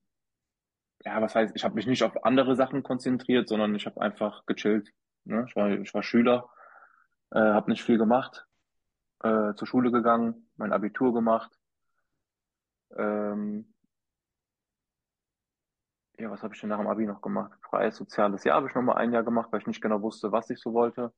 ja, 1.04 1.22
was 1.22 1.36
heißt, 1.36 1.56
ich 1.56 1.64
habe 1.64 1.76
mich 1.76 1.88
nicht 1.88 2.04
auf 2.04 2.24
andere 2.24 2.56
Sachen 2.56 2.84
konzentriert, 2.84 3.50
sondern 3.50 3.76
ich 3.76 3.86
habe 3.86 4.02
einfach 4.02 4.46
gechillt. 4.46 4.92
Ne? 5.26 5.46
Ich 5.48 5.56
war, 5.56 5.70
ich 5.72 5.94
war 5.94 6.04
Schüler, 6.04 6.50
äh, 7.32 7.40
habe 7.40 7.72
nicht 7.72 7.84
viel 7.84 7.98
gemacht, 7.98 8.46
äh, 9.24 9.54
zur 9.56 9.68
Schule 9.68 9.92
gegangen, 9.92 10.50
mein 10.56 10.72
Abitur 10.72 11.14
gemacht. 11.14 11.52
Ähm, 12.96 13.74
ja, 16.20 16.32
was 16.32 16.42
habe 16.44 16.54
ich 16.56 16.62
denn 16.62 16.70
nach 16.70 16.78
dem 16.80 16.88
Abi 16.88 17.06
noch 17.06 17.22
gemacht? 17.22 17.52
Freies 17.70 17.96
soziales 17.98 18.44
Jahr 18.44 18.58
habe 18.58 18.68
ich 18.68 18.76
noch 18.76 18.82
mal 18.82 18.96
ein 18.96 19.14
Jahr 19.14 19.24
gemacht, 19.24 19.50
weil 19.52 19.62
ich 19.62 19.68
nicht 19.68 19.82
genau 19.82 20.02
wusste, 20.02 20.32
was 20.32 20.50
ich 20.50 20.60
so 20.60 20.74
wollte. 20.74 21.14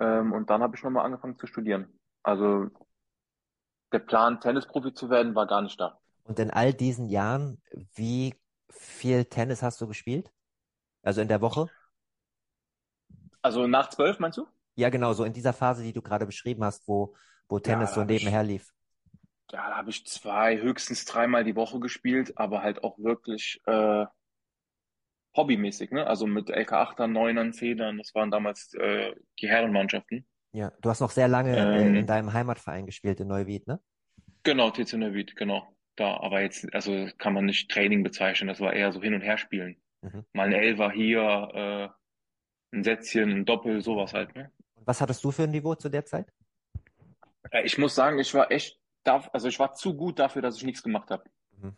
Ähm, 0.00 0.32
und 0.32 0.50
dann 0.50 0.62
habe 0.62 0.76
ich 0.76 0.82
noch 0.82 0.90
mal 0.90 1.04
angefangen 1.04 1.38
zu 1.38 1.46
studieren. 1.46 1.88
Also 2.22 2.68
der 3.92 3.98
Plan, 3.98 4.40
Tennisprofi 4.40 4.94
zu 4.94 5.10
werden, 5.10 5.34
war 5.34 5.46
gar 5.46 5.60
nicht 5.60 5.78
da. 5.78 5.98
Und 6.24 6.38
in 6.38 6.50
all 6.50 6.72
diesen 6.72 7.08
Jahren, 7.08 7.60
wie 7.94 8.34
viel 8.70 9.24
Tennis 9.26 9.62
hast 9.62 9.80
du 9.80 9.86
gespielt? 9.86 10.32
Also 11.02 11.20
in 11.20 11.28
der 11.28 11.40
Woche? 11.40 11.70
Also 13.42 13.66
nach 13.66 13.90
zwölf, 13.90 14.20
meinst 14.20 14.38
du? 14.38 14.46
Ja, 14.76 14.90
genau, 14.90 15.12
so 15.12 15.24
in 15.24 15.32
dieser 15.32 15.52
Phase, 15.52 15.82
die 15.82 15.92
du 15.92 16.02
gerade 16.02 16.24
beschrieben 16.26 16.64
hast, 16.64 16.86
wo, 16.88 17.14
wo 17.48 17.58
Ja, 17.62 17.62
Tennis 17.64 17.90
da 17.90 17.94
so 17.94 18.00
habe 18.00 18.14
ich, 18.14 18.24
nebenher 18.24 18.42
lief. 18.44 18.72
Ja, 19.52 19.68
da 19.70 19.76
habe 19.76 19.90
ich 19.90 20.06
zwei, 20.06 20.58
höchstens 20.60 21.04
dreimal 21.04 21.44
die 21.44 21.56
Woche 21.56 21.80
gespielt, 21.80 22.36
aber 22.38 22.62
halt 22.62 22.84
auch 22.84 22.98
wirklich 22.98 23.60
äh, 23.66 24.06
hobbymäßig, 25.36 25.90
ne? 25.90 26.06
Also 26.06 26.26
mit 26.26 26.50
LK8ern, 26.50 27.12
9ern, 27.12 27.52
10ern, 27.52 27.98
das 27.98 28.14
waren 28.14 28.30
damals 28.30 28.74
äh, 28.74 29.14
die 29.40 29.48
Herrenmannschaften. 29.48 30.26
Ja, 30.52 30.72
du 30.80 30.90
hast 30.90 31.00
noch 31.00 31.10
sehr 31.10 31.28
lange 31.28 31.70
äh, 31.70 31.88
in 31.88 31.94
Ähm, 31.94 32.06
deinem 32.06 32.32
Heimatverein 32.32 32.86
gespielt 32.86 33.20
in 33.20 33.28
Neuwied, 33.28 33.66
ne? 33.66 33.80
genau, 34.42 34.70
TC 34.70 34.94
Neuwied, 34.94 35.36
genau. 35.36 35.68
Da, 35.96 36.18
aber 36.20 36.40
jetzt, 36.42 36.72
also 36.74 37.08
kann 37.18 37.34
man 37.34 37.44
nicht 37.46 37.70
Training 37.70 38.02
bezeichnen, 38.02 38.48
das 38.48 38.60
war 38.60 38.72
eher 38.72 38.92
so 38.92 39.02
hin 39.02 39.14
und 39.14 39.20
her 39.22 39.38
spielen. 39.38 39.80
Mhm. 40.02 40.24
Mal 40.32 40.48
ein 40.48 40.52
Elfer 40.52 40.90
hier, 40.92 41.50
äh, 41.54 42.76
ein 42.76 42.84
Sätzchen, 42.84 43.30
ein 43.30 43.44
Doppel, 43.44 43.82
sowas 43.82 44.12
halt, 44.14 44.34
ne? 44.36 44.52
Und 44.76 44.86
was 44.86 45.00
hattest 45.00 45.22
du 45.24 45.30
für 45.30 45.42
ein 45.44 45.50
Niveau 45.50 45.74
zu 45.74 45.88
der 45.90 46.04
Zeit? 46.06 46.32
Äh, 47.50 47.64
Ich 47.64 47.78
muss 47.78 47.94
sagen, 47.94 48.18
ich 48.18 48.32
war 48.34 48.50
echt, 48.50 48.78
da, 49.04 49.22
also 49.32 49.48
ich 49.48 49.58
war 49.58 49.74
zu 49.74 49.94
gut 49.94 50.18
dafür, 50.18 50.42
dass 50.42 50.56
ich 50.56 50.64
nichts 50.64 50.82
gemacht 50.82 51.10
habe. 51.10 51.24
Mhm. 51.60 51.76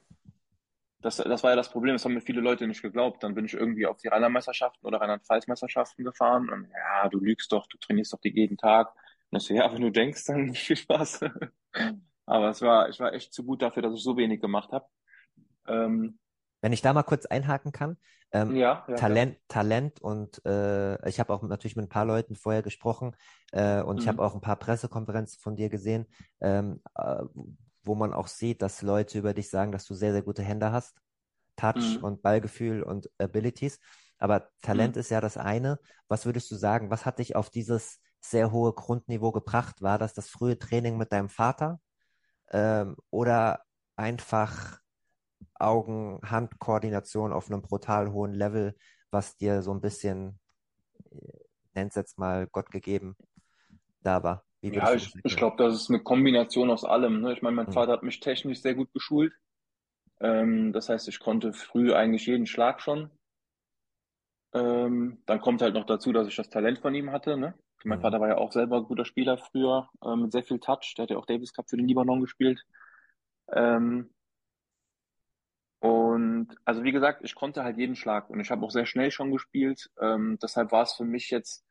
Das, 1.01 1.17
das 1.17 1.43
war 1.43 1.51
ja 1.51 1.57
das 1.57 1.71
Problem, 1.71 1.95
das 1.95 2.05
haben 2.05 2.15
mir 2.15 2.21
viele 2.21 2.41
Leute 2.41 2.67
nicht 2.67 2.83
geglaubt. 2.83 3.23
Dann 3.23 3.35
bin 3.35 3.47
ich 3.47 3.55
irgendwie 3.55 3.87
auf 3.87 3.97
die 3.99 4.09
Rheinland-Meisterschaften 4.09 4.87
oder 4.87 5.01
Rheinland-Pfalz-Meisterschaften 5.01 6.05
gefahren 6.05 6.51
und 6.51 6.69
ja, 6.71 7.09
du 7.09 7.19
lügst 7.19 7.53
doch, 7.53 7.67
du 7.67 7.79
trainierst 7.79 8.13
doch 8.13 8.21
die 8.21 8.35
jeden 8.35 8.59
Tag. 8.59 8.95
Und 9.31 9.41
ich 9.41 9.47
so, 9.47 9.55
ja, 9.55 9.73
wenn 9.73 9.81
du 9.81 9.91
denkst, 9.91 10.25
dann 10.27 10.55
viel 10.55 10.77
Spaß. 10.77 11.25
Aber 12.27 12.51
es 12.51 12.61
war, 12.63 12.89
ich 12.89 13.01
war 13.01 13.13
echt 13.13 13.33
zu 13.33 13.45
gut 13.45 13.63
dafür, 13.63 13.83
dass 13.83 13.95
ich 13.95 14.03
so 14.03 14.17
wenig 14.17 14.41
gemacht 14.41 14.73
habe. 14.73 14.87
Ähm, 15.67 16.19
Wenn 16.61 16.73
ich 16.73 16.83
da 16.83 16.93
mal 16.93 17.03
kurz 17.03 17.27
einhaken 17.27 17.73
kann, 17.73 17.97
ähm, 18.33 18.57
ja, 18.57 18.85
ja. 18.89 19.01
Talent, 19.01 19.39
Talent 19.49 20.01
und 20.01 20.45
äh, 20.45 21.09
ich 21.09 21.21
habe 21.21 21.33
auch 21.33 21.43
natürlich 21.43 21.77
mit 21.77 21.87
ein 21.87 21.89
paar 21.89 22.05
Leuten 22.05 22.35
vorher 22.37 22.63
gesprochen 22.63 23.17
äh, 23.53 23.81
und 23.83 24.03
ich 24.03 24.09
habe 24.09 24.23
Mhm. 24.23 24.25
auch 24.25 24.35
ein 24.35 24.41
paar 24.43 24.57
Pressekonferenzen 24.57 25.41
von 25.41 25.57
dir 25.57 25.71
gesehen, 25.71 26.07
ähm, 26.41 26.83
äh, 26.97 27.23
wo 27.83 27.95
man 27.95 28.13
auch 28.13 28.27
sieht, 28.29 28.63
dass 28.63 28.83
Leute 28.83 29.19
über 29.19 29.33
dich 29.35 29.49
sagen, 29.49 29.73
dass 29.73 29.87
du 29.87 29.95
sehr, 29.95 30.13
sehr 30.13 30.23
gute 30.23 30.43
Hände 30.43 30.71
hast, 30.73 30.99
Touch 31.57 31.99
Mhm. 31.99 31.99
und 32.01 32.23
Ballgefühl 32.23 32.83
und 32.83 33.11
Abilities. 33.19 33.81
Aber 34.19 34.49
Talent 34.63 34.97
Mhm. 34.97 34.99
ist 34.99 35.11
ja 35.11 35.21
das 35.21 35.37
eine. 35.37 35.79
Was 36.09 36.27
würdest 36.27 36.51
du 36.51 36.57
sagen? 36.57 36.91
Was 36.91 37.07
hat 37.07 37.19
dich 37.19 37.37
auf 37.37 37.51
dieses 37.51 38.01
sehr 38.21 38.53
hohe 38.53 38.73
Grundniveau 38.75 39.33
gebracht? 39.33 39.81
War 39.83 39.99
das 39.99 40.15
das 40.15 40.29
frühe 40.29 40.59
Training 40.59 40.97
mit 40.99 41.13
deinem 41.13 41.29
Vater 41.31 41.81
ähm, 42.53 42.97
oder 43.11 43.63
einfach 43.97 44.81
Augen-Hand-Koordination 45.61 47.33
auf 47.33 47.51
einem 47.51 47.63
brutal 47.63 48.13
hohen 48.13 48.35
Level, 48.35 48.77
was 49.11 49.37
dir 49.37 49.63
so 49.63 49.73
ein 49.73 49.81
bisschen, 49.81 50.39
äh, 51.11 51.39
nenn's 51.75 51.95
jetzt 51.95 52.19
mal 52.19 52.47
Gott 52.47 52.71
gegeben, 52.71 53.17
da 54.03 54.23
war? 54.23 54.45
Ja, 54.63 54.95
ich, 54.95 55.15
ich 55.25 55.37
glaube, 55.37 55.57
das 55.57 55.75
ist 55.75 55.89
eine 55.91 56.01
Kombination 56.01 56.71
aus 56.71 56.85
allem. 56.85 57.23
Ne? 57.23 57.33
Ich 57.33 57.43
meine, 57.43 57.57
mein 57.57 57.67
Hm. 57.67 57.73
Vater 57.73 57.93
hat 57.93 58.03
mich 58.03 58.21
technisch 58.21 58.61
sehr 58.61 58.75
gut 58.75 58.93
geschult. 58.93 59.33
Ähm, 60.21 60.73
das 60.73 60.89
heißt, 60.89 61.09
ich 61.09 61.19
konnte 61.19 61.53
früh 61.53 61.95
eigentlich 61.95 62.27
jeden 62.27 62.47
Schlag 62.47 62.81
schon. 62.81 63.11
Ähm, 64.53 65.23
dann 65.27 65.41
kommt 65.41 65.63
halt 65.63 65.75
noch 65.75 65.87
dazu, 65.87 66.13
dass 66.13 66.29
ich 66.29 66.37
das 66.37 66.51
Talent 66.51 66.81
von 66.81 66.95
ihm 66.95 67.11
hatte. 67.11 67.37
Ne? 67.37 67.55
Mein 67.85 67.99
Hm. 67.99 68.03
Vater 68.03 68.21
war 68.21 68.29
ja 68.29 68.37
auch 68.37 68.53
selber 68.53 68.79
ein 68.79 68.85
guter 68.85 69.05
Spieler 69.05 69.39
früher, 69.39 69.89
äh, 70.05 70.17
mit 70.17 70.33
sehr 70.33 70.43
viel 70.43 70.59
Touch. 70.59 70.95
Der 70.97 71.05
hat 71.05 71.11
ja 71.11 71.17
auch 71.17 71.27
Davis 71.27 71.53
Cup 71.53 71.71
für 71.71 71.77
den 71.77 71.89
Libanon 71.89 72.21
gespielt. 72.21 72.63
Ähm, 73.53 74.11
und 75.81 76.49
also 76.67 76.85
wie 76.85 76.93
gesagt, 76.93 77.23
ich 77.25 77.35
konnte 77.35 77.65
halt 77.65 77.79
jeden 77.79 77.97
Schlag 77.97 78.29
und 78.29 78.39
ich 78.39 78.51
habe 78.51 78.65
auch 78.65 78.71
sehr 78.71 78.87
schnell 78.87 79.11
schon 79.11 79.33
gespielt. 79.33 79.91
Ähm, 80.01 80.39
deshalb 80.43 80.73
war 80.73 80.83
es 80.83 80.93
für 80.93 81.05
mich 81.05 81.31
jetzt 81.31 81.65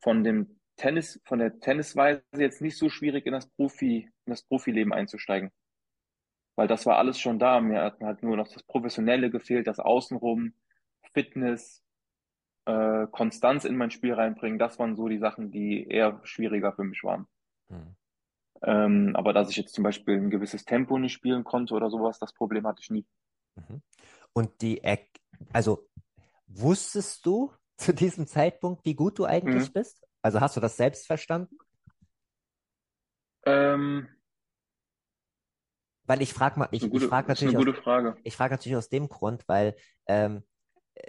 von 0.00 0.24
dem 0.24 0.58
Tennis, 0.76 1.20
von 1.24 1.38
der 1.38 1.60
Tennisweise 1.60 2.22
jetzt 2.36 2.60
nicht 2.60 2.76
so 2.76 2.88
schwierig 2.88 3.26
in 3.26 3.32
das 3.32 3.46
Profi, 3.46 4.10
in 4.26 4.30
das 4.30 4.42
Profileben 4.42 4.92
einzusteigen. 4.92 5.52
Weil 6.56 6.66
das 6.66 6.84
war 6.84 6.98
alles 6.98 7.18
schon 7.20 7.38
da. 7.38 7.60
Mir 7.60 7.82
hat 7.82 8.00
halt 8.00 8.24
nur 8.24 8.36
noch 8.36 8.48
das 8.48 8.64
Professionelle 8.64 9.30
gefehlt, 9.30 9.68
das 9.68 9.78
Außenrum, 9.78 10.54
Fitness, 11.12 11.80
äh, 12.66 13.06
Konstanz 13.12 13.64
in 13.64 13.76
mein 13.76 13.92
Spiel 13.92 14.14
reinbringen. 14.14 14.58
Das 14.58 14.80
waren 14.80 14.96
so 14.96 15.06
die 15.06 15.18
Sachen, 15.18 15.52
die 15.52 15.86
eher 15.86 16.20
schwieriger 16.24 16.72
für 16.72 16.84
mich 16.84 17.04
waren. 17.04 17.28
Hm. 17.68 17.94
Ähm, 18.62 19.12
aber 19.14 19.32
dass 19.32 19.50
ich 19.50 19.56
jetzt 19.56 19.74
zum 19.74 19.84
Beispiel 19.84 20.16
ein 20.16 20.30
gewisses 20.30 20.64
Tempo 20.64 20.98
nicht 20.98 21.12
spielen 21.12 21.44
konnte 21.44 21.74
oder 21.74 21.88
sowas, 21.90 22.18
das 22.18 22.32
Problem 22.32 22.66
hatte 22.66 22.80
ich 22.82 22.90
nie. 22.90 23.06
Mhm. 23.56 23.82
Und 24.32 24.62
die, 24.62 24.82
also 25.52 25.88
wusstest 26.46 27.24
du 27.26 27.52
zu 27.76 27.94
diesem 27.94 28.26
Zeitpunkt, 28.26 28.84
wie 28.84 28.94
gut 28.94 29.18
du 29.18 29.24
eigentlich 29.24 29.64
Mhm. 29.64 29.72
bist? 29.72 30.02
Also 30.22 30.40
hast 30.40 30.56
du 30.56 30.60
das 30.60 30.76
selbst 30.76 31.06
verstanden? 31.06 31.58
Ähm, 33.46 34.08
Weil 36.06 36.22
ich 36.22 36.34
frage 36.34 36.58
mal, 36.58 36.68
ich, 36.70 36.92
ich 36.92 37.02
frage 37.02 37.28
natürlich 37.28 37.56
aus, 37.56 37.66
ich 38.24 38.36
frage 38.36 38.54
natürlich 38.54 38.76
aus 38.76 38.88
dem 38.90 39.08
Grund, 39.08 39.44
weil 39.48 39.74
ähm, 40.06 40.44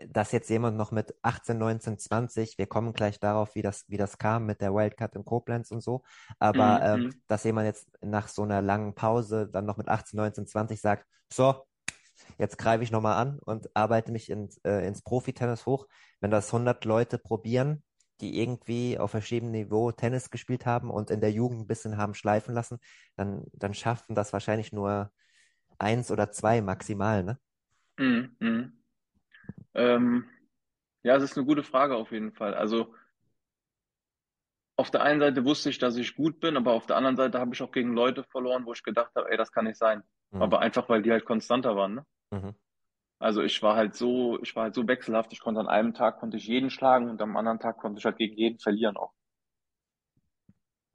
dass 0.07 0.31
jetzt 0.31 0.49
jemand 0.49 0.77
noch 0.77 0.91
mit 0.91 1.15
18, 1.21 1.57
19, 1.57 1.99
20, 1.99 2.57
wir 2.57 2.67
kommen 2.67 2.93
gleich 2.93 3.19
darauf, 3.19 3.55
wie 3.55 3.61
das, 3.61 3.85
wie 3.87 3.97
das 3.97 4.17
kam 4.17 4.45
mit 4.45 4.61
der 4.61 4.73
Wildcard 4.73 5.15
in 5.15 5.25
Koblenz 5.25 5.71
und 5.71 5.81
so, 5.81 6.03
aber 6.39 6.81
Mhm, 6.81 6.93
ähm, 6.95 7.07
mhm. 7.07 7.21
dass 7.27 7.43
jemand 7.43 7.67
jetzt 7.67 7.89
nach 8.01 8.27
so 8.27 8.43
einer 8.43 8.61
langen 8.61 8.95
Pause 8.95 9.47
dann 9.51 9.65
noch 9.65 9.77
mit 9.77 9.87
18, 9.89 10.17
19, 10.17 10.47
20 10.47 10.81
sagt, 10.81 11.05
so, 11.31 11.65
jetzt 12.37 12.57
greife 12.57 12.83
ich 12.83 12.91
nochmal 12.91 13.15
an 13.15 13.39
und 13.39 13.69
arbeite 13.75 14.11
mich 14.11 14.29
ins, 14.29 14.57
äh, 14.63 14.85
ins 14.87 15.01
Profitennis 15.01 15.65
hoch. 15.65 15.87
Wenn 16.19 16.31
das 16.31 16.51
100 16.51 16.85
Leute 16.85 17.17
probieren, 17.17 17.83
die 18.21 18.39
irgendwie 18.41 18.97
auf 18.97 19.11
verschiedenem 19.11 19.51
Niveau 19.51 19.91
Tennis 19.91 20.29
gespielt 20.29 20.65
haben 20.65 20.89
und 20.89 21.11
in 21.11 21.21
der 21.21 21.31
Jugend 21.31 21.61
ein 21.61 21.67
bisschen 21.67 21.97
haben 21.97 22.13
schleifen 22.13 22.53
lassen, 22.53 22.79
dann, 23.15 23.45
dann 23.53 23.73
schaffen 23.73 24.15
das 24.15 24.33
wahrscheinlich 24.33 24.71
nur 24.71 25.11
eins 25.79 26.11
oder 26.11 26.31
zwei 26.31 26.61
maximal, 26.61 27.23
ne? 27.23 27.39
Mhm, 27.97 28.35
mhm. 28.39 28.83
Ähm, 29.73 30.25
ja, 31.03 31.15
es 31.15 31.23
ist 31.23 31.37
eine 31.37 31.45
gute 31.45 31.63
Frage 31.63 31.95
auf 31.95 32.11
jeden 32.11 32.31
Fall. 32.31 32.53
Also 32.53 32.93
auf 34.77 34.91
der 34.91 35.03
einen 35.03 35.19
Seite 35.19 35.45
wusste 35.45 35.69
ich, 35.69 35.77
dass 35.77 35.95
ich 35.95 36.15
gut 36.15 36.39
bin, 36.39 36.57
aber 36.57 36.73
auf 36.73 36.85
der 36.85 36.97
anderen 36.97 37.15
Seite 37.15 37.39
habe 37.39 37.53
ich 37.53 37.61
auch 37.61 37.71
gegen 37.71 37.93
Leute 37.93 38.23
verloren, 38.23 38.65
wo 38.65 38.73
ich 38.73 38.83
gedacht 38.83 39.11
habe, 39.15 39.29
ey, 39.29 39.37
das 39.37 39.51
kann 39.51 39.65
nicht 39.65 39.77
sein. 39.77 40.03
Mhm. 40.31 40.41
Aber 40.41 40.59
einfach, 40.59 40.89
weil 40.89 41.01
die 41.01 41.11
halt 41.11 41.25
konstanter 41.25 41.75
waren, 41.75 41.95
ne? 41.95 42.05
Mhm. 42.35 42.55
Also 43.19 43.41
ich 43.41 43.61
war 43.63 43.75
halt 43.75 43.95
so, 43.95 44.39
ich 44.41 44.55
war 44.55 44.63
halt 44.63 44.75
so 44.75 44.87
wechselhaft. 44.87 45.31
Ich 45.33 45.39
konnte 45.39 45.59
an 45.61 45.67
einem 45.67 45.93
Tag 45.93 46.19
konnte 46.19 46.37
ich 46.37 46.47
jeden 46.47 46.69
schlagen 46.69 47.09
und 47.09 47.21
am 47.21 47.37
anderen 47.37 47.59
Tag 47.59 47.77
konnte 47.77 47.99
ich 47.99 48.05
halt 48.05 48.17
gegen 48.17 48.35
jeden 48.35 48.59
verlieren 48.59 48.97
auch. 48.97 49.13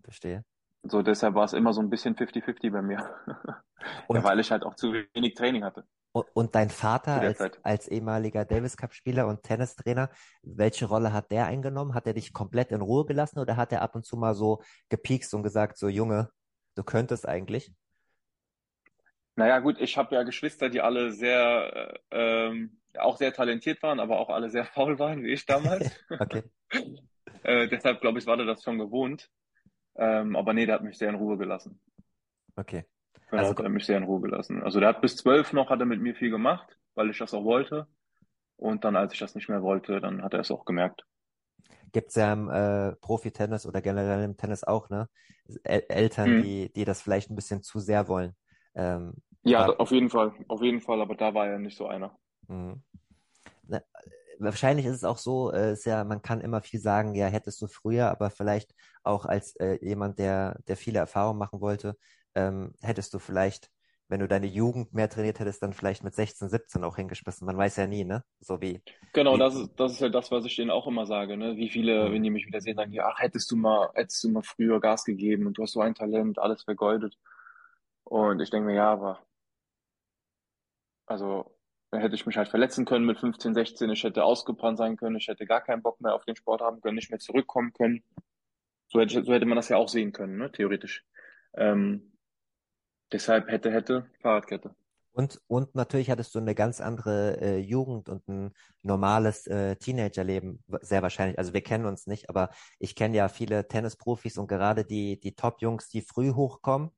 Verstehe. 0.02 0.44
So 0.82 1.02
deshalb 1.02 1.34
war 1.34 1.44
es 1.44 1.52
immer 1.52 1.72
so 1.72 1.80
ein 1.80 1.90
bisschen 1.90 2.16
50-50 2.16 2.72
bei 2.72 2.82
mir. 2.82 2.98
Ja, 3.82 4.06
Und, 4.08 4.24
weil 4.24 4.38
ich 4.40 4.50
halt 4.50 4.62
auch 4.62 4.74
zu 4.74 4.92
wenig 5.14 5.34
Training 5.34 5.64
hatte 5.64 5.86
und, 6.12 6.26
und 6.34 6.54
dein 6.54 6.70
Vater 6.70 7.14
zu 7.14 7.20
der 7.20 7.30
als, 7.30 7.38
Zeit. 7.38 7.60
als 7.62 7.88
ehemaliger 7.88 8.44
Davis 8.44 8.76
Cup 8.76 8.94
Spieler 8.94 9.26
und 9.26 9.42
Tennistrainer, 9.42 10.10
welche 10.42 10.86
Rolle 10.86 11.12
hat 11.12 11.30
der 11.30 11.46
eingenommen? 11.46 11.94
Hat 11.94 12.06
er 12.06 12.14
dich 12.14 12.32
komplett 12.32 12.72
in 12.72 12.80
Ruhe 12.80 13.04
gelassen 13.06 13.38
oder 13.38 13.56
hat 13.56 13.72
er 13.72 13.82
ab 13.82 13.94
und 13.94 14.04
zu 14.04 14.16
mal 14.16 14.34
so 14.34 14.62
gepiekst 14.88 15.32
und 15.34 15.42
gesagt, 15.42 15.78
so 15.78 15.88
Junge, 15.88 16.30
du 16.74 16.82
könntest 16.82 17.28
eigentlich? 17.28 17.72
Naja, 19.40 19.58
gut, 19.60 19.80
ich 19.80 19.96
habe 19.96 20.14
ja 20.14 20.22
Geschwister, 20.22 20.68
die 20.68 20.80
alle 20.80 21.12
sehr, 21.12 22.00
äh, 22.10 22.46
ähm, 22.48 22.80
auch 22.98 23.16
sehr 23.16 23.32
talentiert 23.32 23.82
waren, 23.82 24.00
aber 24.00 24.18
auch 24.20 24.28
alle 24.30 24.50
sehr 24.50 24.64
faul 24.66 24.98
waren, 24.98 25.22
wie 25.24 25.32
ich 25.32 25.46
damals. 25.46 25.90
Okay. 26.20 26.42
Äh, 27.42 27.68
deshalb 27.68 28.00
glaube 28.00 28.18
ich, 28.18 28.26
war 28.26 28.36
der 28.38 28.46
das 28.46 28.62
schon 28.62 28.78
gewohnt. 28.78 29.30
Ähm, 29.96 30.36
aber 30.36 30.52
nee, 30.54 30.66
der 30.66 30.76
hat 30.76 30.84
mich 30.84 30.98
sehr 30.98 31.10
in 31.10 31.16
Ruhe 31.16 31.38
gelassen. 31.38 31.80
Okay. 32.58 32.84
Genau, 33.30 33.52
Also 33.52 33.54
der 33.54 33.64
hat 33.66 33.72
mich 33.72 33.86
sehr 33.86 33.96
in 33.96 34.04
Ruhe 34.04 34.20
gelassen. 34.20 34.62
Also 34.62 34.78
der 34.78 34.90
hat 34.90 35.00
bis 35.00 35.16
zwölf 35.16 35.52
noch, 35.52 35.70
hat 35.70 35.80
er 35.80 35.86
mit 35.86 36.00
mir 36.00 36.14
viel 36.14 36.30
gemacht, 36.30 36.78
weil 36.94 37.10
ich 37.10 37.18
das 37.18 37.34
auch 37.34 37.44
wollte. 37.44 37.86
Und 38.56 38.84
dann, 38.84 38.96
als 38.96 39.14
ich 39.14 39.20
das 39.20 39.34
nicht 39.36 39.48
mehr 39.48 39.62
wollte, 39.62 40.00
dann 40.00 40.22
hat 40.22 40.34
er 40.34 40.40
es 40.40 40.50
auch 40.52 40.64
gemerkt. 40.66 41.04
gibt's 41.92 42.14
ja 42.14 42.32
im 42.32 42.48
äh, 42.50 42.92
Profi-Tennis 42.96 43.66
oder 43.66 43.80
generell 43.82 44.22
im 44.24 44.36
Tennis 44.36 44.64
auch, 44.64 44.88
ne? 44.90 45.08
El 45.64 45.84
Eltern, 45.88 46.36
Mhm. 46.36 46.38
die, 46.38 46.72
die 46.72 46.84
das 46.84 47.02
vielleicht 47.02 47.30
ein 47.30 47.36
bisschen 47.36 47.62
zu 47.62 47.78
sehr 47.80 48.08
wollen. 48.08 48.34
Ähm, 48.74 49.14
Ja, 49.44 49.66
war, 49.66 49.78
auf 49.78 49.90
jeden 49.90 50.08
Fall, 50.10 50.32
auf 50.48 50.62
jeden 50.62 50.80
Fall, 50.80 51.00
aber 51.02 51.14
da 51.14 51.34
war 51.34 51.46
er 51.46 51.58
nicht 51.58 51.76
so 51.76 51.86
einer. 51.86 52.18
mh. 52.48 52.76
Na, 53.68 53.82
wahrscheinlich 54.40 54.86
ist 54.86 54.96
es 54.96 55.04
auch 55.04 55.18
so, 55.18 55.52
äh, 55.52 55.72
ist 55.74 55.86
ja, 55.86 56.04
man 56.04 56.22
kann 56.22 56.40
immer 56.40 56.62
viel 56.62 56.80
sagen, 56.80 57.14
ja, 57.14 57.28
hättest 57.28 57.62
du 57.62 57.68
früher, 57.68 58.10
aber 58.10 58.30
vielleicht 58.30 58.74
auch 59.04 59.26
als 59.26 59.56
äh, 59.56 59.78
jemand, 59.86 60.18
der, 60.18 60.60
der 60.68 60.76
viele 60.76 60.98
Erfahrungen 61.00 61.38
machen 61.38 61.60
wollte, 61.60 61.96
ähm, 62.34 62.74
hättest 62.82 63.14
du 63.14 63.20
vielleicht, 63.20 63.70
wenn 64.08 64.20
du 64.20 64.28
deine 64.28 64.46
Jugend 64.48 64.94
mehr 64.94 65.10
trainiert 65.10 65.40
hättest, 65.40 65.62
dann 65.62 65.74
vielleicht 65.74 66.04
mit 66.04 66.14
16, 66.14 66.48
17 66.50 66.84
auch 66.84 66.96
hingeschmissen. 66.96 67.46
Man 67.46 67.58
weiß 67.58 67.76
ja 67.76 67.86
nie, 67.86 68.04
ne? 68.04 68.24
So 68.40 68.60
wie, 68.62 68.82
Genau, 69.12 69.36
wie, 69.36 69.38
das 69.38 69.56
ist, 69.56 69.72
das 69.76 69.92
ist 69.92 70.00
ja 70.00 70.08
das, 70.08 70.30
was 70.30 70.44
ich 70.44 70.54
denen 70.56 70.70
auch 70.70 70.86
immer 70.86 71.04
sage, 71.06 71.36
ne? 71.36 71.56
Wie 71.56 71.68
viele, 71.68 72.12
mh, 72.12 72.12
wenn 72.12 72.22
die 72.22 72.30
mich 72.30 72.46
wieder 72.46 72.60
sehen, 72.60 72.76
sagen, 72.76 72.92
ja, 72.92 73.08
ach, 73.08 73.18
hättest 73.20 73.50
du 73.50 73.56
mal, 73.56 73.90
hättest 73.94 74.22
du 74.22 74.28
mal 74.30 74.42
früher 74.42 74.80
Gas 74.80 75.04
gegeben 75.04 75.46
und 75.46 75.58
du 75.58 75.62
hast 75.62 75.72
so 75.72 75.80
ein 75.80 75.94
Talent, 75.96 76.38
alles 76.38 76.62
vergeudet. 76.62 77.18
Und 78.04 78.40
ich 78.40 78.50
denke 78.50 78.66
mir, 78.68 78.76
ja, 78.76 78.92
aber, 78.92 79.20
also, 81.10 81.58
dann 81.90 82.00
hätte 82.00 82.14
ich 82.14 82.24
mich 82.24 82.36
halt 82.36 82.48
verletzen 82.48 82.84
können 82.84 83.04
mit 83.04 83.18
15, 83.18 83.52
16, 83.52 83.90
ich 83.90 84.04
hätte 84.04 84.22
ausgebrannt 84.22 84.78
sein 84.78 84.96
können, 84.96 85.16
ich 85.16 85.26
hätte 85.26 85.44
gar 85.44 85.60
keinen 85.60 85.82
Bock 85.82 86.00
mehr 86.00 86.14
auf 86.14 86.24
den 86.24 86.36
Sport 86.36 86.60
haben 86.60 86.80
können, 86.80 86.94
nicht 86.94 87.10
mehr 87.10 87.18
zurückkommen 87.18 87.72
können. 87.72 88.04
So 88.86 89.00
hätte, 89.00 89.24
so 89.24 89.32
hätte 89.32 89.46
man 89.46 89.56
das 89.56 89.68
ja 89.68 89.76
auch 89.76 89.88
sehen 89.88 90.12
können, 90.12 90.38
ne? 90.38 90.52
Theoretisch. 90.52 91.04
Ähm, 91.54 92.12
deshalb 93.10 93.48
hätte, 93.48 93.72
hätte, 93.72 94.08
Fahrradkette. 94.20 94.72
Und, 95.10 95.40
und 95.48 95.74
natürlich 95.74 96.10
hattest 96.10 96.32
du 96.36 96.38
eine 96.38 96.54
ganz 96.54 96.80
andere 96.80 97.40
äh, 97.40 97.58
Jugend 97.58 98.08
und 98.08 98.28
ein 98.28 98.52
normales 98.82 99.48
äh, 99.48 99.74
Teenagerleben, 99.74 100.62
sehr 100.82 101.02
wahrscheinlich. 101.02 101.38
Also 101.38 101.52
wir 101.52 101.62
kennen 101.62 101.86
uns 101.86 102.06
nicht, 102.06 102.30
aber 102.30 102.50
ich 102.78 102.94
kenne 102.94 103.16
ja 103.16 103.28
viele 103.28 103.66
Tennisprofis 103.66 104.38
und 104.38 104.46
gerade 104.46 104.84
die, 104.84 105.18
die 105.18 105.34
Top-Jungs, 105.34 105.88
die 105.88 106.02
früh 106.02 106.32
hochkommen, 106.32 106.92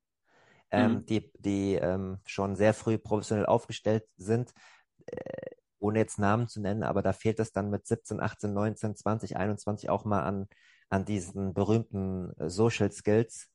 ähm, 0.72 1.00
Mhm. 1.00 1.06
die, 1.06 1.32
die 1.38 1.74
ähm, 1.76 2.20
schon 2.26 2.56
sehr 2.56 2.74
früh 2.74 2.98
professionell 2.98 3.46
aufgestellt 3.46 4.06
sind, 4.18 4.52
äh, 5.06 5.50
ohne 5.80 6.00
jetzt 6.00 6.18
Namen 6.18 6.48
zu 6.48 6.60
nennen, 6.60 6.84
aber 6.84 7.02
da 7.02 7.12
fehlt 7.12 7.40
es 7.40 7.52
dann 7.52 7.70
mit 7.70 7.86
17, 7.86 8.20
18, 8.20 8.52
19, 8.54 8.96
20, 8.96 9.36
21 9.36 9.90
auch 9.90 10.04
mal 10.06 10.22
an, 10.22 10.48
an 10.90 11.04
diesen 11.06 11.54
berühmten 11.54 12.32
äh, 12.38 12.50
Social 12.50 12.92
Skills, 12.92 13.48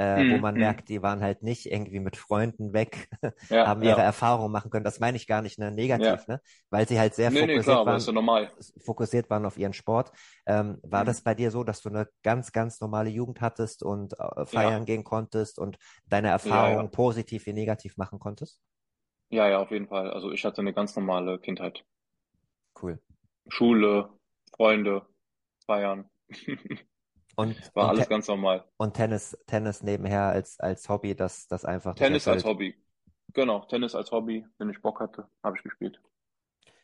äh, 0.00 0.28
wo 0.28 0.38
Mhm. 0.38 0.38
man 0.38 0.56
Mhm. 0.56 0.58
merkt, 0.58 0.88
die 0.88 1.02
waren 1.02 1.22
halt 1.22 1.42
nicht 1.42 1.66
irgendwie 1.66 2.00
mit 2.00 2.16
Freunden 2.16 2.72
weg, 2.72 3.08
Ja, 3.48 3.64
haben 3.64 3.82
ihre 3.82 4.00
ja, 4.00 4.02
Erfahrungen 4.02 4.52
machen 4.52 4.70
können. 4.70 4.84
Das 4.84 5.00
meine 5.00 5.16
ich 5.16 5.26
gar 5.26 5.42
nicht 5.42 5.58
ne, 5.58 5.70
ja. 5.96 6.16
negativ, 6.16 6.26
ne? 6.28 6.40
Weil 6.70 6.88
sie 6.88 6.98
halt 6.98 7.14
sehr 7.14 7.30
Nee, 7.30 7.44
nee, 7.44 7.60
klar, 7.60 7.80
fokussiert 7.80 7.84
ist 7.96 8.06
ja 8.06 8.12
waren, 8.14 8.28
fokussiert 8.84 9.30
waren 9.30 9.46
auf 9.46 9.58
ihren 9.58 9.72
Sport. 9.72 10.12
Ähm, 10.46 10.78
war 10.82 11.04
das 11.04 11.20
Mhm. 11.20 11.22
bei 11.22 11.34
dir 11.34 11.50
so, 11.50 11.64
dass 11.64 11.80
du 11.82 11.88
eine 11.90 12.08
ganz, 12.22 12.52
ganz 12.52 12.80
normale 12.80 13.10
Jugend 13.10 13.40
hattest 13.40 13.82
und 13.82 14.14
äh, 14.18 14.46
feiern 14.46 14.84
Ja, 14.84 14.86
gehen 14.86 15.04
konntest 15.04 15.58
und 15.58 15.78
deine 16.06 16.28
ja, 16.42 16.68
Erfahrungen 16.68 16.90
ja. 16.90 16.90
positiv 16.90 17.46
wie 17.46 17.52
negativ 17.52 17.96
machen 17.96 18.18
konntest? 18.18 18.60
Ja, 19.30 19.48
ja, 19.48 19.58
auf 19.58 19.72
jeden 19.72 19.88
Fall. 19.88 20.08
Also 20.12 20.30
ich 20.30 20.44
hatte 20.44 20.60
eine 20.60 20.72
ganz 20.72 20.94
normale 20.94 21.38
Kindheit. 21.40 21.84
Cool. 22.74 22.98
Schule, 23.48 24.08
Freunde, 24.56 25.06
Feiern. 25.66 26.10
Und, 27.40 27.72
War 27.74 27.88
und, 27.88 27.88
alles 27.88 28.08
ganz 28.08 28.28
normal. 28.28 28.64
und 28.78 28.94
Tennis, 28.94 29.36
Tennis 29.46 29.82
nebenher 29.82 30.22
als, 30.24 30.60
als 30.60 30.88
Hobby, 30.88 31.14
das, 31.16 31.48
das 31.48 31.64
einfach 31.64 31.96
Tennis 31.96 32.26
als. 32.26 32.44
Hobby. 32.44 32.74
Genau, 33.32 33.60
Tennis 33.66 33.94
als 33.94 34.10
Hobby. 34.10 34.44
Wenn 34.58 34.70
ich 34.70 34.82
Bock 34.82 34.98
hatte, 34.98 35.28
habe 35.44 35.56
ich 35.56 35.62
gespielt. 35.62 36.00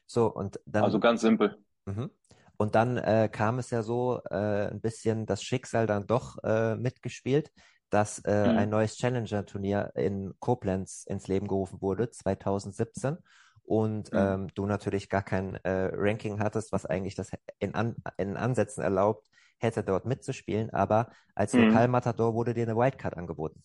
So, 0.06 0.26
und 0.26 0.60
Also 0.78 0.98
dann, 0.98 1.00
ganz 1.00 1.20
simpel. 1.20 1.58
mhm. 1.86 2.10
Und 2.58 2.74
dann 2.74 2.98
äh, 2.98 3.28
kam 3.32 3.58
es 3.58 3.70
ja 3.70 3.82
so 3.82 4.20
äh, 4.30 4.68
ein 4.70 4.80
bisschen 4.80 5.26
das 5.26 5.42
Schicksal 5.42 5.86
dann 5.86 6.06
doch 6.06 6.38
äh, 6.44 6.76
mitgespielt, 6.76 7.52
dass 7.90 8.20
äh, 8.24 8.52
ein 8.54 8.68
Mhm. 8.68 8.70
neues 8.70 8.96
Challenger-Turnier 8.96 9.92
in 9.96 10.34
Koblenz 10.40 11.04
ins 11.06 11.28
Leben 11.28 11.48
gerufen 11.48 11.82
wurde, 11.82 12.10
2017. 12.10 13.18
Und 13.64 14.10
Mhm. 14.12 14.16
ähm, 14.16 14.48
du 14.54 14.66
natürlich 14.66 15.08
gar 15.10 15.22
kein 15.22 15.56
äh, 15.64 15.90
Ranking 15.94 16.40
hattest, 16.40 16.72
was 16.72 16.86
eigentlich 16.86 17.14
das 17.16 17.32
in, 17.58 17.74
An 17.74 17.96
in 18.18 18.36
Ansätzen 18.36 18.82
erlaubt 18.84 19.28
hätte, 19.58 19.82
dort 19.84 20.06
mitzuspielen. 20.06 20.70
Aber 20.70 21.10
als 21.34 21.54
Mhm. 21.54 21.58
Lokalmatador 21.58 22.34
wurde 22.34 22.54
dir 22.54 22.64
eine 22.64 22.76
Wildcard 22.76 23.16
angeboten. 23.16 23.62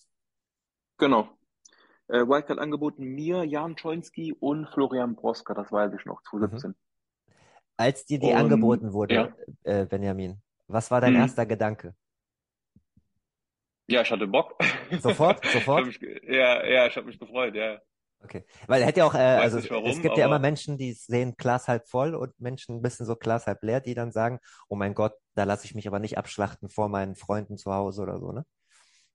Genau. 0.98 1.38
Äh, 2.10 2.28
Wildcard 2.28 2.60
angeboten 2.60 3.04
mir, 3.06 3.46
Jan 3.46 3.76
Czojnski 3.78 4.34
und 4.34 4.68
Florian 4.70 5.16
Broska, 5.16 5.54
das 5.56 5.72
weiß 5.72 5.94
ich 6.00 6.06
noch, 6.06 6.22
Mhm. 6.40 6.66
2017. 6.72 6.76
Als 7.78 8.06
dir 8.06 8.20
die 8.20 8.28
Und 8.28 8.34
angeboten 8.34 8.94
ja, 9.08 9.28
wurde, 9.28 9.36
äh, 9.64 9.86
Benjamin, 9.86 10.42
was 10.68 10.90
war 10.92 11.02
dein 11.02 11.14
mhm. 11.14 11.16
erster 11.16 11.46
Gedanke? 11.46 11.96
Ja, 13.88 14.02
ich 14.02 14.12
hatte 14.12 14.28
Bock. 14.28 14.56
Sofort? 14.98 15.42
Sofort? 15.52 15.94
ja, 16.24 16.66
ja, 16.66 16.88
ich 16.88 16.96
habe 16.96 17.08
mich 17.08 17.20
gefreut, 17.20 17.56
ja. 17.56 17.80
Okay. 18.24 18.46
Weil 18.68 18.84
hätte 18.84 19.00
ja 19.00 19.06
auch, 19.06 19.16
äh, 19.16 19.18
also 19.18 19.58
nicht 19.58 19.66
es 19.66 19.72
warum, 19.72 20.02
gibt 20.02 20.18
ja 20.18 20.26
immer 20.26 20.40
Menschen, 20.40 20.78
die 20.78 20.94
sehen 20.94 21.36
Glas 21.38 21.68
halb 21.68 21.88
voll 21.88 22.16
und 22.16 22.40
Menschen 22.40 22.76
ein 22.76 22.82
bisschen 22.82 23.06
so 23.06 23.16
Glas 23.16 23.48
halb 23.48 23.64
leer, 23.64 23.82
die 23.82 23.96
dann 23.96 24.12
sagen, 24.12 24.40
oh 24.70 24.76
mein 24.76 24.94
Gott, 24.94 25.14
da 25.36 25.44
lasse 25.44 25.66
ich 25.66 25.76
mich 25.76 25.88
aber 25.88 26.00
nicht 26.00 26.18
abschlachten 26.18 26.70
vor 26.70 26.88
meinen 26.88 27.16
Freunden 27.16 27.58
zu 27.58 27.74
Hause 27.74 28.02
oder 28.04 28.20
so, 28.20 28.32
ne? 28.32 28.46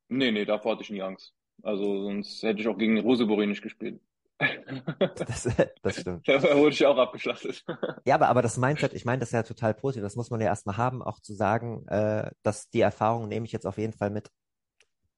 nee, 0.09 0.31
nee, 0.31 0.45
davor 0.45 0.73
hatte 0.73 0.83
ich 0.83 0.90
nie 0.90 1.03
Angst. 1.03 1.35
Also 1.62 2.03
sonst 2.05 2.42
hätte 2.42 2.61
ich 2.61 2.69
auch 2.69 2.79
gegen 2.79 2.98
Rosebori 3.00 3.46
nicht 3.46 3.63
gespielt. 3.63 4.00
Das, 5.17 5.48
das 5.83 6.00
stimmt. 6.00 6.29
Da 6.29 6.42
wurde 6.42 6.71
ich 6.71 6.85
auch 6.85 6.98
abgeschlachtet. 6.98 7.65
Ja, 8.07 8.17
aber, 8.17 8.29
aber 8.29 8.42
das 8.42 8.57
Mindset, 8.59 8.92
ich 8.92 9.04
meine, 9.04 9.21
das 9.21 9.31
ist 9.31 9.35
ja 9.35 9.42
total 9.42 9.75
positiv. 9.75 10.02
Das 10.02 10.17
muss 10.17 10.31
man 10.31 10.40
ja 10.40 10.46
erstmal 10.46 10.77
haben, 10.77 11.02
auch 11.02 11.21
zu 11.21 11.35
sagen, 11.35 11.87
äh, 11.88 12.31
dass 12.42 12.69
die 12.71 12.81
Erfahrung 12.81 13.29
nehme 13.29 13.46
ich 13.46 13.52
jetzt 13.52 13.67
auf 13.67 13.79
jeden 13.79 13.92
Fall 13.92 14.11
mit. 14.11 14.31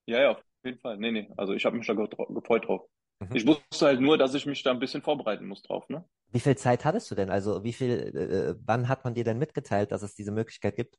Ja, 0.06 0.20
ja, 0.20 0.30
auf 0.30 0.42
jeden 0.64 0.78
Fall. 0.78 0.96
Nee, 0.96 1.10
nee. 1.10 1.30
Also 1.36 1.52
ich 1.52 1.64
habe 1.66 1.76
mich 1.76 1.86
da 1.86 1.94
ge 1.94 2.08
gefreut 2.30 2.66
drauf. 2.66 2.88
Mhm. 3.20 3.36
Ich 3.36 3.46
wusste 3.46 3.86
halt 3.86 4.00
nur, 4.00 4.16
dass 4.18 4.34
ich 4.34 4.46
mich 4.46 4.62
da 4.62 4.70
ein 4.70 4.78
bisschen 4.78 5.02
vorbereiten 5.02 5.46
muss 5.46 5.62
drauf, 5.62 5.88
ne? 5.88 6.04
Wie 6.30 6.40
viel 6.40 6.56
Zeit 6.56 6.84
hattest 6.84 7.10
du 7.10 7.14
denn? 7.14 7.30
Also 7.30 7.64
wie 7.64 7.72
viel, 7.72 7.90
äh, 7.90 8.54
wann 8.66 8.88
hat 8.88 9.04
man 9.04 9.14
dir 9.14 9.24
denn 9.24 9.38
mitgeteilt, 9.38 9.92
dass 9.92 10.02
es 10.02 10.14
diese 10.14 10.30
Möglichkeit 10.30 10.76
gibt? 10.76 10.98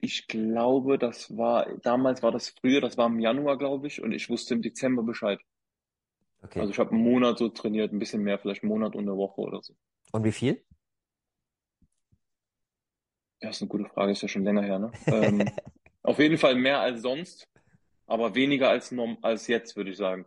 Ich 0.00 0.28
glaube, 0.28 0.96
das 0.98 1.36
war, 1.36 1.66
damals 1.82 2.22
war 2.22 2.32
das 2.32 2.48
früher, 2.48 2.80
das 2.80 2.96
war 2.96 3.06
im 3.06 3.20
Januar, 3.20 3.58
glaube 3.58 3.86
ich, 3.86 4.00
und 4.00 4.12
ich 4.12 4.30
wusste 4.30 4.54
im 4.54 4.62
Dezember 4.62 5.02
Bescheid. 5.02 5.40
Okay. 6.42 6.60
Also 6.60 6.72
ich 6.72 6.78
habe 6.78 6.92
einen 6.92 7.02
Monat 7.02 7.38
so 7.38 7.48
trainiert, 7.48 7.92
ein 7.92 7.98
bisschen 7.98 8.22
mehr, 8.22 8.38
vielleicht 8.38 8.62
einen 8.62 8.70
Monat 8.70 8.94
und 8.94 9.02
eine 9.02 9.16
Woche 9.16 9.40
oder 9.40 9.62
so. 9.62 9.74
Und 10.12 10.24
wie 10.24 10.32
viel? 10.32 10.64
Ja, 13.42 13.50
ist 13.50 13.60
eine 13.60 13.68
gute 13.68 13.86
Frage, 13.86 14.12
ist 14.12 14.22
ja 14.22 14.28
schon 14.28 14.44
länger 14.44 14.62
her, 14.62 14.78
ne? 14.78 14.92
Ähm, 15.08 15.50
auf 16.02 16.18
jeden 16.18 16.38
Fall 16.38 16.54
mehr 16.54 16.80
als 16.80 17.02
sonst, 17.02 17.46
aber 18.06 18.34
weniger 18.34 18.70
als, 18.70 18.94
als 19.22 19.46
jetzt, 19.48 19.76
würde 19.76 19.90
ich 19.90 19.96
sagen. 19.98 20.24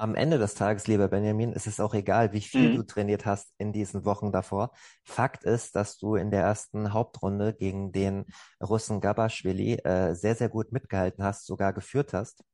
Am 0.00 0.14
Ende 0.14 0.38
des 0.38 0.54
Tages, 0.54 0.86
lieber 0.86 1.08
Benjamin, 1.08 1.52
ist 1.52 1.66
es 1.66 1.80
auch 1.80 1.92
egal, 1.92 2.32
wie 2.32 2.40
viel 2.40 2.70
Mhm. 2.70 2.76
du 2.76 2.84
trainiert 2.84 3.26
hast 3.26 3.52
in 3.58 3.72
diesen 3.72 4.04
Wochen 4.04 4.30
davor. 4.30 4.70
Fakt 5.04 5.42
ist, 5.44 5.74
dass 5.74 5.98
du 5.98 6.14
in 6.14 6.30
der 6.30 6.42
ersten 6.42 6.92
Hauptrunde 6.92 7.52
gegen 7.52 7.90
den 7.92 8.24
Russen 8.62 9.00
Gabashvili 9.00 9.74
äh, 9.84 10.14
sehr, 10.14 10.36
sehr 10.36 10.48
gut 10.50 10.70
mitgehalten 10.72 11.24
hast, 11.24 11.46
sogar 11.46 11.72
geführt 11.72 12.12
hast 12.12 12.44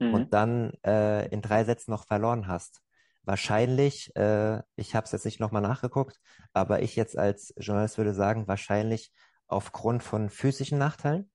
Mhm. 0.00 0.12
und 0.12 0.32
dann 0.34 0.72
äh, 0.84 1.26
in 1.28 1.42
drei 1.42 1.64
Sätzen 1.64 1.90
noch 1.90 2.06
verloren 2.06 2.46
hast. 2.46 2.80
Wahrscheinlich, 3.24 4.14
äh, 4.16 4.60
ich 4.76 4.94
habe 4.94 5.04
es 5.06 5.12
jetzt 5.12 5.24
nicht 5.24 5.40
nochmal 5.40 5.62
nachgeguckt, 5.62 6.20
aber 6.52 6.82
ich 6.82 6.96
jetzt 6.96 7.16
als 7.16 7.54
Journalist 7.56 7.98
würde 7.98 8.14
sagen, 8.14 8.48
wahrscheinlich 8.48 9.12
aufgrund 9.48 10.02
von 10.02 10.28
physischen 10.30 10.78
Nachteilen. 10.78 11.30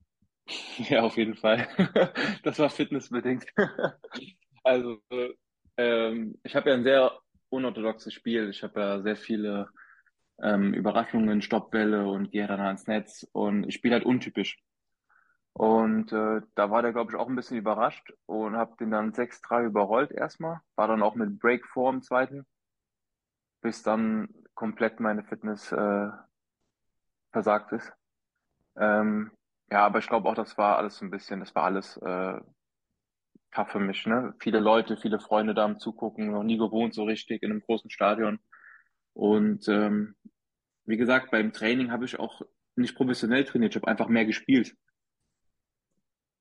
Ja, 0.89 1.01
auf 1.03 1.17
jeden 1.17 1.35
Fall. 1.35 1.67
Das 2.43 2.59
war 2.59 2.69
fitnessbedingt. 2.69 3.45
Also, 4.67 4.99
ähm, 5.77 6.37
ich 6.43 6.53
habe 6.57 6.69
ja 6.69 6.75
ein 6.75 6.83
sehr 6.83 7.17
unorthodoxes 7.49 8.13
Spiel. 8.13 8.49
Ich 8.49 8.63
habe 8.63 8.81
ja 8.81 9.01
sehr 9.01 9.15
viele 9.15 9.69
ähm, 10.43 10.73
Überraschungen, 10.73 11.41
Stoppbälle 11.41 12.05
und 12.05 12.31
gehe 12.31 12.47
dann 12.47 12.59
ans 12.59 12.85
Netz 12.85 13.25
und 13.31 13.63
ich 13.63 13.75
spiele 13.75 13.95
halt 13.95 14.05
untypisch. 14.05 14.61
Und 15.53 16.11
äh, 16.11 16.41
da 16.55 16.69
war 16.69 16.81
der, 16.81 16.91
glaube 16.91 17.11
ich, 17.11 17.17
auch 17.17 17.29
ein 17.29 17.35
bisschen 17.37 17.57
überrascht 17.57 18.11
und 18.25 18.57
habe 18.57 18.75
den 18.77 18.91
dann 18.91 19.13
6-3 19.13 19.63
überrollt 19.63 20.11
erstmal. 20.11 20.59
War 20.75 20.89
dann 20.89 21.01
auch 21.01 21.15
mit 21.15 21.39
Break 21.39 21.65
vor 21.65 21.89
im 21.93 22.01
zweiten, 22.01 22.45
bis 23.61 23.83
dann 23.83 24.27
komplett 24.53 24.99
meine 24.99 25.23
Fitness 25.23 25.71
äh, 25.71 26.09
versagt 27.31 27.71
ist. 27.71 27.93
Ähm, 28.75 29.31
ja, 29.71 29.85
aber 29.85 29.99
ich 29.99 30.07
glaube 30.07 30.27
auch, 30.27 30.35
das 30.35 30.57
war 30.57 30.77
alles 30.77 30.97
so 30.97 31.05
ein 31.05 31.11
bisschen, 31.11 31.39
das 31.39 31.55
war 31.55 31.63
alles 31.63 31.95
äh, 31.97 32.41
tough 33.51 33.69
für 33.69 33.79
mich, 33.79 34.05
ne? 34.05 34.33
Viele 34.39 34.59
Leute, 34.59 34.97
viele 34.97 35.19
Freunde 35.19 35.53
da 35.53 35.65
am 35.65 35.79
Zugucken, 35.79 36.31
noch 36.31 36.43
nie 36.43 36.57
gewohnt 36.57 36.93
so 36.93 37.03
richtig 37.03 37.43
in 37.43 37.51
einem 37.51 37.61
großen 37.61 37.89
Stadion. 37.89 38.39
Und 39.13 39.67
ähm, 39.67 40.15
wie 40.85 40.97
gesagt, 40.97 41.31
beim 41.31 41.53
Training 41.53 41.91
habe 41.91 42.05
ich 42.05 42.19
auch 42.19 42.41
nicht 42.75 42.95
professionell 42.95 43.43
trainiert, 43.45 43.75
ich 43.75 43.81
habe 43.81 43.87
einfach 43.87 44.07
mehr 44.07 44.25
gespielt. 44.25 44.75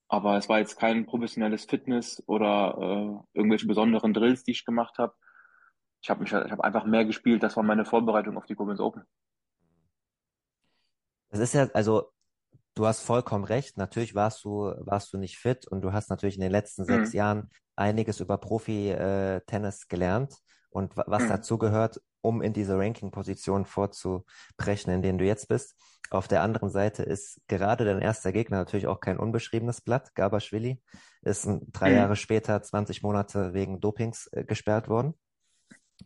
Aber 0.08 0.36
es 0.36 0.48
war 0.48 0.60
jetzt 0.60 0.78
kein 0.78 1.06
professionelles 1.06 1.64
Fitness 1.64 2.22
oder 2.26 3.24
äh, 3.34 3.38
irgendwelche 3.38 3.66
besonderen 3.66 4.12
Drills, 4.12 4.44
die 4.44 4.52
ich 4.52 4.64
gemacht 4.64 4.98
habe. 4.98 5.14
Ich 6.00 6.10
habe 6.10 6.20
mich, 6.20 6.32
einfach 6.32 6.84
mehr 6.84 7.04
gespielt. 7.04 7.42
Das 7.42 7.56
war 7.56 7.64
meine 7.64 7.84
Vorbereitung 7.84 8.36
auf 8.36 8.46
die 8.46 8.54
Koblenz 8.54 8.78
Open. 8.78 9.02
Das 11.30 11.40
ist 11.40 11.54
ja, 11.54 11.68
also 11.74 12.12
du 12.76 12.86
hast 12.86 13.00
vollkommen 13.00 13.44
recht. 13.44 13.76
Natürlich 13.76 14.14
warst 14.14 14.44
du, 14.44 14.72
warst 14.78 15.12
du 15.12 15.18
nicht 15.18 15.38
fit 15.38 15.66
und 15.66 15.80
du 15.80 15.92
hast 15.92 16.10
natürlich 16.10 16.36
in 16.36 16.42
den 16.42 16.52
letzten 16.52 16.84
sechs 16.84 17.12
Mhm. 17.12 17.16
Jahren 17.18 17.50
einiges 17.74 18.20
über 18.20 18.38
Profi-Tennis 18.38 19.88
gelernt 19.88 20.36
und 20.70 20.96
wa- 20.96 21.04
was 21.08 21.24
Mhm. 21.24 21.28
dazu 21.28 21.58
gehört, 21.58 22.00
um 22.20 22.42
in 22.42 22.52
diese 22.52 22.78
Ranking-Position 22.78 23.64
vorzubrechen, 23.66 24.92
in 24.92 25.02
denen 25.02 25.18
du 25.18 25.24
jetzt 25.24 25.48
bist. 25.48 25.74
Auf 26.10 26.28
der 26.28 26.42
anderen 26.42 26.70
Seite 26.70 27.02
ist 27.02 27.40
gerade 27.48 27.84
dein 27.84 28.00
erster 28.00 28.30
Gegner 28.32 28.58
natürlich 28.58 28.86
auch 28.86 29.00
kein 29.00 29.18
unbeschriebenes 29.18 29.80
Blatt. 29.80 30.14
Gabashvili 30.14 30.80
ist 31.22 31.48
drei 31.72 31.90
Mhm. 31.90 31.96
Jahre 31.96 32.16
später 32.16 32.62
20 32.62 33.02
Monate 33.02 33.54
wegen 33.54 33.80
Dopings 33.80 34.28
äh, 34.32 34.44
gesperrt 34.44 34.88
worden. 34.88 35.14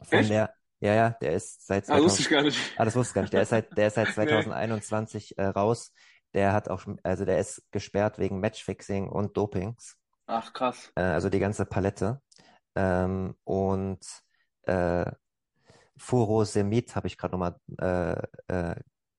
Von 0.03 0.21
Echt? 0.21 0.31
der, 0.31 0.55
ja, 0.81 0.95
ja, 0.95 1.11
der 1.21 1.33
ist 1.35 1.67
seit 1.67 1.89
Ah, 1.91 1.99
wusste 1.99 2.19
2000, 2.19 2.21
ich 2.21 2.29
gar 2.31 2.43
nicht. 2.43 2.79
ah, 2.79 2.85
das 2.85 2.97
wusste 2.97 3.11
ich 3.11 3.15
gar 3.15 3.23
nicht. 3.23 3.33
Der 3.35 3.43
ist 3.43 3.49
seit, 3.51 3.77
der 3.77 3.87
ist 3.89 3.95
seit 3.95 4.07
Nee. 4.09 4.15
2021 4.15 5.37
äh, 5.37 5.45
raus. 5.47 5.93
Der 6.35 6.53
hat 6.53 6.69
auch, 6.69 6.85
also 7.03 7.25
der 7.25 7.39
ist 7.39 7.63
gesperrt 7.71 8.19
wegen 8.19 8.41
Matchfixing 8.41 9.09
und 9.09 9.37
Dopings. 9.37 9.97
Ach, 10.27 10.53
krass. 10.53 10.93
Äh, 10.95 11.03
also 11.03 11.29
die 11.29 11.41
ganze 11.41 11.67
Palette. 11.67 12.21
Ähm, 12.77 13.35
und 13.45 14.01
äh, 14.63 15.11
Furosemid 15.97 16.95
habe 16.95 17.09
ich 17.09 17.19
gerade 17.19 17.37
nochmal 17.37 17.57
äh, 17.79 18.23
äh, 18.49 18.75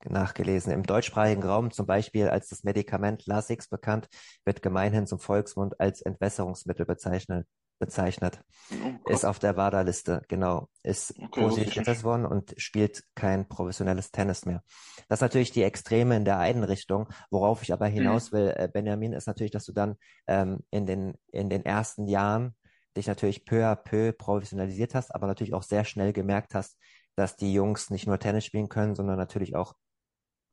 nachgelesen. 0.05 0.72
Im 0.72 0.84
deutschsprachigen 0.84 1.43
Raum 1.43 1.72
zum 1.72 1.86
Beispiel 1.86 2.30
als 2.30 2.49
das 2.49 2.64
Medikament 2.64 3.26
Lasix 3.26 3.68
bekannt, 3.68 4.07
wird 4.45 4.62
gemeinhin 4.62 5.05
zum 5.05 5.20
Volksmund 5.20 5.80
als 5.80 6.01
Entwässerungsmittel 6.01 6.86
bezeichnet. 6.86 7.47
Bezeichnet. 7.82 8.42
Oh, 8.72 9.00
Ist 9.06 9.26
auf 9.26 9.40
der 9.40 9.58
WADA-Liste, 9.58 10.22
genau. 10.30 10.70
Ist 10.84 11.16
Okay, 11.20 11.36
positiv 11.36 12.04
worden 12.04 12.26
und 12.26 12.54
spielt 12.58 13.04
kein 13.16 13.50
professionelles 13.50 14.12
Tennis 14.12 14.46
mehr. 14.46 14.64
Das 15.10 15.18
ist 15.18 15.22
natürlich 15.22 15.52
die 15.52 15.64
Extreme 15.64 16.16
in 16.16 16.26
der 16.26 16.40
einen 16.40 16.64
Richtung. 16.64 17.10
Worauf 17.32 17.64
ich 17.64 17.74
aber 17.74 17.88
Mhm. 17.88 17.94
hinaus 17.96 18.32
will, 18.32 18.54
äh, 18.56 18.70
Benjamin, 18.72 19.14
ist 19.14 19.28
natürlich, 19.28 19.52
dass 19.52 19.66
du 19.66 19.74
dann 19.74 19.98
ähm, 20.28 20.60
in 20.70 20.86
den, 20.86 21.16
in 21.34 21.50
den 21.50 21.66
ersten 21.66 22.08
Jahren 22.08 22.56
dich 22.96 23.08
natürlich 23.08 23.46
peu 23.46 23.66
à 23.66 23.76
peu 23.76 24.14
professionalisiert 24.14 24.96
hast, 24.96 25.14
aber 25.16 25.28
natürlich 25.28 25.54
auch 25.54 25.64
sehr 25.64 25.86
schnell 25.86 26.14
gemerkt 26.14 26.56
hast, 26.56 26.78
dass 27.16 27.36
die 27.36 27.54
Jungs 27.54 27.90
nicht 27.90 28.08
nur 28.08 28.20
Tennis 28.20 28.46
spielen 28.46 28.70
können, 28.70 28.96
sondern 28.96 29.18
natürlich 29.18 29.56
auch 29.56 29.74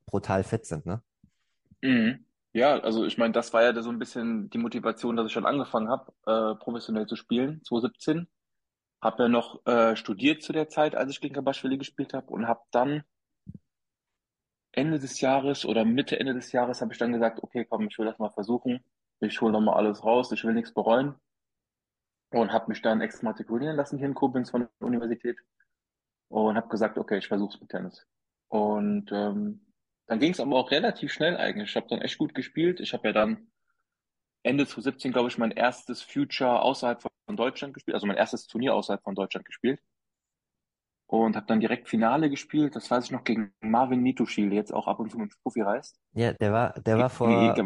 brutal 0.07 0.43
fit 0.43 0.65
sind, 0.65 0.85
ne? 0.85 1.03
Mhm. 1.83 2.23
Ja, 2.53 2.79
also 2.79 3.05
ich 3.05 3.17
meine, 3.17 3.33
das 3.33 3.53
war 3.53 3.63
ja 3.63 3.79
so 3.81 3.89
ein 3.91 3.99
bisschen 3.99 4.49
die 4.49 4.57
Motivation, 4.57 5.15
dass 5.15 5.27
ich 5.27 5.33
schon 5.33 5.45
angefangen 5.45 5.89
habe, 5.89 6.11
äh, 6.25 6.55
professionell 6.55 7.05
zu 7.07 7.15
spielen, 7.15 7.63
2017. 7.63 8.27
Habe 9.01 9.23
ja 9.23 9.29
noch 9.29 9.65
äh, 9.65 9.95
studiert 9.95 10.43
zu 10.43 10.51
der 10.53 10.67
Zeit, 10.69 10.95
als 10.95 11.11
ich 11.11 11.21
gegen 11.21 11.35
Kabashvili 11.35 11.77
gespielt 11.77 12.13
habe 12.13 12.27
und 12.31 12.47
habe 12.47 12.61
dann 12.71 13.03
Ende 14.71 14.99
des 14.99 15.21
Jahres 15.21 15.65
oder 15.65 15.85
Mitte, 15.85 16.19
Ende 16.19 16.33
des 16.33 16.51
Jahres 16.51 16.81
habe 16.81 16.91
ich 16.93 16.99
dann 16.99 17.13
gesagt, 17.13 17.43
okay, 17.43 17.65
komm, 17.65 17.87
ich 17.87 17.97
will 17.99 18.05
das 18.05 18.19
mal 18.19 18.31
versuchen. 18.31 18.83
Ich 19.19 19.41
hole 19.41 19.51
nochmal 19.51 19.75
alles 19.75 20.03
raus, 20.03 20.31
ich 20.31 20.43
will 20.43 20.53
nichts 20.53 20.73
bereuen 20.73 21.15
und 22.31 22.51
habe 22.51 22.67
mich 22.69 22.81
dann 22.81 23.01
exmatrikulieren 23.01 23.75
lassen 23.75 23.97
hier 23.97 24.07
in 24.07 24.13
Koblenz 24.13 24.51
von 24.51 24.61
der 24.61 24.87
Universität 24.87 25.37
und 26.29 26.55
habe 26.55 26.69
gesagt, 26.69 26.97
okay, 26.97 27.17
ich 27.17 27.27
versuche 27.27 27.53
es 27.53 27.61
mit 27.61 27.69
Tennis. 27.69 28.05
Und 28.49 29.11
ähm, 29.11 29.61
dann 30.09 30.19
ging 30.19 30.31
es 30.33 30.39
aber 30.41 30.55
auch 30.57 30.71
relativ 30.71 31.11
schnell 31.13 31.37
eigentlich. 31.37 31.69
Ich 31.71 31.75
habe 31.77 31.87
dann 31.89 32.01
echt 32.01 32.17
gut 32.17 32.35
gespielt. 32.35 32.79
Ich 32.81 32.93
habe 32.93 33.07
ja 33.09 33.13
dann 33.13 33.47
Ende 34.43 34.67
2017, 34.67 35.11
glaube 35.13 35.29
ich, 35.29 35.37
mein 35.39 35.51
erstes 35.51 36.01
Future 36.03 36.61
außerhalb 36.61 37.01
von 37.01 37.37
Deutschland 37.37 37.73
gespielt, 37.75 37.95
also 37.95 38.07
mein 38.07 38.17
erstes 38.17 38.47
Turnier 38.47 38.75
außerhalb 38.75 39.03
von 39.03 39.15
Deutschland 39.15 39.45
gespielt. 39.45 39.81
Und 41.07 41.35
habe 41.35 41.45
dann 41.45 41.59
direkt 41.59 41.89
Finale 41.89 42.29
gespielt, 42.29 42.73
das 42.73 42.89
weiß 42.89 43.03
ich 43.03 43.11
noch, 43.11 43.25
gegen 43.25 43.53
Marvin 43.59 43.99
Mituschil, 44.01 44.47
der 44.49 44.59
jetzt 44.59 44.73
auch 44.73 44.87
ab 44.87 44.99
und 45.01 45.11
zu 45.11 45.17
mit 45.17 45.33
dem 45.33 45.37
Profi 45.43 45.61
reist. 45.61 45.99
Ja, 46.13 46.33
der 46.33 46.51
war, 46.51 46.73
der 46.81 46.97
war 46.97 47.09
vor, 47.09 47.61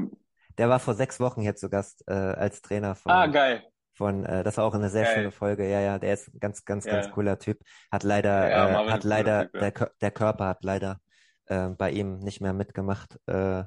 der 0.58 0.70
war 0.70 0.80
vor 0.80 0.94
sechs 0.96 1.20
Wochen 1.20 1.42
hier 1.42 1.56
zu 1.56 1.70
Gast 1.70 2.04
äh, 2.08 2.14
als 2.14 2.62
Trainer 2.62 2.96
Ah, 3.06 3.28
von, 3.28 3.28
geil. 3.28 3.64
von 3.96 4.26
äh, 4.26 4.44
das 4.44 4.58
war 4.58 4.66
auch 4.66 4.74
eine 4.76 4.90
sehr 4.90 5.06
Geil. 5.06 5.06
schöne 5.06 5.32
Folge. 5.32 5.70
Ja, 5.70 5.82
ja, 5.82 6.00
der 6.00 6.14
ist 6.14 6.30
ein 6.34 6.40
ganz, 6.40 6.66
ganz, 6.66 6.88
ganz 6.90 7.10
Ja. 7.10 7.12
cooler 7.12 7.40
Typ. 7.40 7.62
Hat 7.92 8.04
leider, 8.04 8.52
Ja, 8.52 8.80
äh, 8.80 8.80
hat 8.88 9.04
leider, 9.04 9.48
Typ, 9.48 9.54
ja. 9.56 9.62
der, 9.62 9.74
der 10.02 10.12
Körper 10.12 10.48
hat 10.48 10.64
leider 10.64 11.00
äh, 11.46 11.70
bei 11.70 11.92
ihm 11.92 12.20
nicht 12.20 12.42
mehr 12.42 12.54
mitgemacht. 12.54 13.20
Äh, 13.28 13.64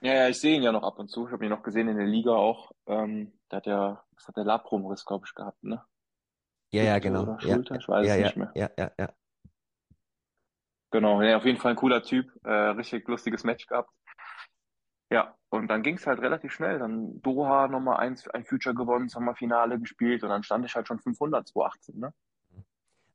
Ja, 0.00 0.14
ja, 0.14 0.28
ich 0.28 0.40
sehe 0.40 0.56
ihn 0.56 0.62
ja 0.62 0.72
noch 0.72 0.82
ab 0.82 0.98
und 0.98 1.08
zu. 1.08 1.26
Ich 1.26 1.32
habe 1.32 1.44
ihn 1.44 1.50
noch 1.50 1.62
gesehen 1.62 1.88
in 1.88 1.96
der 1.98 2.06
Liga 2.06 2.32
auch. 2.32 2.72
Ähm, 2.86 3.32
der 3.50 3.56
hat 3.58 3.66
ja, 3.66 4.04
was 4.12 4.28
hat 4.28 4.36
der 4.36 4.44
Labrum-Riss, 4.44 5.04
glaube 5.04 5.26
ich, 5.26 5.34
gehabt, 5.34 5.62
ne? 5.64 5.84
ja, 6.72 6.82
ja, 6.84 6.98
genau. 6.98 7.32
Ja, 7.40 7.40
Schulter, 7.54 7.76
ich 7.76 7.88
weiß 7.88 8.06
ja, 8.06 8.14
es 8.14 8.20
ja, 8.20 8.26
nicht 8.26 8.36
mehr. 8.36 8.54
ja, 8.54 8.70
ja, 8.78 8.90
ja. 8.98 9.12
Genau, 10.90 11.22
ja, 11.22 11.36
auf 11.36 11.44
jeden 11.44 11.58
Fall 11.58 11.72
ein 11.72 11.76
cooler 11.76 12.02
Typ, 12.02 12.30
äh, 12.44 12.50
richtig 12.50 13.06
lustiges 13.08 13.44
Match 13.44 13.66
gehabt. 13.66 13.90
Ja, 15.10 15.34
und 15.50 15.68
dann 15.68 15.82
ging 15.82 15.96
es 15.96 16.06
halt 16.06 16.20
relativ 16.20 16.52
schnell. 16.52 16.78
Dann 16.78 17.20
Doha 17.22 17.68
Nummer 17.68 17.98
eins, 17.98 18.28
ein 18.28 18.44
Future 18.44 18.74
gewonnen, 18.74 19.08
haben 19.14 19.24
wir 19.24 19.34
Finale 19.34 19.78
gespielt 19.80 20.22
und 20.22 20.30
dann 20.30 20.42
stand 20.42 20.64
ich 20.66 20.74
halt 20.74 20.86
schon 20.88 20.98
500, 20.98 21.48
2018, 21.48 21.98
ne? 21.98 22.14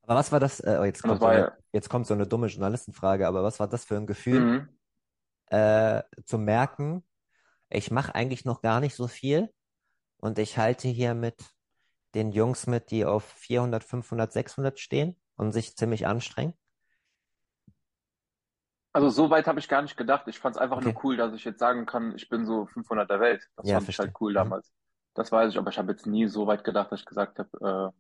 Aber 0.04 0.16
was 0.16 0.32
war 0.32 0.40
das? 0.40 0.60
Äh, 0.60 0.78
oh, 0.82 0.84
jetzt 0.86 1.04
kommt 1.04 1.22
so 1.22 1.30
eine, 1.30 1.48
jetzt 1.72 1.90
kommt 1.90 2.08
so 2.08 2.14
eine 2.14 2.28
dumme 2.28 2.48
Journalistenfrage, 2.48 3.28
aber 3.28 3.44
was 3.44 3.60
war 3.60 3.68
das 3.68 3.86
für 3.86 3.98
ein 3.98 4.08
Gefühl, 4.08 4.50
mhm. 4.50 4.68
äh, 5.48 6.04
zu 6.26 6.38
merken, 6.38 7.04
ich 7.70 7.92
mache 7.92 8.16
eigentlich 8.16 8.46
noch 8.46 8.62
gar 8.62 8.80
nicht 8.82 8.96
so 8.96 9.08
viel 9.08 9.54
und 10.18 10.40
ich 10.40 10.58
halte 10.58 10.88
hier 10.90 11.16
mit 11.16 11.36
den 12.16 12.32
Jungs 12.32 12.68
mit, 12.68 12.92
die 12.92 13.06
auf 13.06 13.26
400, 13.26 13.84
500, 13.84 14.34
600 14.34 14.80
stehen 14.80 15.20
und 15.38 15.54
sich 15.54 15.76
ziemlich 15.78 16.08
anstrengen? 16.08 16.54
Also 18.92 19.10
so 19.10 19.30
weit 19.30 19.48
habe 19.48 19.60
ich 19.60 19.68
gar 19.68 19.82
nicht 19.82 19.98
gedacht. 19.98 20.28
Ich 20.28 20.40
fand 20.40 20.56
es 20.56 20.62
einfach 20.62 20.80
Okay. 20.80 20.94
nur 20.94 21.04
cool, 21.04 21.18
dass 21.18 21.34
ich 21.34 21.44
jetzt 21.46 21.60
sagen 21.60 21.86
kann, 21.86 22.16
ich 22.16 22.30
bin 22.30 22.46
so 22.46 22.66
500 22.68 23.10
der 23.10 23.20
Welt. 23.20 23.50
Das 23.56 23.70
Ja, 23.70 23.72
fand 23.72 23.90
ich 23.90 23.98
halt 23.98 24.12
verstehe. 24.12 24.16
cool 24.22 24.34
Mhm. 24.34 24.34
damals. 24.34 24.72
Das 25.16 25.32
weiß 25.32 25.52
ich, 25.52 25.58
aber 25.58 25.70
ich 25.72 25.78
habe 25.78 25.92
jetzt 25.92 26.06
nie 26.06 26.28
so 26.28 26.46
weit 26.48 26.64
gedacht, 26.64 26.92
dass 26.92 27.00
ich 27.02 27.06
gesagt 27.06 27.40
habe, 27.40 27.94
äh, 27.94 28.00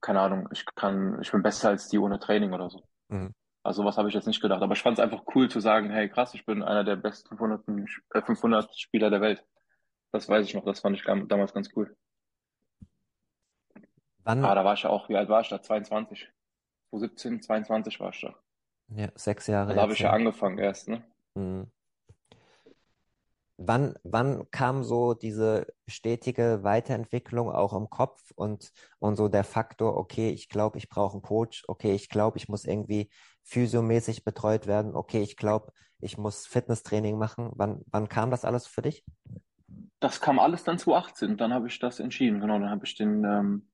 keine 0.00 0.20
Ahnung, 0.20 0.48
ich 0.52 0.64
kann, 0.74 1.20
ich 1.22 1.30
bin 1.32 1.42
besser 1.42 1.68
als 1.70 1.88
die 1.88 1.98
ohne 1.98 2.18
Training 2.18 2.52
oder 2.52 2.70
so. 2.70 2.82
Mhm. 3.08 3.32
Also 3.62 3.84
was 3.84 3.98
habe 3.98 4.08
ich 4.08 4.14
jetzt 4.14 4.26
nicht 4.26 4.40
gedacht. 4.40 4.62
Aber 4.62 4.72
ich 4.74 4.82
fand 4.82 4.98
es 4.98 5.04
einfach 5.04 5.24
cool 5.34 5.48
zu 5.50 5.60
sagen, 5.60 5.90
hey 5.90 6.08
krass, 6.08 6.34
ich 6.34 6.46
bin 6.46 6.62
einer 6.62 6.84
der 6.84 6.96
besten 6.96 7.36
500, 7.36 7.68
äh, 8.14 8.22
500 8.22 8.74
Spieler 8.78 9.10
der 9.10 9.20
Welt. 9.20 9.44
Das 10.12 10.28
weiß 10.28 10.46
ich 10.46 10.54
noch, 10.54 10.64
das 10.64 10.80
fand 10.80 10.96
ich 10.96 11.04
damals 11.04 11.52
ganz 11.52 11.68
cool. 11.76 11.94
Wann, 14.24 14.44
Ah, 14.44 14.54
da 14.54 14.64
war 14.64 14.74
ich 14.74 14.82
ja 14.82 14.90
auch, 14.90 15.08
wie 15.08 15.16
alt 15.16 15.28
war 15.28 15.40
ich 15.40 15.48
da? 15.48 15.60
22. 15.60 16.28
2017, 16.90 17.42
22 17.42 18.00
war 18.00 18.10
ich 18.10 18.20
da. 18.20 18.34
Ja, 18.88 19.08
sechs 19.14 19.46
Jahre 19.46 19.74
Da 19.74 19.82
habe 19.82 19.92
jetzt 19.92 19.98
ich 19.98 20.04
ja 20.04 20.10
her. 20.10 20.16
angefangen 20.16 20.58
erst, 20.58 20.88
ne? 20.88 21.02
Mhm. 21.34 21.70
Wann, 23.60 23.94
wann 24.04 24.48
kam 24.52 24.84
so 24.84 25.14
diese 25.14 25.66
stetige 25.88 26.60
Weiterentwicklung 26.62 27.50
auch 27.50 27.74
im 27.74 27.90
Kopf 27.90 28.30
und, 28.36 28.70
und 29.00 29.16
so 29.16 29.28
der 29.28 29.42
Faktor, 29.42 29.96
okay, 29.96 30.30
ich 30.30 30.48
glaube, 30.48 30.78
ich 30.78 30.88
brauche 30.88 31.14
einen 31.14 31.22
Coach, 31.22 31.64
okay, 31.66 31.92
ich 31.92 32.08
glaube, 32.08 32.38
ich 32.38 32.48
muss 32.48 32.64
irgendwie 32.64 33.10
physiomäßig 33.42 34.24
betreut 34.24 34.68
werden, 34.68 34.94
okay, 34.94 35.22
ich 35.22 35.36
glaube, 35.36 35.72
ich 36.00 36.18
muss 36.18 36.46
Fitnesstraining 36.46 37.18
machen. 37.18 37.50
Wann, 37.56 37.82
wann 37.90 38.08
kam 38.08 38.30
das 38.30 38.44
alles 38.44 38.66
für 38.66 38.82
dich? 38.82 39.04
Das 40.00 40.20
kam 40.20 40.38
alles 40.38 40.62
dann 40.62 40.78
2018. 40.78 41.36
Dann 41.36 41.52
habe 41.52 41.66
ich 41.66 41.78
das 41.80 41.98
entschieden. 41.98 42.40
Genau, 42.40 42.58
dann 42.60 42.70
habe 42.70 42.86
ich 42.86 42.94
den 42.94 43.24
ähm, 43.24 43.68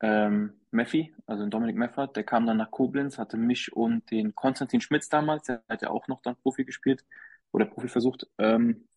ähm, 0.00 0.60
Meffi, 0.70 1.14
also 1.26 1.42
den 1.42 1.50
Dominik 1.50 1.76
Meffert, 1.76 2.16
der 2.16 2.24
kam 2.24 2.46
dann 2.46 2.56
nach 2.56 2.70
Koblenz, 2.70 3.18
hatte 3.18 3.36
mich 3.36 3.72
und 3.74 4.10
den 4.10 4.34
Konstantin 4.34 4.80
Schmitz 4.80 5.08
damals, 5.08 5.44
der 5.44 5.62
hat 5.68 5.82
ja 5.82 5.90
auch 5.90 6.08
noch 6.08 6.22
dann 6.22 6.36
Profi 6.36 6.64
gespielt 6.64 7.04
oder 7.52 7.66
Profi 7.66 7.88
versucht, 7.88 8.26
ähm, 8.38 8.88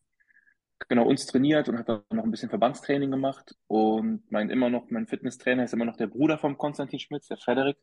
genau 0.88 1.06
uns 1.06 1.26
trainiert 1.26 1.70
und 1.70 1.78
hat 1.78 1.90
dann 1.90 2.04
noch 2.12 2.24
ein 2.24 2.32
bisschen 2.32 2.50
Verbandstraining 2.50 3.12
gemacht 3.12 3.56
und 3.68 4.30
mein 4.32 4.50
immer 4.50 4.70
noch, 4.70 4.90
mein 4.90 5.08
Fitnesstrainer 5.08 5.64
ist 5.64 5.74
immer 5.74 5.86
noch 5.86 5.98
der 5.98 6.08
Bruder 6.08 6.38
vom 6.38 6.58
Konstantin 6.58 7.00
Schmitz, 7.00 7.28
der 7.28 7.38
Frederik, 7.38 7.78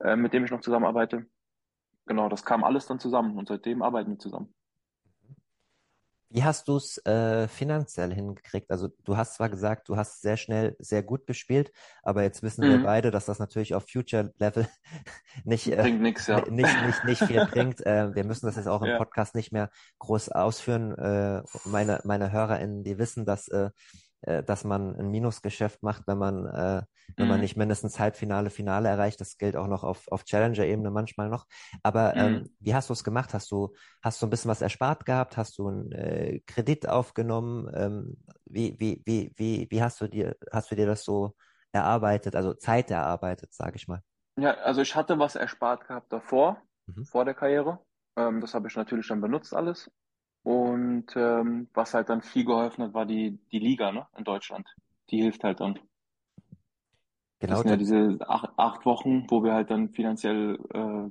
äh, 0.00 0.16
mit 0.16 0.32
dem 0.32 0.44
ich 0.44 0.50
noch 0.50 0.60
zusammenarbeite. 0.60 1.26
Genau, 2.06 2.28
das 2.28 2.44
kam 2.44 2.64
alles 2.64 2.86
dann 2.86 3.00
zusammen 3.00 3.36
und 3.38 3.48
seitdem 3.48 3.82
arbeiten 3.82 4.10
wir 4.10 4.18
zusammen. 4.18 4.54
Wie 6.32 6.44
hast 6.44 6.68
du 6.68 6.76
es 6.76 6.96
äh, 7.06 7.48
finanziell 7.48 8.14
hingekriegt? 8.14 8.70
Also 8.70 8.88
du 9.04 9.16
hast 9.16 9.34
zwar 9.34 9.48
gesagt, 9.48 9.88
du 9.88 9.96
hast 9.96 10.20
sehr 10.22 10.36
schnell 10.36 10.76
sehr 10.78 11.02
gut 11.02 11.26
gespielt, 11.26 11.72
aber 12.04 12.22
jetzt 12.22 12.42
wissen 12.44 12.68
wir 12.68 12.78
Mhm. 12.78 12.82
beide, 12.82 13.10
dass 13.10 13.26
das 13.26 13.40
natürlich 13.40 13.74
auf 13.74 13.86
Future-Level 13.90 14.68
nicht, 15.44 15.66
äh, 15.68 15.90
nichts, 15.90 16.26
ja. 16.28 16.44
nicht, 16.50 16.78
nicht, 16.80 17.02
nicht 17.04 17.24
viel 17.24 17.42
bringt. 17.42 17.84
Äh, 17.84 18.14
wir 18.14 18.24
müssen 18.24 18.46
das 18.46 18.56
jetzt 18.56 18.68
auch 18.68 18.82
im 18.82 18.88
Ja. 18.90 18.96
Podcast 18.96 19.34
nicht 19.34 19.50
mehr 19.52 19.70
groß 19.98 20.28
ausführen. 20.30 20.92
Äh, 20.96 21.42
meine, 21.64 22.00
meine 22.04 22.30
HörerInnen, 22.30 22.84
die 22.84 22.98
wissen, 22.98 23.26
dass, 23.26 23.48
äh, 23.48 23.70
äh, 24.22 24.42
dass 24.42 24.64
man 24.64 24.96
ein 24.96 25.10
Minusgeschäft 25.10 25.82
macht, 25.82 26.06
wenn 26.06 26.18
man, 26.18 26.46
äh, 26.46 26.82
wenn 27.18 27.28
man 27.28 27.40
Mhm. 27.40 27.40
nicht 27.40 27.56
mindestens 27.56 27.98
Halbfinale, 27.98 28.50
Finale 28.50 28.88
erreicht. 28.88 29.20
Das 29.20 29.36
gilt 29.38 29.56
auch 29.56 29.66
noch 29.66 29.84
auf, 29.84 30.08
auf 30.08 30.24
Challenger-Ebene 30.24 30.90
manchmal 30.90 31.28
noch. 31.28 31.46
Aber 31.82 32.16
ähm, 32.18 32.44
Mhm. 32.44 32.50
wie 32.60 32.74
hast 32.74 32.88
du 32.88 32.92
es 32.94 33.04
gemacht? 33.04 33.34
Hast 33.34 33.50
du, 33.50 33.74
hast 34.02 34.20
du 34.22 34.26
ein 34.26 34.30
bisschen 34.30 34.50
was 34.50 34.62
erspart 34.62 35.04
gehabt? 35.06 35.36
Hast 35.36 35.58
du 35.58 35.68
einen 35.68 35.92
äh, 35.92 36.40
Kredit 36.46 36.88
aufgenommen? 36.88 37.70
Ähm, 37.74 38.16
wie, 38.46 38.76
wie, 38.78 39.02
wie, 39.06 39.32
wie, 39.36 39.66
wie 39.70 39.82
hast 39.82 40.00
du 40.00 40.08
dir, 40.08 40.36
hast 40.52 40.70
du 40.70 40.74
dir 40.76 40.86
das 40.86 41.04
so 41.04 41.34
erarbeitet, 41.72 42.34
also 42.36 42.54
Zeit 42.54 42.90
erarbeitet, 42.90 43.52
sage 43.54 43.76
ich 43.76 43.86
mal? 43.88 44.02
Ja, 44.36 44.54
also 44.54 44.80
ich 44.82 44.94
hatte 44.96 45.18
was 45.18 45.34
erspart 45.36 45.86
gehabt 45.86 46.12
davor, 46.12 46.60
Mhm. 46.88 47.04
vor 47.04 47.24
der 47.24 47.34
Karriere. 47.34 47.78
Ähm, 48.16 48.40
das 48.40 48.54
habe 48.54 48.68
ich 48.68 48.76
natürlich 48.76 49.06
dann 49.08 49.20
benutzt 49.20 49.54
alles. 49.54 49.90
Und 50.42 51.06
ähm, 51.16 51.68
was 51.74 51.94
halt 51.94 52.08
dann 52.08 52.22
viel 52.22 52.44
geholfen 52.44 52.84
hat, 52.84 52.94
war 52.94 53.06
die, 53.06 53.38
die 53.52 53.58
Liga, 53.58 53.92
ne, 53.92 54.06
in 54.16 54.24
Deutschland. 54.24 54.68
Die 55.10 55.20
hilft 55.22 55.44
halt 55.44 55.60
dann. 55.60 55.78
Das 57.46 57.60
Genau, 57.60 57.62
sind 57.62 57.70
ja 57.70 57.76
diese 57.76 58.18
acht, 58.28 58.50
acht 58.56 58.86
Wochen, 58.86 59.26
wo 59.30 59.42
wir 59.42 59.54
halt 59.54 59.70
dann 59.70 59.90
finanziell 59.90 60.58
äh, 60.72 61.10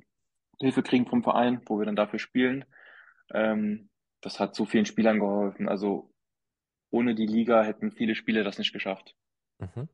Hilfe 0.60 0.82
kriegen 0.82 1.06
vom 1.06 1.22
Verein, 1.22 1.62
wo 1.66 1.78
wir 1.78 1.86
dann 1.86 1.96
dafür 1.96 2.18
spielen. 2.18 2.64
Ähm, 3.32 3.90
das 4.22 4.40
hat 4.40 4.54
so 4.54 4.66
vielen 4.66 4.86
Spielern 4.86 5.20
geholfen. 5.20 5.68
Also 5.68 6.12
ohne 6.90 7.14
die 7.14 7.26
Liga 7.26 7.62
hätten 7.64 7.92
viele 7.92 8.14
Spieler 8.14 8.44
das 8.44 8.58
nicht 8.58 8.72
geschafft. 8.72 9.16
mhm. 9.58 9.88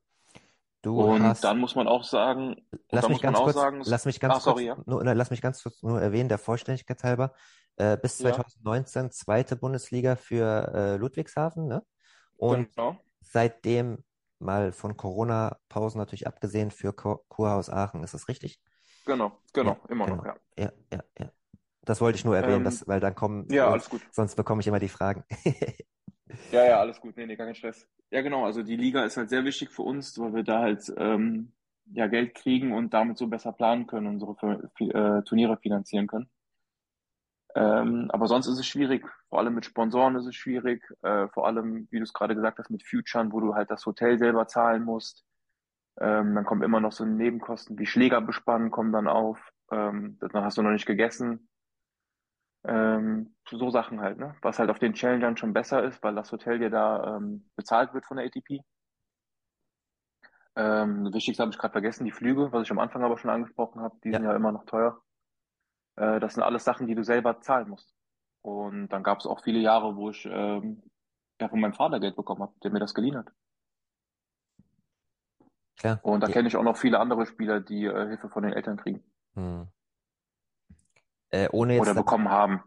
Du 0.82 1.02
Und 1.02 1.22
hast, 1.22 1.44
dann 1.44 1.58
muss 1.58 1.74
man 1.74 1.88
auch 1.88 2.04
sagen, 2.04 2.56
lass 2.90 3.08
mich 3.08 3.18
muss 3.18 3.24
man 3.24 3.34
ganz 3.34 3.38
auch 3.38 3.44
kurz, 3.44 3.56
sagen, 3.56 3.82
lass 3.84 4.04
mich 4.06 4.20
ach 4.20 4.20
ganz 4.20 4.42
kurz, 4.42 4.44
sorry, 4.44 4.66
ja, 4.66 4.78
nur, 4.86 5.04
lass 5.14 5.30
mich 5.30 5.42
ganz 5.42 5.62
kurz 5.62 5.82
nur 5.82 6.00
erwähnen, 6.00 6.28
der 6.28 6.38
Vollständigkeit 6.38 7.02
halber, 7.04 7.34
äh, 7.76 7.96
bis 7.96 8.18
ja, 8.18 8.42
2019 8.42 9.10
zweite 9.10 9.56
Bundesliga 9.56 10.16
für 10.16 10.72
äh, 10.74 10.96
Ludwigshafen, 10.96 11.66
ne? 11.68 11.82
Und 12.36 12.68
genau, 12.76 13.04
seitdem 13.22 14.04
mal 14.38 14.72
von 14.72 14.96
Corona-Pausen 14.96 15.98
natürlich 15.98 16.26
abgesehen 16.26 16.70
für 16.70 16.92
Kur 16.92 17.22
Kurhaus 17.28 17.70
Aachen, 17.70 18.04
ist 18.04 18.14
das 18.14 18.28
richtig? 18.28 18.60
genau, 19.04 19.40
Ja, 19.62 19.74
genau, 19.74 19.80
immer 19.88 20.06
noch, 20.06 20.22
genau. 20.22 20.24
ja. 20.24 20.36
Ja, 20.58 20.72
ja, 20.92 21.00
ja. 21.18 21.30
Das 21.82 22.00
wollte 22.00 22.18
ich 22.18 22.24
nur 22.24 22.36
erwähnen, 22.36 22.64
Ähm, 22.64 22.64
dass, 22.64 22.86
weil 22.88 23.00
dann 23.00 23.14
kommen, 23.14 23.48
ja, 23.48 23.70
sonst, 23.70 23.72
alles 23.72 23.88
gut. 23.90 24.02
sonst 24.12 24.36
bekomme 24.36 24.60
ich 24.60 24.66
immer 24.68 24.80
die 24.80 24.88
Fragen. 24.88 25.24
Ja, 26.52 26.64
ja, 26.64 26.80
alles 26.80 27.00
gut. 27.00 27.16
Nee, 27.16 27.26
nee, 27.26 27.36
gar 27.36 27.46
kein 27.46 27.54
Stress. 27.54 27.88
Ja, 28.10 28.22
genau. 28.22 28.44
Also 28.44 28.62
die 28.62 28.76
Liga 28.76 29.04
ist 29.04 29.16
halt 29.16 29.30
sehr 29.30 29.44
wichtig 29.44 29.70
für 29.70 29.82
uns, 29.82 30.18
weil 30.18 30.34
wir 30.34 30.42
da 30.44 30.60
halt 30.62 30.92
ähm, 30.96 31.52
ja 31.92 32.06
Geld 32.06 32.34
kriegen 32.34 32.72
und 32.72 32.94
damit 32.94 33.18
so 33.18 33.26
besser 33.26 33.52
planen 33.52 33.86
können, 33.86 34.06
unsere 34.06 34.70
äh, 34.78 35.22
Turniere 35.24 35.56
finanzieren 35.58 36.06
können. 36.06 36.28
Ähm, 37.56 38.10
aber 38.12 38.28
sonst 38.28 38.48
ist 38.48 38.60
es 38.60 38.66
schwierig. 38.68 39.06
Vor 39.30 39.40
allem 39.40 39.54
mit 39.56 39.66
Sponsoren 39.66 40.16
ist 40.16 40.26
es 40.26 40.36
schwierig. 40.36 40.84
Äh, 41.02 41.28
vor 41.30 41.48
allem, 41.48 41.88
wie 41.90 41.98
du 41.98 42.04
es 42.04 42.14
gerade 42.14 42.36
gesagt 42.36 42.60
hast, 42.60 42.70
mit 42.70 42.84
Futuren, 42.86 43.32
wo 43.32 43.40
du 43.40 43.56
halt 43.56 43.70
das 43.72 43.86
Hotel 43.86 44.18
selber 44.20 44.48
zahlen 44.48 44.84
musst. 44.84 45.24
Ähm, 46.00 46.34
dann 46.34 46.44
kommen 46.46 46.62
immer 46.62 46.80
noch 46.80 46.92
so 46.92 47.04
Nebenkosten 47.06 47.78
wie 47.78 47.86
Schlägerbespannen 47.86 48.70
kommen 48.70 48.92
dann 48.92 49.08
auf. 49.08 49.38
Ähm, 49.72 50.18
dann 50.20 50.44
hast 50.44 50.58
du 50.58 50.62
noch 50.62 50.72
nicht 50.72 50.86
gegessen. 50.86 51.48
Ähm, 52.64 53.34
so 53.48 53.70
Sachen 53.70 54.00
halt, 54.00 54.18
ne? 54.18 54.36
Was 54.42 54.58
halt 54.58 54.70
auf 54.70 54.78
den 54.78 54.92
Challengern 54.94 55.36
schon 55.38 55.52
besser 55.54 55.82
ist, 55.84 56.02
weil 56.02 56.14
das 56.14 56.32
Hotel 56.32 56.58
dir 56.58 56.70
da 56.70 57.16
ähm, 57.16 57.48
bezahlt 57.56 57.94
wird 57.94 58.04
von 58.06 58.16
der 58.18 58.26
ATP. 58.26 58.60
Ähm, 60.56 61.04
das 61.04 61.14
Wichtigste 61.14 61.42
habe 61.42 61.52
ich 61.52 61.58
gerade 61.58 61.72
vergessen, 61.72 62.04
die 62.04 62.12
Flüge, 62.12 62.52
was 62.52 62.64
ich 62.64 62.70
am 62.70 62.78
Anfang 62.80 63.02
aber 63.04 63.18
schon 63.18 63.30
angesprochen 63.30 63.80
habe, 63.82 63.96
die 64.04 64.12
Ja, 64.12 64.18
sind 64.18 64.24
ja 64.24 64.34
immer 64.34 64.52
noch 64.52 64.64
teuer. 64.66 65.00
Äh, 65.96 66.20
das 66.20 66.34
sind 66.34 66.42
alles 66.42 66.64
Sachen, 66.64 66.86
die 66.86 66.94
du 66.94 67.04
selber 67.04 67.40
zahlen 67.40 67.68
musst. 67.70 67.94
Und 68.42 68.88
dann 68.88 69.02
gab 69.02 69.18
es 69.20 69.26
auch 69.26 69.42
viele 69.42 69.60
Jahre, 69.60 69.96
wo 69.96 70.10
ich 70.10 70.26
ähm, 70.30 70.82
ja 71.40 71.48
von 71.48 71.60
meinem 71.60 71.74
Vater 71.74 72.00
Geld 72.00 72.16
bekommen 72.16 72.42
habe, 72.42 72.54
der 72.62 72.70
mir 72.72 72.80
das 72.80 72.94
geliehen 72.94 73.16
hat. 73.18 73.28
klar. 75.76 76.00
Und 76.00 76.20
da 76.22 76.28
Die, 76.28 76.32
kenne 76.32 76.48
ich 76.48 76.56
auch 76.56 76.62
noch 76.62 76.78
viele 76.78 76.98
andere 77.00 77.26
Spieler, 77.26 77.60
die 77.60 77.84
äh, 77.84 78.06
Hilfe 78.08 78.30
von 78.30 78.44
den 78.44 78.54
Eltern 78.54 78.78
kriegen 78.78 79.04
hm. 79.36 79.68
Äh, 81.30 81.48
ohne 81.52 81.74
oder 81.74 81.94
jetzt, 81.94 81.96
da- 81.96 82.02
bekommen 82.02 82.28
haben. 82.28 82.62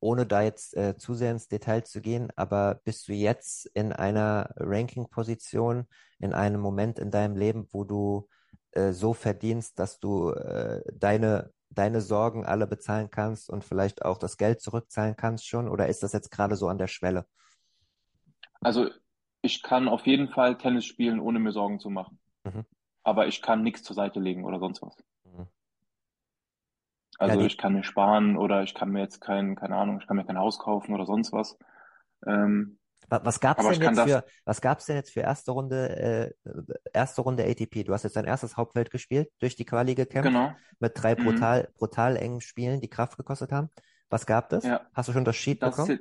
ohne 0.00 0.26
da 0.26 0.42
jetzt 0.42 0.76
äh, 0.76 0.96
zu 0.96 1.14
sehr 1.14 1.30
ins 1.32 1.48
Detail 1.48 1.82
zu 1.84 2.00
gehen, 2.02 2.28
aber 2.36 2.80
bist 2.84 3.08
du 3.08 3.12
jetzt 3.12 3.66
in 3.74 3.92
einer 3.92 4.50
Ranking-Position, 4.56 5.86
in 6.18 6.34
einem 6.34 6.60
Moment 6.60 6.98
in 6.98 7.10
deinem 7.10 7.36
Leben, 7.36 7.66
wo 7.72 7.84
du 7.84 8.28
äh, 8.72 8.92
so 8.92 9.14
verdienst, 9.14 9.78
dass 9.78 10.00
du 10.00 10.30
äh, 10.30 10.82
deine, 10.92 11.52
deine 11.74 12.00
Sorgen 12.00 12.46
alle 12.46 12.66
bezahlen 12.66 13.10
kannst 13.10 13.50
und 13.50 13.64
vielleicht 13.64 14.04
auch 14.04 14.18
das 14.18 14.36
Geld 14.36 14.60
zurückzahlen 14.60 15.16
kannst 15.16 15.46
schon? 15.46 15.68
Oder 15.68 15.88
ist 15.88 16.02
das 16.02 16.12
jetzt 16.12 16.30
gerade 16.30 16.56
so 16.56 16.68
an 16.68 16.78
der 16.78 16.88
Schwelle? 16.88 17.26
Also 18.60 18.90
ich 19.42 19.62
kann 19.62 19.88
auf 19.88 20.06
jeden 20.06 20.28
Fall 20.28 20.56
Tennis 20.56 20.86
spielen, 20.86 21.20
ohne 21.20 21.38
mir 21.38 21.52
Sorgen 21.52 21.78
zu 21.78 21.90
machen. 21.90 22.18
Mhm. 22.44 22.64
Aber 23.02 23.26
ich 23.26 23.42
kann 23.42 23.62
nichts 23.62 23.82
zur 23.82 23.94
Seite 23.94 24.20
legen 24.20 24.44
oder 24.44 24.58
sonst 24.58 24.82
was. 24.82 24.96
Mhm. 25.24 25.48
Ja, 27.20 27.36
Also 27.36 27.40
die, 27.40 27.46
ich 27.46 27.58
kann 27.58 27.74
mir 27.74 27.84
sparen 27.84 28.36
oder 28.36 28.62
ich 28.62 28.74
kann 28.74 28.90
mir 28.90 29.00
jetzt 29.00 29.20
kein, 29.20 29.54
keine 29.56 29.76
Ahnung, 29.76 29.98
ich 30.00 30.06
kann 30.06 30.16
mir 30.16 30.24
kein 30.24 30.38
Haus 30.38 30.58
kaufen 30.58 30.94
oder 30.94 31.06
sonst 31.06 31.32
was. 31.32 31.58
Ähm, 32.26 32.78
Was 33.08 33.40
gab's 33.40 33.60
aber 33.60 33.72
denn 33.72 33.82
jetzt 33.82 34.00
für, 34.00 34.24
was 34.44 34.60
gab's 34.60 34.86
denn 34.86 34.96
jetzt 34.96 35.12
für 35.12 35.20
erste 35.20 35.52
Runde, 35.52 36.34
äh, 36.44 36.52
erste 36.92 37.20
Runde 37.22 37.44
ATP? 37.44 37.84
Du 37.84 37.92
hast 37.92 38.02
jetzt 38.04 38.16
dein 38.16 38.24
erstes 38.24 38.56
Hauptfeld 38.56 38.90
gespielt, 38.90 39.30
durch 39.38 39.56
die 39.56 39.64
Quali 39.64 39.94
gekämpft, 39.94 40.28
genau. 40.28 40.52
mit 40.80 40.92
drei 40.94 41.14
Mhm. 41.14 41.24
brutal, 41.24 41.68
brutal 41.76 42.16
engen 42.16 42.40
Spielen, 42.40 42.80
die 42.80 42.88
Kraft 42.88 43.16
gekostet 43.16 43.52
haben. 43.52 43.70
Was 44.10 44.26
gab 44.26 44.52
es? 44.52 44.64
Ja, 44.64 44.86
Hast 44.94 45.08
du 45.08 45.12
schon 45.12 45.24
das 45.24 45.36
Sheet 45.36 45.62
das 45.62 45.76
bekommen? 45.76 45.98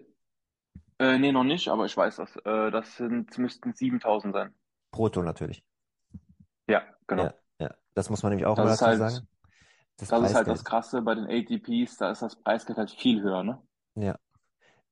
äh, 0.99 1.17
nee, 1.17 1.31
noch 1.31 1.43
nicht, 1.43 1.67
aber 1.69 1.85
ich 1.85 1.95
weiß 1.95 2.17
das. 2.17 2.35
Äh, 2.45 2.71
das 2.71 2.97
sind, 2.97 3.37
müssten 3.37 3.73
7000 3.73 4.33
sein. 4.33 4.53
Brutto 4.91 5.21
natürlich. 5.23 5.63
Ja, 6.67 6.83
genau. 7.07 7.23
Ja, 7.25 7.33
ja. 7.59 7.75
Das 7.93 8.09
muss 8.09 8.23
man 8.23 8.31
nämlich 8.31 8.45
auch 8.45 8.55
Das 8.55 8.71
ist 8.73 8.81
dazu 8.81 8.85
halt, 8.85 8.99
sagen. 8.99 9.27
Das 9.97 10.09
das 10.09 10.29
ist 10.31 10.35
halt 10.35 10.47
das. 10.47 10.63
Krasse 10.65 11.01
bei 11.01 11.15
den 11.15 11.25
ATPs, 11.29 11.97
da 11.97 12.11
ist 12.11 12.21
das 12.21 12.35
Preisgeld 12.35 12.77
halt 12.77 12.91
viel 12.91 13.21
höher, 13.21 13.43
ne? 13.43 13.61
Ja. 13.95 14.17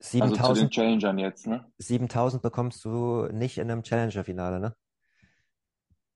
Also 0.02 0.10
zu 0.10 0.20
den 0.20 0.36
7000, 0.36 0.74
Challengern 0.74 1.18
jetzt, 1.20 1.48
ne? 1.48 1.66
7000 1.78 2.42
bekommst 2.42 2.84
du 2.86 3.28
nicht 3.32 3.58
in 3.60 3.70
einem 3.70 3.84
Challenger-Finale, 3.84 4.60
ne? 4.60 4.76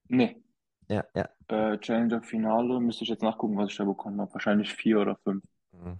Nee, 0.08 0.42
Ja, 0.90 1.04
ja. 1.16 1.30
äh, 1.48 1.78
Challenger-Finale 1.78 2.80
müsste 2.80 3.04
ich 3.04 3.10
jetzt 3.10 3.24
nachgucken, 3.24 3.58
was 3.58 3.72
ich 3.72 3.78
da 3.78 3.84
bekommen 3.86 4.20
habe. 4.20 4.34
Wahrscheinlich 4.34 4.74
vier 4.74 5.00
oder 5.00 5.16
fünf. 5.24 5.44
Mhm. 5.72 6.00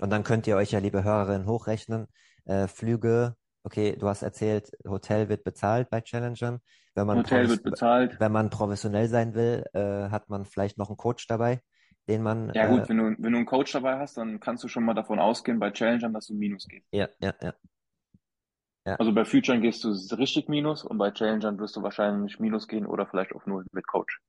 Und 0.00 0.10
dann 0.10 0.22
könnt 0.22 0.46
ihr 0.46 0.56
euch 0.56 0.70
ja, 0.70 0.78
liebe 0.78 1.02
Hörerinnen, 1.02 1.46
hochrechnen. 1.46 2.06
Äh, 2.44 2.68
Flüge, 2.68 3.34
okay, 3.64 3.96
du 3.96 4.08
hast 4.08 4.22
erzählt, 4.22 4.70
Hotel 4.86 5.28
wird 5.28 5.44
bezahlt 5.44 5.90
bei 5.90 6.00
Challengern. 6.00 6.60
Wenn 6.94 7.06
man, 7.06 7.18
Hotel 7.18 7.48
wird 7.48 7.62
bezahlt. 7.62 8.18
wenn 8.20 8.32
man 8.32 8.50
professionell 8.50 9.08
sein 9.08 9.34
will, 9.34 9.64
äh, 9.72 10.10
hat 10.10 10.28
man 10.28 10.44
vielleicht 10.44 10.78
noch 10.78 10.88
einen 10.88 10.96
Coach 10.96 11.26
dabei, 11.26 11.60
den 12.08 12.22
man, 12.22 12.50
Ja 12.52 12.66
äh, 12.66 12.66
gut, 12.66 12.90
wenn 12.90 12.98
du, 12.98 13.04
wenn 13.18 13.32
du 13.32 13.38
einen 13.38 13.46
Coach 13.46 13.72
dabei 13.72 13.98
hast, 13.98 14.18
dann 14.18 14.38
kannst 14.40 14.62
du 14.62 14.68
schon 14.68 14.84
mal 14.84 14.92
davon 14.94 15.18
ausgehen, 15.18 15.58
bei 15.58 15.70
Challengern, 15.70 16.12
dass 16.12 16.26
du 16.26 16.34
Minus 16.34 16.68
gehst. 16.68 16.86
ja, 16.92 17.08
ja, 17.20 17.34
ja, 17.40 17.52
ja, 18.84 18.98
Also 18.98 19.12
bei 19.12 19.24
Futuren 19.24 19.60
gehst 19.60 19.82
du 19.82 19.88
richtig 20.16 20.48
Minus 20.48 20.84
und 20.84 20.98
bei 20.98 21.10
Challengern 21.10 21.58
wirst 21.58 21.74
du 21.74 21.82
wahrscheinlich 21.82 22.38
Minus 22.38 22.68
gehen 22.68 22.86
oder 22.86 23.06
vielleicht 23.06 23.32
auf 23.34 23.44
Null 23.46 23.64
mit 23.72 23.88
Coach. 23.88 24.20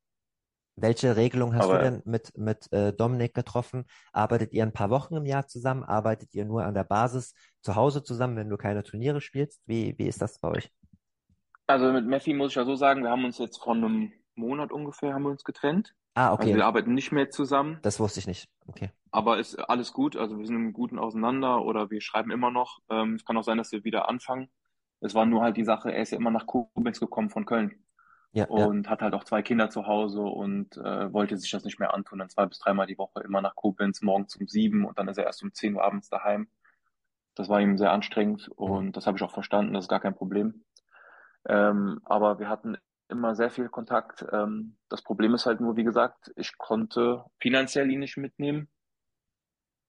Welche 0.75 1.15
Regelung 1.17 1.55
hast 1.55 1.65
Aber 1.65 1.73
du 1.73 1.77
denn 1.77 2.01
mit, 2.05 2.37
mit 2.37 2.71
äh, 2.71 2.93
Dominik 2.93 3.33
getroffen? 3.33 3.85
Arbeitet 4.13 4.53
ihr 4.53 4.63
ein 4.63 4.71
paar 4.71 4.89
Wochen 4.89 5.15
im 5.17 5.25
Jahr 5.25 5.45
zusammen? 5.47 5.83
Arbeitet 5.83 6.33
ihr 6.33 6.45
nur 6.45 6.63
an 6.63 6.73
der 6.73 6.85
Basis 6.85 7.33
zu 7.61 7.75
Hause 7.75 8.01
zusammen, 8.01 8.37
wenn 8.37 8.49
du 8.49 8.55
keine 8.57 8.83
Turniere 8.83 9.19
spielst? 9.19 9.61
Wie, 9.65 9.95
wie 9.97 10.07
ist 10.07 10.21
das 10.21 10.39
bei 10.39 10.47
euch? 10.49 10.71
also 11.67 11.91
mit 11.93 12.05
Messi 12.05 12.33
muss 12.33 12.51
ich 12.51 12.55
ja 12.55 12.65
so 12.65 12.75
sagen, 12.75 13.03
wir 13.03 13.11
haben 13.11 13.23
uns 13.25 13.37
jetzt 13.37 13.57
vor 13.63 13.73
einem 13.73 14.11
Monat 14.35 14.71
ungefähr 14.71 15.13
haben 15.13 15.23
wir 15.23 15.29
uns 15.31 15.43
getrennt. 15.43 15.95
Ah, 16.15 16.31
Also 16.35 16.53
wir 16.53 16.53
okay. 16.55 16.61
arbeiten 16.63 16.93
nicht 16.93 17.11
mehr 17.11 17.29
zusammen, 17.29 17.79
Das 17.81 17.99
wusste 17.99 18.19
ich 18.19 18.27
nicht. 18.27 18.49
Okay. 18.67 18.91
aber 19.11 19.39
ist 19.39 19.55
alles 19.57 19.93
gut. 19.93 20.15
Also 20.15 20.37
wir 20.37 20.45
sind 20.45 20.55
im 20.55 20.73
Guten 20.73 20.99
auseinander 20.99 21.63
oder 21.65 21.89
wir 21.89 22.01
schreiben 22.01 22.31
immer 22.31 22.51
noch. 22.51 22.79
Ähm, 22.89 23.15
es 23.15 23.25
kann 23.25 23.37
auch 23.37 23.43
sein, 23.43 23.57
dass 23.57 23.71
wir 23.71 23.83
wieder 23.83 24.09
anfangen. 24.09 24.49
Es 25.01 25.15
war 25.15 25.25
nur 25.25 25.41
halt 25.41 25.57
die 25.57 25.63
Sache, 25.63 25.91
er 25.93 26.01
ist 26.01 26.11
ja 26.11 26.17
immer 26.17 26.31
nach 26.31 26.45
Koblenz 26.45 26.99
gekommen 26.99 27.29
von 27.29 27.45
Köln 27.45 27.83
Ja, 28.31 28.47
ja. 28.53 28.65
und 28.65 28.89
hat 28.89 29.01
halt 29.01 29.13
auch 29.13 29.23
zwei 29.23 29.41
Kinder 29.41 29.69
zu 29.69 29.87
Hause 29.87 30.21
und 30.21 30.77
äh, 30.77 31.11
wollte 31.13 31.37
sich 31.37 31.51
das 31.51 31.63
nicht 31.63 31.79
mehr 31.79 31.93
antun. 31.93 32.19
Dann 32.19 32.29
zwei 32.29 32.45
bis 32.45 32.59
dreimal 32.59 32.85
die 32.87 32.97
Woche 32.97 33.21
immer 33.21 33.41
nach 33.41 33.55
Koblenz, 33.55 34.01
morgens 34.01 34.35
um 34.35 34.47
sieben 34.47 34.85
und 34.85 34.99
dann 34.99 35.07
ist 35.07 35.17
er 35.17 35.25
erst 35.25 35.41
um 35.43 35.53
zehn 35.53 35.75
Uhr 35.75 35.83
abends 35.83 36.09
daheim. 36.09 36.49
Das 37.35 37.49
war 37.49 37.61
ihm 37.61 37.77
sehr 37.77 37.91
anstrengend 37.91 38.49
Mhm. 38.59 38.71
und 38.71 38.97
das 38.97 39.07
habe 39.07 39.17
ich 39.17 39.23
auch 39.23 39.31
verstanden, 39.31 39.73
das 39.73 39.85
ist 39.85 39.89
gar 39.89 40.01
kein 40.01 40.15
Problem. 40.15 40.65
Ähm, 41.47 42.01
aber 42.05 42.39
wir 42.39 42.49
hatten 42.49 42.77
immer 43.09 43.35
sehr 43.35 43.51
viel 43.51 43.69
Kontakt. 43.69 44.25
Ähm, 44.31 44.77
das 44.89 45.01
Problem 45.03 45.33
ist 45.35 45.45
halt 45.45 45.61
nur, 45.61 45.75
wie 45.77 45.83
gesagt, 45.83 46.31
ich 46.35 46.57
konnte 46.57 47.25
finanziell 47.39 47.89
ihn 47.91 47.99
nicht 47.99 48.17
mitnehmen. 48.17 48.69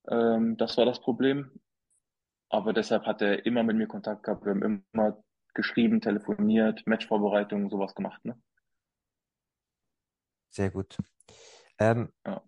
Ähm, 0.09 0.57
das 0.59 0.77
war 0.77 0.85
das 0.85 1.01
Problem. 1.01 1.51
Aber 2.51 2.73
deshalb 2.73 3.07
hat 3.07 3.23
er 3.23 3.47
immer 3.47 3.63
mit 3.63 3.77
mir 3.77 3.89
Kontakt 3.89 4.25
gehabt. 4.25 4.45
Wir 4.45 4.53
haben 4.53 4.85
immer 4.93 5.23
geschrieben, 5.55 6.01
telefoniert, 6.01 6.87
Matchvorbereitungen, 6.87 7.71
sowas 7.71 7.95
gemacht, 7.95 8.25
ne? 8.25 8.41
Sehr 10.51 10.71
gut. 10.71 10.97
Ähm, 11.79 12.13
Ja. 12.27 12.43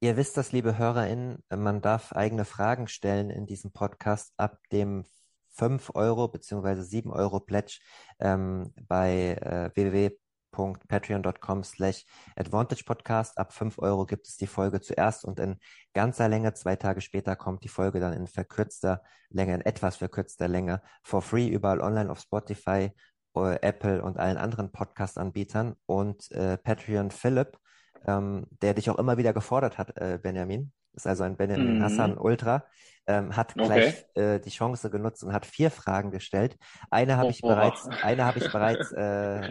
ihr 0.00 0.16
wisst 0.18 0.36
das, 0.36 0.52
liebe 0.52 0.76
HörerInnen, 0.76 1.42
man 1.50 1.80
darf 1.80 2.12
eigene 2.12 2.44
Fragen 2.44 2.88
stellen 2.88 3.30
in 3.30 3.46
diesem 3.46 3.72
Podcast 3.72 4.34
ab 4.36 4.58
dem 4.70 5.04
5 5.52 5.92
Euro 5.94 6.28
beziehungsweise 6.28 6.82
7 6.82 7.10
Euro 7.10 7.40
Pledge 7.40 7.78
ähm, 8.20 8.72
bei 8.88 9.36
äh, 9.40 9.70
www.patreon.com 9.74 11.64
slash 11.64 12.04
Advantage 12.36 12.84
Podcast. 12.84 13.38
Ab 13.38 13.52
5 13.52 13.78
Euro 13.78 14.06
gibt 14.06 14.26
es 14.26 14.36
die 14.36 14.46
Folge 14.46 14.80
zuerst 14.80 15.24
und 15.24 15.38
in 15.38 15.56
ganzer 15.94 16.28
Länge, 16.28 16.54
zwei 16.54 16.76
Tage 16.76 17.00
später 17.00 17.36
kommt 17.36 17.64
die 17.64 17.68
Folge 17.68 18.00
dann 18.00 18.12
in 18.12 18.26
verkürzter 18.26 19.02
Länge, 19.30 19.54
in 19.54 19.60
etwas 19.62 19.96
verkürzter 19.96 20.48
Länge, 20.48 20.82
for 21.02 21.22
free 21.22 21.48
überall 21.48 21.80
online 21.80 22.10
auf 22.10 22.20
Spotify, 22.20 22.92
äh, 23.36 23.60
Apple 23.62 24.02
und 24.02 24.18
allen 24.18 24.36
anderen 24.36 24.72
Podcast-Anbietern. 24.72 25.74
Und 25.86 26.30
äh, 26.32 26.56
Patreon 26.58 27.10
Philipp, 27.10 27.58
ähm, 28.06 28.46
der 28.62 28.74
dich 28.74 28.90
auch 28.90 28.98
immer 28.98 29.16
wieder 29.16 29.32
gefordert 29.32 29.78
hat, 29.78 29.96
äh, 29.96 30.18
Benjamin, 30.22 30.72
ist 30.94 31.06
also 31.06 31.24
ein 31.24 31.36
Benjamin 31.36 31.80
Hassan 31.80 32.12
Mhm. 32.12 32.18
Ultra, 32.18 32.64
ähm, 33.06 33.36
hat 33.36 33.58
Okay. 33.58 33.64
gleich 33.64 34.06
äh, 34.14 34.40
die 34.40 34.50
Chance 34.50 34.90
genutzt 34.90 35.24
und 35.24 35.32
hat 35.32 35.46
vier 35.46 35.70
Fragen 35.70 36.10
gestellt. 36.10 36.56
Eine 36.90 37.16
habe 37.16 37.30
ich 37.32 37.40
Boah. 37.42 37.46
bereits, 37.46 37.90
eine 38.00 38.24
habe 38.24 38.38
ich 38.38 38.44
bereits 38.52 38.92
äh, 38.92 39.46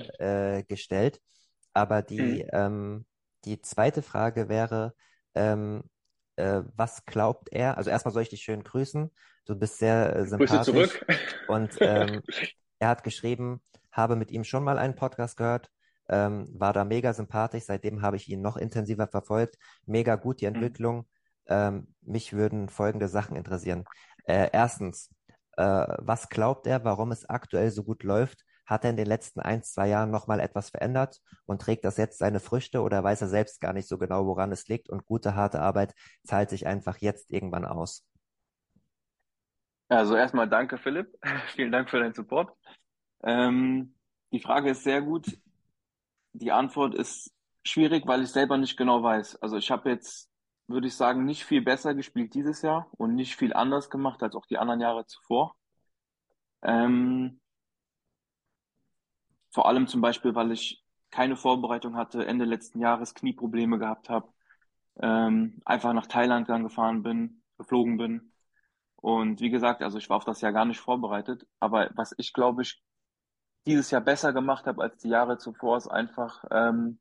äh, 0.60 0.64
gestellt, 0.64 1.20
aber 1.74 2.02
die, 2.02 2.42
Mhm. 2.42 2.50
ähm, 2.52 3.06
die 3.46 3.62
zweite 3.62 4.02
Frage 4.02 4.50
wäre, 4.50 4.94
ähm, 5.36 5.84
äh, 6.36 6.62
was 6.76 7.06
glaubt 7.06 7.50
er? 7.52 7.78
Also 7.78 7.90
erstmal 7.90 8.14
soll 8.14 8.24
ich 8.24 8.30
dich 8.30 8.42
schön 8.44 8.64
grüßen. 8.64 9.12
Du 9.46 9.56
bist 9.56 9.78
sehr 9.80 10.16
äh, 10.16 10.26
Grüße 10.38 10.60
sympathisch 10.60 10.62
zurück. 10.62 11.06
und 11.46 11.80
ähm, 11.84 12.22
er 12.80 12.90
hat 12.90 13.04
geschrieben, 13.04 13.62
habe 13.92 14.16
mit 14.16 14.32
ihm 14.32 14.44
schon 14.44 14.64
mal 14.64 14.78
einen 14.78 14.96
Podcast 14.96 15.38
gehört, 15.38 15.70
ähm, 16.10 16.48
war 16.54 16.74
da 16.74 16.84
mega 16.86 17.14
sympathisch. 17.14 17.66
Seitdem 17.66 18.02
habe 18.02 18.18
ich 18.18 18.30
ihn 18.30 18.42
noch 18.42 18.58
intensiver 18.58 19.08
verfolgt. 19.08 19.58
Mega 19.86 20.16
gut 20.16 20.42
die 20.42 20.48
Mhm. 20.56 21.06
Ähm, 21.48 21.94
mich 22.02 22.34
würden 22.34 22.70
folgende 22.70 23.08
Sachen 23.08 23.36
interessieren. 23.36 23.86
Äh, 24.26 24.50
erstens, 24.52 25.10
äh, 25.58 25.64
was 25.98 26.30
glaubt 26.30 26.68
er, 26.68 26.84
warum 26.84 27.12
es 27.12 27.30
aktuell 27.30 27.72
so 27.72 27.84
gut 27.84 28.04
läuft? 28.04 28.44
Hat 28.66 28.84
er 28.84 28.92
in 28.92 28.98
den 28.98 29.08
letzten 29.08 29.42
ein, 29.42 29.64
zwei 29.64 29.90
Jahren 29.90 30.12
nochmal 30.12 30.40
etwas 30.40 30.70
verändert 30.70 31.20
und 31.46 31.62
trägt 31.62 31.84
das 31.84 31.98
jetzt 31.98 32.20
seine 32.20 32.40
Früchte 32.40 32.82
oder 32.82 33.04
weiß 33.04 33.22
er 33.22 33.28
selbst 33.28 33.60
gar 33.60 33.74
nicht 33.74 33.88
so 33.88 33.98
genau, 33.98 34.26
woran 34.26 34.52
es 34.52 34.68
liegt 34.68 34.90
und 34.90 35.06
gute, 35.06 35.36
harte 35.36 35.60
Arbeit 35.62 35.94
zahlt 36.24 36.50
sich 36.50 36.68
einfach 36.68 36.98
jetzt 36.98 37.32
irgendwann 37.32 37.66
aus? 37.66 38.06
Also 39.90 40.16
erstmal 40.16 40.48
danke, 40.48 40.78
Philipp. 40.78 41.14
Vielen 41.56 41.72
Dank 41.72 41.90
für 41.90 42.00
deinen 42.00 42.14
Support. 42.14 42.56
Ähm, 43.24 43.94
die 44.32 44.40
Frage 44.40 44.72
ist 44.72 44.84
sehr 44.84 45.02
gut. 45.02 45.38
Die 46.32 46.54
Antwort 46.54 46.96
ist 46.96 47.30
schwierig, 47.66 48.08
weil 48.08 48.24
ich 48.24 48.30
selber 48.30 48.58
nicht 48.58 48.78
genau 48.78 49.04
weiß. 49.04 49.42
Also 49.42 49.58
ich 49.58 49.70
habe 49.70 49.90
jetzt, 49.90 50.31
würde 50.74 50.88
ich 50.88 50.96
sagen, 50.96 51.26
nicht 51.26 51.46
viel 51.46 51.62
besser 51.62 51.94
gespielt 51.96 52.34
dieses 52.34 52.62
Jahr 52.62 52.88
und 52.98 53.16
nicht 53.16 53.36
viel 53.36 53.54
anders 53.54 53.90
gemacht 53.90 54.24
als 54.24 54.36
auch 54.36 54.46
die 54.46 54.58
anderen 54.58 54.82
Jahre 54.82 55.06
zuvor. 55.06 55.56
Ähm, 56.64 57.40
vor 59.52 59.68
allem 59.68 59.88
zum 59.88 60.02
Beispiel, 60.02 60.36
weil 60.36 60.52
ich 60.52 60.84
keine 61.12 61.36
Vorbereitung 61.36 61.96
hatte, 61.98 62.26
Ende 62.26 62.46
letzten 62.46 62.80
Jahres 62.80 63.14
Knieprobleme 63.14 63.78
gehabt 63.80 64.10
habe, 64.10 64.30
ähm, 65.02 65.62
einfach 65.66 65.94
nach 65.94 66.08
Thailand 66.08 66.50
dann 66.50 66.64
gefahren 66.64 67.04
bin, 67.04 67.44
geflogen 67.58 67.98
bin. 67.98 68.34
Und 68.96 69.42
wie 69.42 69.50
gesagt, 69.50 69.82
also 69.84 69.98
ich 69.98 70.10
war 70.10 70.18
auf 70.18 70.26
das 70.26 70.42
Jahr 70.42 70.54
gar 70.54 70.66
nicht 70.66 70.80
vorbereitet. 70.80 71.48
Aber 71.60 71.90
was 71.96 72.14
ich 72.18 72.34
glaube 72.34 72.62
ich 72.64 72.82
dieses 73.66 73.92
Jahr 73.92 74.02
besser 74.02 74.34
gemacht 74.34 74.66
habe 74.68 74.82
als 74.82 74.98
die 74.98 75.10
Jahre 75.10 75.38
zuvor, 75.38 75.78
ist 75.78 75.88
einfach 75.88 76.44
ähm, 76.52 77.00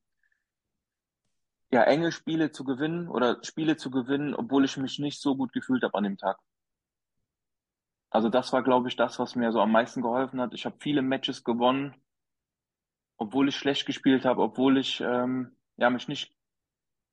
ja 1.71 1.85
enge 1.85 2.12
Spiele 2.12 2.51
zu 2.51 2.64
gewinnen 2.64 3.09
oder 3.09 3.43
Spiele 3.45 3.77
zu 3.77 3.91
gewinnen, 3.91 4.35
obwohl 4.35 4.64
ich 4.64 4.77
mich 4.77 4.99
nicht 4.99 5.21
so 5.21 5.37
gut 5.37 5.53
gefühlt 5.53 5.83
habe 5.83 5.95
an 5.95 6.05
dem 6.05 6.18
Tag. 6.18 6.39
Also 8.11 8.29
das 8.29 8.53
war, 8.53 8.62
glaube 8.62 8.89
ich, 8.89 8.97
das, 8.97 9.18
was 9.21 9.37
mir 9.37 9.53
so 9.53 9.61
am 9.61 9.71
meisten 9.71 10.03
geholfen 10.03 10.41
hat. 10.41 10.53
Ich 10.53 10.66
habe 10.66 10.77
viele 10.81 11.01
Matches 11.01 11.45
gewonnen, 11.45 11.95
obwohl 13.16 13.49
ich 13.49 13.57
schlecht 13.57 13.87
gespielt 13.87 14.25
habe, 14.25 14.43
obwohl 14.43 14.79
ich 14.79 15.01
ähm, 15.01 15.55
ja 15.77 15.91
mich 15.91 16.09
nicht 16.09 16.35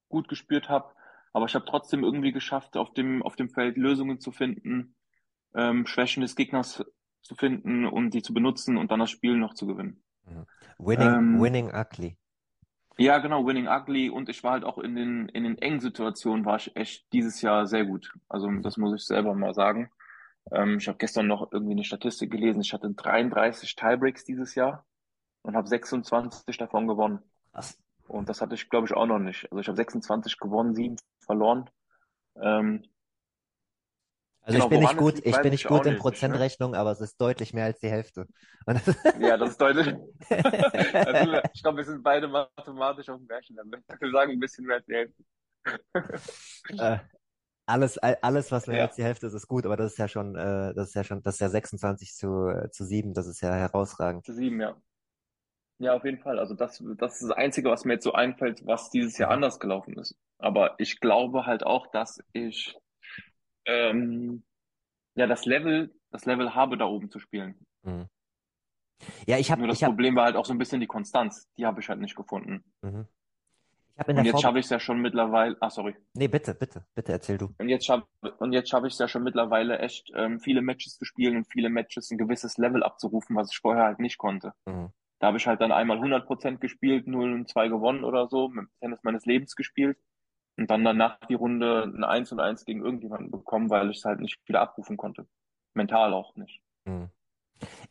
gut 0.09 0.27
gespürt 0.27 0.69
habe. 0.69 0.91
Aber 1.33 1.45
ich 1.45 1.53
habe 1.53 1.65
trotzdem 1.65 2.03
irgendwie 2.03 2.31
geschafft, 2.31 2.77
auf 2.77 2.93
dem 2.93 3.21
auf 3.21 3.35
dem 3.35 3.49
Feld 3.49 3.77
Lösungen 3.77 4.19
zu 4.19 4.31
finden, 4.31 4.95
ähm, 5.53 5.85
Schwächen 5.85 6.21
des 6.21 6.35
Gegners 6.35 6.83
zu 7.21 7.35
finden 7.35 7.85
und 7.85 8.11
die 8.11 8.23
zu 8.23 8.33
benutzen 8.33 8.77
und 8.77 8.89
dann 8.89 8.99
das 8.99 9.11
Spiel 9.11 9.37
noch 9.37 9.53
zu 9.53 9.67
gewinnen. 9.67 10.01
Winning, 10.79 11.07
Ähm, 11.07 11.41
winning 11.41 11.71
ugly. 11.73 12.17
Ja, 12.99 13.19
genau, 13.19 13.45
Winning 13.45 13.67
Ugly 13.67 14.09
und 14.09 14.27
ich 14.29 14.43
war 14.43 14.53
halt 14.53 14.63
auch 14.63 14.79
in 14.79 14.95
den 14.95 15.29
in 15.29 15.43
den 15.43 15.57
engen 15.59 15.79
Situationen 15.79 16.45
war 16.45 16.55
ich 16.57 16.75
echt 16.75 17.11
dieses 17.13 17.41
Jahr 17.41 17.67
sehr 17.67 17.85
gut. 17.85 18.11
Also 18.27 18.49
das 18.61 18.77
muss 18.77 18.95
ich 18.95 19.05
selber 19.05 19.35
mal 19.35 19.53
sagen. 19.53 19.91
Ähm, 20.51 20.77
ich 20.79 20.87
habe 20.87 20.97
gestern 20.97 21.27
noch 21.27 21.51
irgendwie 21.51 21.73
eine 21.73 21.83
Statistik 21.83 22.31
gelesen. 22.31 22.61
Ich 22.61 22.73
hatte 22.73 22.91
33 22.91 23.75
Tiebreaks 23.75 24.25
dieses 24.25 24.55
Jahr 24.55 24.85
und 25.43 25.55
habe 25.55 25.67
26 25.67 26.57
davon 26.57 26.87
gewonnen. 26.87 27.19
Krass. 27.53 27.77
Und 28.07 28.29
das 28.29 28.41
hatte 28.41 28.55
ich, 28.55 28.69
glaube 28.69 28.87
ich, 28.87 28.93
auch 28.93 29.05
noch 29.05 29.19
nicht. 29.19 29.51
Also 29.51 29.59
ich 29.61 29.67
habe 29.67 29.77
26 29.77 30.39
gewonnen, 30.39 30.73
sieben 30.75 30.97
verloren. 31.19 31.69
Ähm, 32.41 32.83
Also 34.47 34.59
ich 34.59 34.67
genau, 34.67 34.69
bin 34.69 34.79
nicht 34.81 34.97
gut, 34.97 35.19
liegt, 35.19 35.25
ich 35.25 35.41
bin 35.41 35.51
ich 35.51 35.65
nicht 35.65 35.67
gut 35.67 35.85
in 35.85 35.95
nicht, 35.95 36.25
ne? 36.25 36.43
Prozentrechnung, 36.43 36.73
aber 36.75 36.91
es 36.91 37.01
ist 37.01 37.19
deutlich 37.21 37.53
mehr 37.53 37.65
als 37.65 37.79
die 37.79 37.89
Hälfte. 37.89 38.27
Und 38.65 38.81
Ja, 39.13 39.37
das 39.37 39.51
ist 39.51 39.61
deutlich. 39.61 39.95
Also, 41.03 41.39
ich 41.53 41.61
glaube, 41.61 41.77
wir 41.77 41.85
sind 41.85 42.03
beide 42.03 42.27
mathematisch 42.27 43.09
auf 43.09 43.17
dem 43.17 43.27
gleichen 43.27 43.55
Level. 43.55 43.83
Wir 43.99 44.11
sagen 44.11 44.31
ein 44.33 44.39
bisschen 44.39 44.65
mehr 44.65 44.77
als 44.77 44.85
die 44.85 44.93
Hälfte. 44.95 45.23
äh, 46.77 46.97
alles, 47.67 47.97
all- 47.99 48.17
alles, 48.23 48.51
was 48.51 48.67
mehr 48.67 48.79
Ja. 48.79 48.83
als 48.83 48.95
die 48.95 49.03
Hälfte 49.03 49.27
ist, 49.27 49.33
ist 49.33 49.47
gut, 49.47 49.65
aber 49.65 49.77
das 49.77 49.93
ist 49.93 49.97
ja 49.99 50.07
schon, 50.07 50.35
äh, 50.35 50.73
das 50.75 50.89
ist 50.89 50.95
ja 50.95 51.03
schon, 51.03 51.23
das 51.23 51.35
ist 51.35 51.41
ja 51.41 51.49
26 51.49 52.15
zu, 52.15 52.49
äh, 52.49 52.71
zu 52.71 52.85
7, 52.85 53.13
das 53.13 53.27
ist 53.27 53.41
ja 53.41 53.53
herausragend. 53.55 54.25
Zu 54.25 54.33
sieben, 54.33 54.61
ja. 54.61 54.79
Ja, 55.79 55.93
auf 55.95 56.05
jeden 56.05 56.19
Fall. 56.19 56.39
Also 56.39 56.55
das, 56.55 56.83
das 56.97 57.13
ist 57.21 57.29
das 57.29 57.37
Einzige, 57.37 57.69
was 57.69 57.85
mir 57.85 57.93
jetzt 57.93 58.03
so 58.03 58.13
einfällt, 58.13 58.65
was 58.65 58.89
dieses 58.89 59.17
Jahr 59.17 59.29
Mhm. 59.29 59.31
anders 59.31 59.59
gelaufen 59.59 59.97
ist. 59.97 60.15
Aber 60.39 60.75
ich 60.79 60.99
glaube 60.99 61.45
halt 61.45 61.63
auch, 61.63 61.87
dass 61.87 62.19
ich 62.33 62.75
ähm, 63.67 64.43
ja 65.15 65.27
das 65.27 65.45
Level, 65.45 65.93
das 66.11 66.25
Level 66.25 66.55
habe, 66.55 66.77
da 66.77 66.85
oben 66.85 67.09
zu 67.09 67.19
spielen. 67.19 67.55
Mhm. 67.83 68.07
Ja, 69.27 69.37
ich 69.37 69.51
habe, 69.51 69.61
Nur 69.61 69.69
das 69.69 69.81
habe, 69.81 69.91
Problem 69.91 70.15
war 70.15 70.25
halt 70.25 70.35
auch 70.35 70.45
so 70.45 70.53
ein 70.53 70.57
bisschen 70.57 70.79
die 70.79 70.87
Konstanz. 70.87 71.47
Die 71.57 71.65
habe 71.65 71.81
ich 71.81 71.89
halt 71.89 71.99
nicht 71.99 72.15
gefunden. 72.15 72.63
mhm. 72.81 73.07
Und 74.05 74.25
jetzt 74.25 74.41
schaffe 74.41 74.59
ich 74.59 74.65
es 74.65 74.69
ja 74.69 74.79
schon 74.79 74.99
mittlerweile. 74.99 75.57
Ah, 75.59 75.71
sorry. 75.71 75.95
nee, 76.13 76.27
bitte, 76.27 76.53
bitte, 76.53 76.85
bitte 76.93 77.13
erzähl 77.13 77.39
du. 77.39 77.55
Und 77.57 77.67
jetzt 77.67 77.83
schaffe 77.87 78.05
und 78.37 78.53
jetzt 78.53 78.69
schaffe 78.69 78.85
ich 78.85 78.93
es 78.93 78.99
ja 78.99 79.07
schon 79.07 79.23
mittlerweile 79.23 79.79
echt 79.79 80.11
ähm, 80.13 80.39
viele 80.39 80.61
Matches 80.61 80.97
zu 80.99 81.05
spielen 81.05 81.35
und 81.35 81.45
viele 81.45 81.69
Matches 81.69 82.11
ein 82.11 82.19
gewisses 82.19 82.57
Level 82.59 82.83
abzurufen, 82.83 83.35
was 83.35 83.51
ich 83.51 83.57
vorher 83.57 83.85
halt 83.85 83.97
nicht 83.99 84.19
konnte. 84.19 84.53
Mhm. 84.65 84.91
Da 85.17 85.27
habe 85.27 85.37
ich 85.37 85.47
halt 85.47 85.61
dann 85.61 85.71
einmal 85.71 85.97
100% 85.97 86.59
gespielt, 86.59 87.07
0 87.07 87.33
und 87.33 87.49
2 87.49 87.69
gewonnen 87.69 88.03
oder 88.03 88.27
so, 88.27 88.49
mit 88.49 88.65
dem 88.65 88.69
Tennis 88.79 88.99
meines 89.01 89.25
Lebens 89.25 89.55
gespielt 89.55 89.97
und 90.57 90.69
dann 90.69 90.83
danach 90.83 91.19
die 91.29 91.35
Runde 91.35 91.83
ein 91.83 92.03
1 92.03 92.31
und 92.31 92.39
1 92.39 92.65
gegen 92.65 92.83
irgendjemanden 92.83 93.31
bekommen, 93.31 93.69
weil 93.69 93.89
ich 93.91 93.97
es 93.99 94.05
halt 94.05 94.19
nicht 94.19 94.39
wieder 94.47 94.61
abrufen 94.61 94.97
konnte. 94.97 95.27
Mental 95.73 96.13
auch 96.13 96.35
nicht. 96.35 96.61
Mhm. 96.85 97.09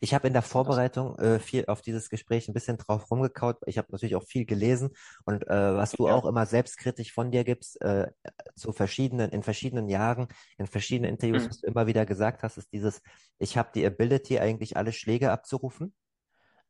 Ich 0.01 0.13
habe 0.13 0.27
in 0.27 0.33
der 0.33 0.43
Vorbereitung 0.43 1.17
äh, 1.19 1.39
viel 1.39 1.65
auf 1.67 1.81
dieses 1.81 2.09
Gespräch 2.09 2.47
ein 2.47 2.53
bisschen 2.53 2.77
drauf 2.77 3.11
rumgekaut. 3.11 3.57
Ich 3.67 3.77
habe 3.77 3.89
natürlich 3.91 4.15
auch 4.15 4.23
viel 4.25 4.45
gelesen 4.45 4.91
und 5.25 5.47
äh, 5.47 5.75
was 5.77 5.95
du 5.95 6.07
Ja. 6.07 6.13
auch 6.13 6.25
immer 6.25 6.45
selbstkritisch 6.45 7.13
von 7.13 7.31
dir 7.31 7.43
gibst, 7.43 7.81
äh, 7.81 8.11
zu 8.55 8.73
verschiedenen, 8.73 9.31
in 9.31 9.43
verschiedenen 9.43 9.89
Jahren, 9.89 10.27
in 10.57 10.67
verschiedenen 10.67 11.11
Interviews, 11.11 11.43
Mhm. 11.43 11.49
was 11.49 11.61
du 11.61 11.67
immer 11.67 11.87
wieder 11.87 12.05
gesagt 12.05 12.43
hast, 12.43 12.57
ist 12.57 12.73
dieses, 12.73 13.01
ich 13.39 13.57
habe 13.57 13.71
die 13.75 13.85
Ability, 13.85 14.39
eigentlich 14.39 14.77
alle 14.77 14.93
Schläge 14.93 15.31
abzurufen, 15.31 15.93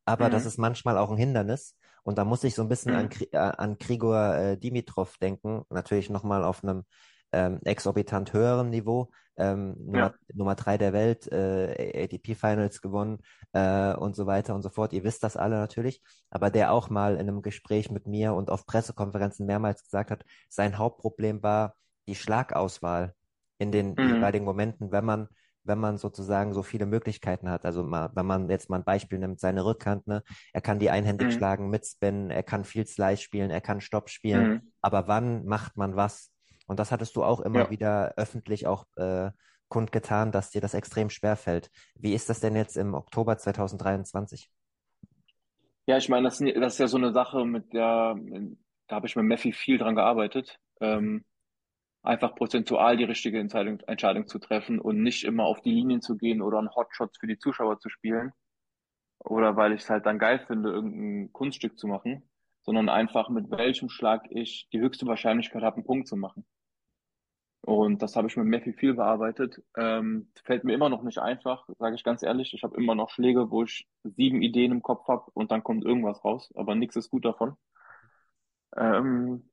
aber 0.05 0.29
das 0.29 0.45
Mhm. 0.45 0.47
ist 0.47 0.57
manchmal 0.57 0.97
auch 0.97 1.11
ein 1.11 1.17
Hindernis. 1.17 1.75
Und 2.07 2.17
da 2.17 2.23
muss 2.23 2.43
ich 2.45 2.55
so 2.55 2.61
ein 2.61 2.69
bisschen 2.69 2.93
an, 2.93 3.07
Mhm. 3.07 3.09
Kri- 3.09 3.33
äh, 3.33 3.37
an 3.37 3.77
Grigor 3.77 4.35
äh, 4.35 4.57
Dimitrov 4.57 5.17
denken, 5.17 5.63
natürlich 5.69 6.09
nochmal 6.09 6.43
auf 6.45 6.63
einem 6.63 6.85
ähm, 7.33 7.59
exorbitant 7.65 8.31
höheren 8.31 8.69
Niveau. 8.69 9.11
Ähm, 9.35 9.75
Nummer, 9.85 10.07
Ja. 10.07 10.13
Nummer 10.33 10.55
drei 10.55 10.77
der 10.77 10.93
Welt, 10.93 11.29
äh, 11.31 12.03
ATP 12.05 12.33
Finals 12.35 12.81
gewonnen 12.81 13.19
äh, 13.51 13.93
und 13.93 14.15
so 14.15 14.25
weiter 14.25 14.55
und 14.55 14.61
so 14.63 14.69
fort. 14.69 14.93
Ihr 14.93 15.03
wisst 15.03 15.21
das 15.23 15.35
alle 15.35 15.57
natürlich, 15.57 16.01
aber 16.29 16.49
der 16.49 16.71
auch 16.71 16.89
mal 16.89 17.15
in 17.15 17.19
einem 17.27 17.41
Gespräch 17.41 17.91
mit 17.91 18.07
mir 18.07 18.33
und 18.33 18.49
auf 18.49 18.65
Pressekonferenzen 18.65 19.45
mehrmals 19.45 19.83
gesagt 19.83 20.09
hat, 20.09 20.23
sein 20.49 20.77
Hauptproblem 20.77 21.43
war 21.43 21.75
die 22.07 22.15
Schlagauswahl 22.15 23.13
in 23.59 23.71
den 23.73 23.95
Mhm. 23.97 24.15
jeweiligen 24.15 24.45
Momenten, 24.45 24.91
wenn 24.93 25.03
man 25.05 25.27
wenn 25.67 25.79
man 25.79 25.97
sozusagen 25.97 26.53
so 26.53 26.63
viele 26.63 26.85
Möglichkeiten 26.85 27.49
hat. 27.49 27.65
Also 27.65 27.83
mal, 27.83 28.09
wenn 28.15 28.25
man 28.25 28.49
jetzt 28.49 28.69
mal 28.69 28.77
ein 28.77 28.83
Beispiel 28.85 29.19
nimmt, 29.19 29.39
seine 29.39 29.65
Rückhand, 29.65 30.07
ne? 30.07 30.23
Er 30.53 30.61
kann 30.61 30.79
die 30.79 30.89
einhändig 30.89 31.27
Mhm. 31.27 31.33
schlagen 31.33 31.69
mit 31.69 31.85
Spin, 31.85 32.29
er 32.31 32.43
kann 32.43 32.63
viel 32.63 32.85
Slice 32.87 33.21
spielen, 33.21 33.51
er 33.51 33.61
kann 33.61 33.81
Stopp 33.81 34.09
spielen, 34.09 34.53
Mhm. 34.53 34.71
aber 34.81 35.07
wann 35.07 35.45
macht 35.45 35.77
man 35.77 35.95
was? 35.95 36.31
Und 36.67 36.79
das 36.79 36.91
hattest 36.91 37.15
du 37.15 37.23
auch 37.23 37.39
immer 37.41 37.59
Ja. 37.59 37.69
wieder 37.69 38.13
öffentlich 38.17 38.67
auch 38.67 38.85
äh, 38.97 39.31
kundgetan, 39.69 40.31
dass 40.31 40.49
dir 40.51 40.61
das 40.61 40.73
extrem 40.73 41.09
schwer 41.09 41.35
fällt. 41.35 41.69
Wie 41.95 42.13
ist 42.13 42.29
das 42.29 42.39
denn 42.39 42.55
jetzt 42.55 42.77
im 42.77 42.93
Oktober 42.93 43.37
2023? 43.37 44.49
Ja, 45.87 45.97
ich 45.97 46.09
meine, 46.09 46.25
das, 46.27 46.41
ist- 46.41 46.55
das 46.57 46.73
ist 46.73 46.79
ja 46.79 46.87
so 46.87 46.97
eine 46.97 47.13
Sache, 47.13 47.45
mit 47.45 47.73
der, 47.73 48.15
da 48.87 48.95
habe 48.95 49.07
ich 49.07 49.15
mit 49.15 49.25
Meffi 49.25 49.53
viel 49.53 49.77
dran 49.77 49.95
gearbeitet. 49.95 50.59
Ähm, 50.81 51.23
einfach 52.03 52.35
prozentual 52.35 52.97
die 52.97 53.03
richtige 53.03 53.39
Entscheidung, 53.39 53.79
Entscheidung 53.81 54.27
zu 54.27 54.39
treffen 54.39 54.79
und 54.79 55.01
nicht 55.03 55.23
immer 55.23 55.45
auf 55.45 55.61
die 55.61 55.71
Linien 55.71 56.01
zu 56.01 56.17
gehen 56.17 56.41
oder 56.41 56.59
einen 56.59 56.73
Hotshots 56.75 57.17
für 57.19 57.27
die 57.27 57.37
Zuschauer 57.39 57.79
zu 57.79 57.89
spielen. 57.89 58.31
Oder 59.19 59.55
weil 59.57 59.73
ich 59.73 59.81
es 59.81 59.89
halt 59.89 60.05
dann 60.05 60.19
geil 60.19 60.39
finde, 60.47 60.71
irgendein 60.71 61.33
Kunststück 61.33 61.77
zu 61.77 61.87
machen, 61.87 62.29
sondern 62.61 62.89
einfach 62.89 63.29
mit 63.29 63.49
welchem 63.51 63.89
Schlag 63.89 64.25
ich 64.29 64.67
die 64.71 64.79
höchste 64.79 65.05
Wahrscheinlichkeit 65.07 65.63
habe, 65.63 65.77
einen 65.77 65.85
Punkt 65.85 66.07
zu 66.07 66.15
machen. 66.15 66.45
Und 67.61 68.01
das 68.01 68.15
habe 68.15 68.27
ich 68.29 68.37
mit 68.37 68.45
Meffi 68.45 68.71
viel 68.71 68.93
bearbeitet. 68.93 69.61
Ähm, 69.75 70.31
fällt 70.45 70.63
mir 70.63 70.73
immer 70.73 70.87
noch 70.89 71.03
nicht 71.03 71.17
einfach, 71.17 71.67
sage 71.79 71.95
ich 71.95 72.03
ganz 72.03 72.23
ehrlich. 72.23 72.53
Ich 72.53 72.63
habe 72.63 72.77
immer 72.77 72.95
noch 72.95 73.09
Schläge, 73.09 73.51
wo 73.51 73.63
ich 73.63 73.87
sieben 74.03 74.41
Ideen 74.41 74.71
im 74.71 74.81
Kopf 74.81 75.07
habe 75.09 75.29
und 75.33 75.51
dann 75.51 75.63
kommt 75.63 75.83
irgendwas 75.83 76.23
raus, 76.23 76.49
aber 76.55 76.75
nichts 76.75 76.95
ist 76.95 77.09
gut 77.09 77.25
davon. 77.25 77.57
Ähm, 78.77 79.49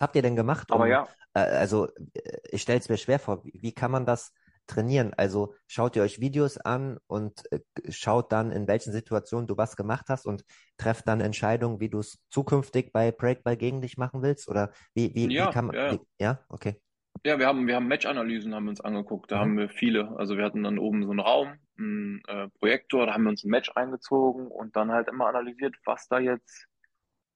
habt 0.00 0.16
ihr 0.16 0.22
denn 0.22 0.36
gemacht, 0.36 0.70
aber 0.70 0.84
um, 0.84 0.90
ja, 0.90 1.08
äh, 1.34 1.40
also 1.40 1.88
äh, 2.14 2.38
ich 2.50 2.62
stelle 2.62 2.78
es 2.78 2.88
mir 2.88 2.96
schwer 2.96 3.18
vor, 3.18 3.44
wie, 3.44 3.58
wie 3.62 3.72
kann 3.72 3.90
man 3.90 4.06
das 4.06 4.32
trainieren? 4.66 5.14
Also 5.16 5.54
schaut 5.66 5.96
ihr 5.96 6.02
euch 6.02 6.20
Videos 6.20 6.58
an 6.58 6.98
und 7.06 7.50
äh, 7.52 7.60
schaut 7.90 8.32
dann, 8.32 8.52
in 8.52 8.68
welchen 8.68 8.92
Situationen 8.92 9.46
du 9.46 9.56
was 9.56 9.76
gemacht 9.76 10.06
hast 10.08 10.26
und 10.26 10.44
trefft 10.76 11.08
dann 11.08 11.20
Entscheidungen, 11.20 11.80
wie 11.80 11.88
du 11.88 12.00
es 12.00 12.18
zukünftig 12.30 12.92
bei 12.92 13.10
Breakball 13.10 13.56
gegen 13.56 13.80
dich 13.80 13.96
machen 13.96 14.22
willst? 14.22 14.48
Oder 14.48 14.70
wie, 14.94 15.14
wie, 15.14 15.28
wie 15.28 15.34
ja, 15.34 15.50
kann 15.50 15.66
man, 15.66 15.76
ja, 15.76 15.86
ja. 15.86 15.92
wie, 15.92 16.00
ja, 16.18 16.44
okay. 16.48 16.80
Ja, 17.24 17.38
wir 17.38 17.46
haben, 17.46 17.66
wir 17.66 17.74
haben 17.74 17.88
Match-Analysen 17.88 18.54
haben 18.54 18.64
wir 18.64 18.70
uns 18.70 18.80
angeguckt. 18.80 19.32
Da 19.32 19.36
Mhm. 19.36 19.40
haben 19.40 19.58
wir 19.58 19.68
viele. 19.70 20.16
Also 20.16 20.36
wir 20.36 20.44
hatten 20.44 20.62
dann 20.62 20.78
oben 20.78 21.02
so 21.04 21.10
einen 21.10 21.20
Raum, 21.20 21.54
einen 21.78 22.22
äh, 22.28 22.48
Projektor, 22.58 23.06
da 23.06 23.14
haben 23.14 23.24
wir 23.24 23.30
uns 23.30 23.44
ein 23.44 23.50
Match 23.50 23.70
eingezogen 23.74 24.46
und 24.48 24.76
dann 24.76 24.92
halt 24.92 25.08
immer 25.08 25.26
analysiert, 25.26 25.74
was 25.84 26.06
da 26.08 26.18
jetzt, 26.18 26.66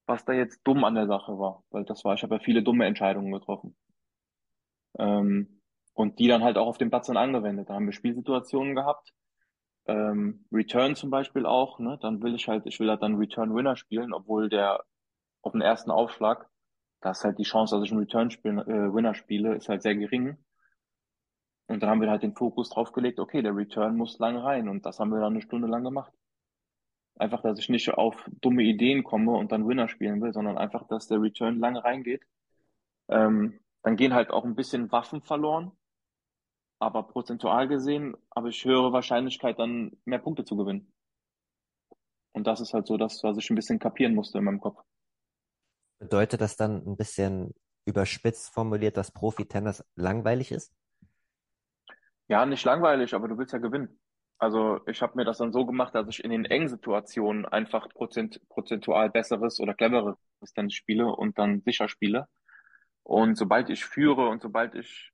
was 0.06 0.24
da 0.24 0.32
jetzt 0.32 0.60
dumm 0.64 0.84
an 0.84 0.94
der 0.94 1.06
Sache 1.06 1.38
war. 1.38 1.64
Weil 1.70 1.84
das 1.84 2.04
war, 2.04 2.14
ich 2.14 2.22
habe 2.22 2.36
ja 2.36 2.40
viele 2.40 2.62
dumme 2.62 2.86
Entscheidungen 2.86 3.32
getroffen. 3.32 3.76
Ähm, 4.98 5.60
und 5.94 6.18
die 6.18 6.28
dann 6.28 6.42
halt 6.42 6.56
auch 6.58 6.66
auf 6.66 6.78
dem 6.78 6.90
Platz 6.90 7.06
dann 7.06 7.16
angewendet. 7.16 7.68
Da 7.68 7.74
haben 7.74 7.86
wir 7.86 7.92
Spielsituationen 7.92 8.74
gehabt. 8.74 9.12
Ähm, 9.86 10.46
Return 10.52 10.94
zum 10.96 11.10
Beispiel 11.10 11.46
auch, 11.46 11.78
ne? 11.78 11.98
Dann 12.00 12.22
will 12.22 12.34
ich 12.34 12.48
halt, 12.48 12.66
ich 12.66 12.78
will 12.80 12.88
halt 12.88 13.02
dann 13.02 13.16
Return 13.16 13.54
Winner 13.54 13.76
spielen, 13.76 14.12
obwohl 14.14 14.48
der 14.48 14.84
auf 15.42 15.52
den 15.52 15.60
ersten 15.60 15.90
Aufschlag, 15.90 16.48
da 17.00 17.10
ist 17.10 17.24
halt 17.24 17.38
die 17.38 17.42
Chance, 17.44 17.74
dass 17.76 17.84
ich 17.84 17.90
einen 17.90 18.00
Return 18.00 18.30
spiel, 18.30 18.58
äh, 18.60 18.94
Winner 18.94 19.14
spiele, 19.14 19.56
ist 19.56 19.68
halt 19.68 19.82
sehr 19.82 19.96
gering. 19.96 20.38
Und 21.66 21.82
dann 21.82 21.90
haben 21.90 22.00
wir 22.00 22.10
halt 22.10 22.22
den 22.22 22.34
Fokus 22.34 22.70
drauf 22.70 22.92
gelegt, 22.92 23.18
okay, 23.18 23.42
der 23.42 23.56
Return 23.56 23.96
muss 23.96 24.18
lange 24.18 24.44
rein. 24.44 24.68
Und 24.68 24.86
das 24.86 25.00
haben 25.00 25.10
wir 25.10 25.20
dann 25.20 25.32
eine 25.32 25.42
Stunde 25.42 25.68
lang 25.68 25.84
gemacht. 25.84 26.12
Einfach, 27.16 27.42
dass 27.42 27.58
ich 27.58 27.68
nicht 27.68 27.90
auf 27.90 28.28
dumme 28.40 28.62
Ideen 28.62 29.04
komme 29.04 29.32
und 29.32 29.52
dann 29.52 29.68
Winner 29.68 29.88
spielen 29.88 30.20
will, 30.22 30.32
sondern 30.32 30.58
einfach, 30.58 30.86
dass 30.88 31.08
der 31.08 31.20
Return 31.20 31.58
lange 31.58 31.84
reingeht. 31.84 32.22
Ähm, 33.08 33.60
dann 33.82 33.96
gehen 33.96 34.14
halt 34.14 34.30
auch 34.30 34.44
ein 34.44 34.54
bisschen 34.54 34.90
Waffen 34.92 35.22
verloren. 35.22 35.72
Aber 36.78 37.04
prozentual 37.04 37.68
gesehen 37.68 38.16
habe 38.34 38.48
ich 38.48 38.64
höhere 38.64 38.92
Wahrscheinlichkeit, 38.92 39.58
dann 39.58 39.96
mehr 40.04 40.18
Punkte 40.18 40.44
zu 40.44 40.56
gewinnen. 40.56 40.92
Und 42.32 42.46
das 42.46 42.60
ist 42.60 42.74
halt 42.74 42.86
so 42.86 42.96
das, 42.96 43.22
was 43.22 43.36
ich 43.36 43.48
ein 43.50 43.56
bisschen 43.56 43.78
kapieren 43.78 44.14
musste 44.14 44.38
in 44.38 44.44
meinem 44.44 44.60
Kopf. 44.60 44.82
Bedeutet 45.98 46.40
das 46.40 46.56
dann 46.56 46.84
ein 46.84 46.96
bisschen 46.96 47.54
überspitzt 47.84 48.52
formuliert, 48.52 48.96
dass 48.96 49.12
Profi-Tennis 49.12 49.84
langweilig 49.94 50.50
ist? 50.50 50.72
Ja, 52.28 52.46
nicht 52.46 52.64
langweilig, 52.64 53.14
aber 53.14 53.28
du 53.28 53.36
willst 53.38 53.52
ja 53.52 53.58
gewinnen. 53.58 54.00
Also 54.42 54.80
ich 54.88 55.00
habe 55.02 55.16
mir 55.16 55.24
das 55.24 55.38
dann 55.38 55.52
so 55.52 55.64
gemacht, 55.64 55.94
dass 55.94 56.08
ich 56.08 56.24
in 56.24 56.32
den 56.32 56.44
engen 56.44 56.68
Situationen 56.68 57.46
einfach 57.46 57.88
prozent, 57.90 58.40
prozentual 58.48 59.08
besseres 59.08 59.60
oder 59.60 59.72
cleveres 59.72 60.16
dann 60.56 60.68
spiele 60.68 61.06
und 61.06 61.38
dann 61.38 61.60
sicher 61.60 61.88
spiele. 61.88 62.26
Und 63.04 63.36
sobald 63.36 63.70
ich 63.70 63.84
führe 63.84 64.28
und 64.28 64.42
sobald 64.42 64.74
ich 64.74 65.12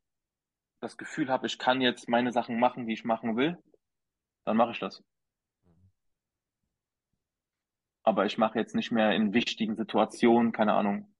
das 0.80 0.96
Gefühl 0.96 1.28
habe, 1.28 1.46
ich 1.46 1.58
kann 1.58 1.82
jetzt 1.82 2.08
meine 2.08 2.32
Sachen 2.32 2.58
machen, 2.58 2.86
die 2.86 2.94
ich 2.94 3.04
machen 3.04 3.36
will, 3.36 3.58
dann 4.46 4.56
mache 4.56 4.70
ich 4.70 4.78
das. 4.78 5.02
Aber 8.04 8.24
ich 8.24 8.38
mache 8.38 8.58
jetzt 8.58 8.74
nicht 8.74 8.92
mehr 8.92 9.12
in 9.12 9.34
wichtigen 9.34 9.76
Situationen, 9.76 10.52
keine 10.52 10.72
Ahnung, 10.72 11.14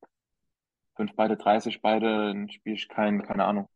fünf 0.97 1.15
beide, 1.15 1.37
30 1.37 1.83
beide, 1.83 2.29
dann 2.29 2.49
spiele 2.49 2.77
ich 2.77 2.89
kein, 2.89 3.23
keine 3.23 3.45
Ahnung. 3.45 3.69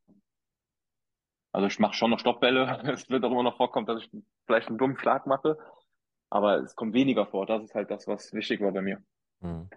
Also 1.52 1.66
ich 1.66 1.78
mache 1.78 1.94
schon 1.94 2.10
noch 2.10 2.18
Stoppbälle. 2.18 2.80
Es 2.92 3.08
wird 3.10 3.24
auch 3.24 3.30
immer 3.30 3.42
noch 3.42 3.56
vorkommen, 3.56 3.86
dass 3.86 4.02
ich 4.02 4.10
vielleicht 4.46 4.68
einen 4.68 4.78
dummen 4.78 4.98
Schlag 4.98 5.26
mache, 5.26 5.58
aber 6.30 6.58
es 6.62 6.74
kommt 6.76 6.94
weniger 6.94 7.26
vor. 7.26 7.46
Das 7.46 7.62
ist 7.64 7.74
halt 7.74 7.90
das, 7.90 8.06
was 8.06 8.32
wichtig 8.32 8.60
war 8.60 8.72
bei 8.72 8.82
mir. 8.82 9.02
Hm. 9.42 9.68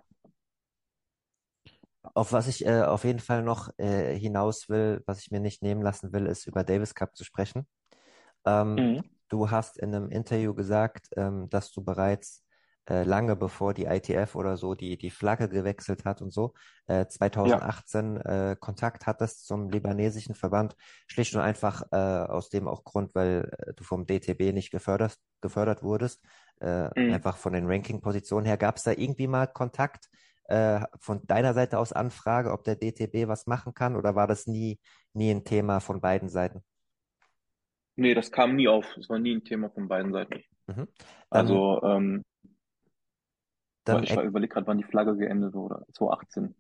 Auf 2.14 2.32
was 2.34 2.48
ich 2.48 2.66
äh, 2.66 2.84
auf 2.84 3.04
jeden 3.04 3.20
Fall 3.20 3.42
noch 3.42 3.70
äh, 3.78 4.18
hinaus 4.18 4.70
will, 4.70 5.02
was 5.08 5.20
ich 5.22 5.32
mir 5.32 5.40
nicht 5.40 5.64
nehmen 5.64 5.82
lassen 5.82 6.14
will, 6.14 6.28
ist 6.28 6.46
über 6.46 6.64
Davis 6.64 6.94
Cup 6.96 7.16
zu 7.16 7.24
sprechen. 7.24 7.68
Ähm, 8.46 8.84
Mhm. 8.84 9.04
du 9.30 9.52
hast 9.52 9.78
in 9.80 9.96
einem 9.96 10.12
Interview 10.12 10.56
gesagt, 10.56 11.10
ähm, 11.18 11.50
dass 11.50 11.72
du 11.74 11.84
bereits 11.84 12.45
äh, 12.90 13.04
lange 13.04 13.36
bevor 13.36 13.74
die 13.74 13.86
ITF 13.86 14.36
oder 14.36 14.58
so 14.58 14.76
die, 14.76 14.98
die 14.98 15.10
Flagge 15.10 15.50
gewechselt 15.50 16.06
hat 16.06 16.22
und 16.22 16.32
so, 16.32 16.54
äh, 16.88 17.06
2018 17.08 18.18
äh, 18.18 18.56
Kontakt 18.60 19.06
hattest 19.08 19.46
zum 19.48 19.70
libanesischen 19.70 20.36
Verband, 20.36 20.76
schlicht 21.08 21.34
und 21.36 21.42
einfach 21.42 21.84
äh, 21.92 21.96
aus 21.96 22.50
dem 22.50 22.68
auch 22.68 22.84
Grund, 22.84 23.16
weil 23.16 23.52
äh, 23.58 23.74
du 23.74 23.84
vom 23.84 24.06
DTB 24.06 24.54
nicht 24.54 24.72
gefördert, 24.72 25.16
gefördert 25.42 25.84
wurdest, 25.84 26.24
äh, 26.60 26.90
Mhm. 26.96 27.14
einfach 27.14 27.38
von 27.38 27.54
den 27.54 27.68
Ranking-Positionen 27.68 28.46
her. 28.46 28.58
Gab 28.58 28.78
es 28.78 28.84
da 28.84 28.92
irgendwie 28.92 29.28
mal 29.28 29.48
Kontakt? 29.48 30.10
äh, 30.48 30.82
von 31.00 31.26
deiner 31.26 31.54
Seite 31.56 31.80
aus 31.80 31.92
Anfrage, 31.92 32.52
ob 32.52 32.64
der 32.64 32.76
DTB 32.76 33.28
was 33.28 33.48
machen 33.48 33.74
kann 33.74 33.96
oder 33.96 34.14
war 34.14 34.28
das 34.28 34.46
nie, 34.46 34.80
nie 35.14 35.32
ein 35.32 35.44
Thema 35.44 35.80
von 35.80 36.02
beiden 36.02 36.30
Seiten? 36.30 36.64
Nee, 37.96 38.14
das 38.14 38.32
kam 38.32 38.56
nie 38.56 38.68
auf. 38.68 38.86
Es 38.98 39.10
war 39.10 39.20
nie 39.20 39.34
ein 39.34 39.44
Thema 39.44 39.70
von 39.70 39.88
beiden 39.88 40.12
Seiten. 40.12 40.44
Mhm. 40.68 40.88
Also, 41.30 41.82
ähm, 41.84 42.24
dann 43.86 44.04
ich 44.04 44.12
er- 44.12 44.24
überlege 44.24 44.54
gerade, 44.54 44.68
wann 44.68 44.78
die 44.78 44.84
Flagge 44.84 45.16
geendet 45.16 45.54
wurde. 45.54 45.86
2018. 45.94 46.56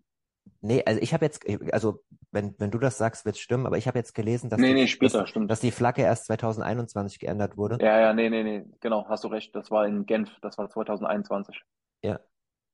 nee, 0.61 0.84
also 0.86 1.01
ich 1.01 1.13
habe 1.13 1.26
jetzt, 1.26 1.45
also 1.73 2.03
wenn, 2.32 2.55
wenn 2.59 2.71
du 2.71 2.78
das 2.80 2.97
sagst, 2.97 3.26
wird 3.26 3.36
es 3.36 3.41
stimmen, 3.41 3.65
aber 3.65 3.78
ich 3.78 3.88
habe 3.88 3.97
jetzt 3.97 4.13
gelesen, 4.13 4.49
dass 4.49 4.59
Nee, 4.59 4.69
die, 4.69 4.73
nee, 4.73 4.88
später, 4.88 5.23
dass, 5.23 5.34
dass 5.47 5.59
die 5.59 5.71
Flagge 5.71 6.01
erst 6.03 6.26
2021 6.26 7.19
geändert 7.19 7.57
wurde. 7.57 7.78
Ja, 7.84 7.99
ja, 7.99 8.13
nee, 8.13 8.30
nee, 8.30 8.43
nee. 8.43 8.65
Genau, 8.82 9.07
hast 9.09 9.23
du 9.23 9.28
recht. 9.30 9.55
Das 9.55 9.71
war 9.71 9.86
in 9.88 10.05
Genf. 10.05 10.30
Das 10.41 10.57
war 10.57 10.69
2021. 10.69 11.61
Ja, 12.03 12.19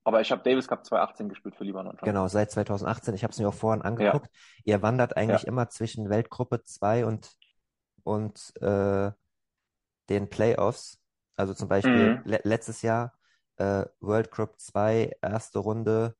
Aber 0.03 0.19
ich 0.21 0.31
habe 0.31 0.41
Davis 0.43 0.67
Cup 0.67 0.85
2018 0.85 1.29
gespielt 1.29 1.55
für 1.55 1.63
Libanon 1.63 1.97
schon. 1.97 2.05
genau, 2.07 2.27
seit 2.27 2.51
2018. 2.51 3.13
Ich 3.13 3.23
habe 3.23 3.31
es 3.31 3.39
mir 3.39 3.47
auch 3.47 3.53
vorhin 3.53 3.81
Ja, 3.81 3.87
angeguckt. 3.89 4.29
Ihr 4.65 4.81
wandert 4.81 5.15
eigentlich 5.15 5.43
ja. 5.43 5.47
immer 5.47 5.69
zwischen 5.69 6.09
Weltgruppe 6.09 6.63
2 6.63 7.05
und, 7.05 7.31
und 8.03 8.51
äh, 8.61 9.11
den 10.09 10.29
Playoffs. 10.29 10.99
Also 11.37 11.53
zum 11.53 11.69
Beispiel 11.69 12.15
Mhm. 12.17 12.21
le 12.25 12.39
letztes 12.43 12.81
Jahr 12.81 13.13
äh, 13.62 13.86
World 14.01 14.32
Group 14.32 14.59
2, 14.59 15.12
erste 15.22 15.59
Runde 15.59 16.16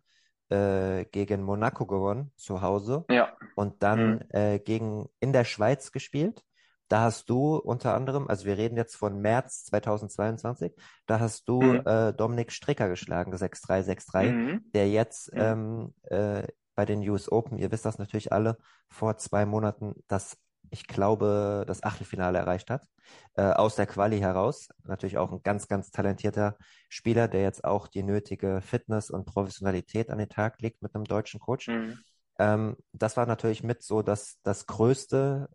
äh, 0.50 1.06
gegen 1.06 1.44
Monaco 1.44 1.86
gewonnen, 1.86 2.32
zu 2.38 2.62
Hause. 2.62 3.06
Ja. 3.10 3.38
Und 3.56 3.84
dann 3.84 4.02
Mhm. 4.16 4.20
äh, 4.30 4.60
gegen 4.60 5.08
in 5.20 5.34
der 5.34 5.46
Schweiz 5.46 5.92
gespielt. 5.92 6.44
da 6.88 7.02
hast 7.04 7.30
du 7.30 7.56
unter 7.56 7.94
anderem, 7.96 8.28
also 8.28 8.46
wir 8.46 8.58
reden 8.58 8.76
jetzt 8.78 8.98
von 8.98 9.20
März 9.22 9.64
2022, 9.66 10.74
da 11.08 11.20
hast 11.22 11.48
du 11.48 11.62
Mhm. 11.62 11.88
äh, 11.88 12.14
Dominik 12.14 12.52
Stricker 12.52 12.89
geschlagen, 12.89 13.36
6-3, 13.38 13.82
6-3, 13.84 14.34
Mhm. 14.34 14.62
der 14.74 14.89
jetzt 14.89 15.32
ähm, 15.38 15.94
äh, 16.04 16.44
bei 16.76 16.86
den 16.86 17.00
US 17.10 17.32
Open, 17.32 17.58
ihr 17.58 17.72
wisst 17.72 17.86
das 17.86 17.98
natürlich 17.98 18.34
alle, 18.34 18.58
vor 18.89 19.18
zwei 19.18 19.46
Monaten 19.46 19.96
das, 20.08 20.38
ich 20.72 20.88
glaube, 20.88 21.63
das 21.67 21.84
Achtelfinale 21.84 22.39
erreicht 22.39 22.69
hat, 22.69 22.88
äh, 23.36 23.43
aus 23.43 23.76
der 23.76 23.86
Quali 23.86 24.19
heraus. 24.19 24.69
Natürlich 24.84 25.17
auch 25.17 25.32
ein 25.32 25.43
ganz, 25.43 25.67
ganz 25.67 25.91
talentierter 25.91 26.57
Spieler, 26.89 27.28
der 27.28 27.43
jetzt 27.43 27.63
auch 27.63 27.88
die 27.88 28.03
nötige 28.03 28.61
Fitness 28.61 29.09
und 29.09 29.26
Professionalität 29.26 30.09
an 30.09 30.17
den 30.17 30.30
Tag 30.30 30.61
legt 30.61 30.82
mit 30.82 30.95
einem 30.95 31.03
deutschen 31.03 31.39
Coach. 31.39 31.67
Mhm. 31.67 31.99
Ähm, 32.39 32.78
das 32.93 33.17
war 33.17 33.26
natürlich 33.26 33.63
mit 33.63 33.84
so 33.84 34.01
das, 34.01 34.39
das 34.43 34.65
größte 34.65 35.49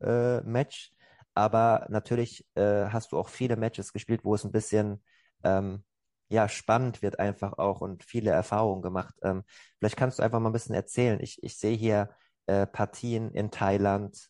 äh, 0.44 0.48
Match. 0.48 0.92
Aber 1.34 1.86
natürlich 1.90 2.46
äh, 2.54 2.86
hast 2.86 3.12
du 3.12 3.18
auch 3.18 3.28
viele 3.28 3.56
Matches 3.56 3.92
gespielt, 3.92 4.24
wo 4.24 4.34
es 4.34 4.44
ein 4.44 4.52
bisschen 4.52 5.02
ähm, 5.44 5.82
ja, 6.28 6.48
spannend 6.48 7.02
wird 7.02 7.18
einfach 7.18 7.58
auch 7.58 7.80
und 7.80 8.04
viele 8.04 8.30
Erfahrungen 8.30 8.82
gemacht. 8.82 9.14
Ähm, 9.22 9.44
vielleicht 9.78 9.96
kannst 9.96 10.18
du 10.18 10.22
einfach 10.22 10.40
mal 10.40 10.50
ein 10.50 10.54
bisschen 10.54 10.74
erzählen. 10.74 11.20
Ich, 11.20 11.42
ich 11.42 11.56
sehe 11.58 11.76
hier 11.76 12.10
äh, 12.46 12.66
Partien 12.66 13.30
in 13.32 13.50
Thailand. 13.50 14.28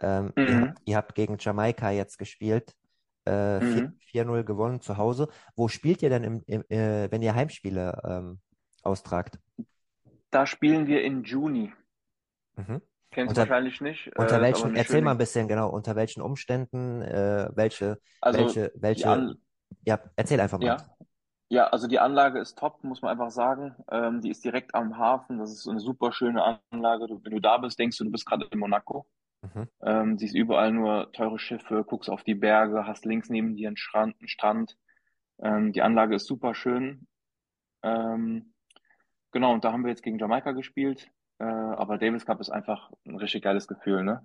Ähm, 0.00 0.32
ihr, 0.36 0.44
Mhm. 0.44 0.60
habt, 0.62 0.82
ihr 0.84 0.96
habt 0.96 1.14
gegen 1.14 1.36
Jamaika 1.38 1.90
jetzt 1.90 2.18
gespielt. 2.18 2.74
Äh, 3.26 3.60
Mhm. 3.60 3.98
4-0 4.00 4.44
gewonnen 4.44 4.80
zu 4.80 4.96
Hause. 4.96 5.28
Wo 5.56 5.68
spielt 5.68 6.02
ihr 6.02 6.10
denn, 6.10 6.24
im, 6.24 6.42
im, 6.46 6.62
äh, 6.68 7.10
wenn 7.10 7.22
ihr 7.22 7.34
Heimspiele 7.34 8.00
ähm, 8.04 8.40
austragt? 8.82 9.38
Da 10.30 10.46
spielen 10.46 10.86
wir 10.86 11.02
in 11.02 11.22
Juni. 11.22 11.72
Mhm. 12.56 12.82
Kennst 13.10 13.36
du 13.36 13.40
Unter, 13.40 13.40
wahrscheinlich 13.42 13.80
nicht. 13.80 14.08
Äh, 14.08 14.20
unter 14.20 14.40
welchen, 14.40 14.68
eine 14.70 14.78
erzähl 14.78 15.00
mal 15.00 15.12
ein 15.12 15.18
bisschen 15.18 15.48
genau, 15.48 15.70
unter 15.70 15.94
welchen 15.96 16.20
Umständen, 16.20 17.00
äh, 17.02 17.48
welche, 17.54 17.98
also 18.20 18.38
welche, 18.40 18.72
welche, 18.74 19.08
An, 19.08 19.36
ja, 19.84 20.00
erzähl 20.16 20.40
einfach 20.40 20.58
mal. 20.58 20.66
ja, 20.66 20.96
ja, 21.50 21.66
also 21.68 21.86
die 21.86 22.00
Anlage 22.00 22.40
ist 22.40 22.58
top, 22.58 22.82
muss 22.82 23.02
man 23.02 23.12
einfach 23.12 23.30
sagen. 23.30 23.76
Ähm, 23.90 24.20
die 24.20 24.30
ist 24.30 24.44
direkt 24.44 24.74
am 24.74 24.98
Hafen. 24.98 25.38
Das 25.38 25.50
ist 25.52 25.62
so 25.62 25.70
eine 25.70 25.78
super 25.80 26.12
schöne 26.12 26.58
Anlage. 26.72 27.06
Du, 27.06 27.20
wenn 27.22 27.32
du 27.32 27.40
da 27.40 27.58
bist, 27.58 27.78
denkst 27.78 27.96
du, 27.98 28.04
du 28.04 28.10
bist 28.10 28.26
gerade 28.26 28.46
in 28.50 28.58
Monaco. 28.58 29.06
Mhm. 29.44 29.68
Ähm, 29.82 30.18
siehst 30.18 30.34
überall 30.34 30.72
nur 30.72 31.12
teure 31.12 31.38
Schiffe, 31.38 31.84
guckst 31.84 32.10
auf 32.10 32.22
die 32.24 32.34
Berge, 32.34 32.86
hast 32.86 33.04
links 33.04 33.28
neben 33.28 33.56
dir 33.56 33.68
einen 33.68 33.76
Strand. 33.76 34.16
Einen 34.18 34.28
Strand. 34.28 34.76
Ähm, 35.38 35.72
die 35.72 35.82
Anlage 35.82 36.14
ist 36.14 36.26
super 36.26 36.54
schön. 36.54 37.06
Ähm, 37.82 38.54
genau, 39.32 39.52
und 39.52 39.64
da 39.64 39.72
haben 39.72 39.82
wir 39.82 39.90
jetzt 39.90 40.02
gegen 40.02 40.18
Jamaika 40.18 40.52
gespielt. 40.52 41.10
Äh, 41.38 41.44
aber 41.44 41.98
Davis 41.98 42.24
Cup 42.24 42.40
ist 42.40 42.50
einfach 42.50 42.90
ein 43.04 43.16
richtig 43.16 43.42
geiles 43.42 43.66
Gefühl, 43.66 44.04
ne? 44.04 44.24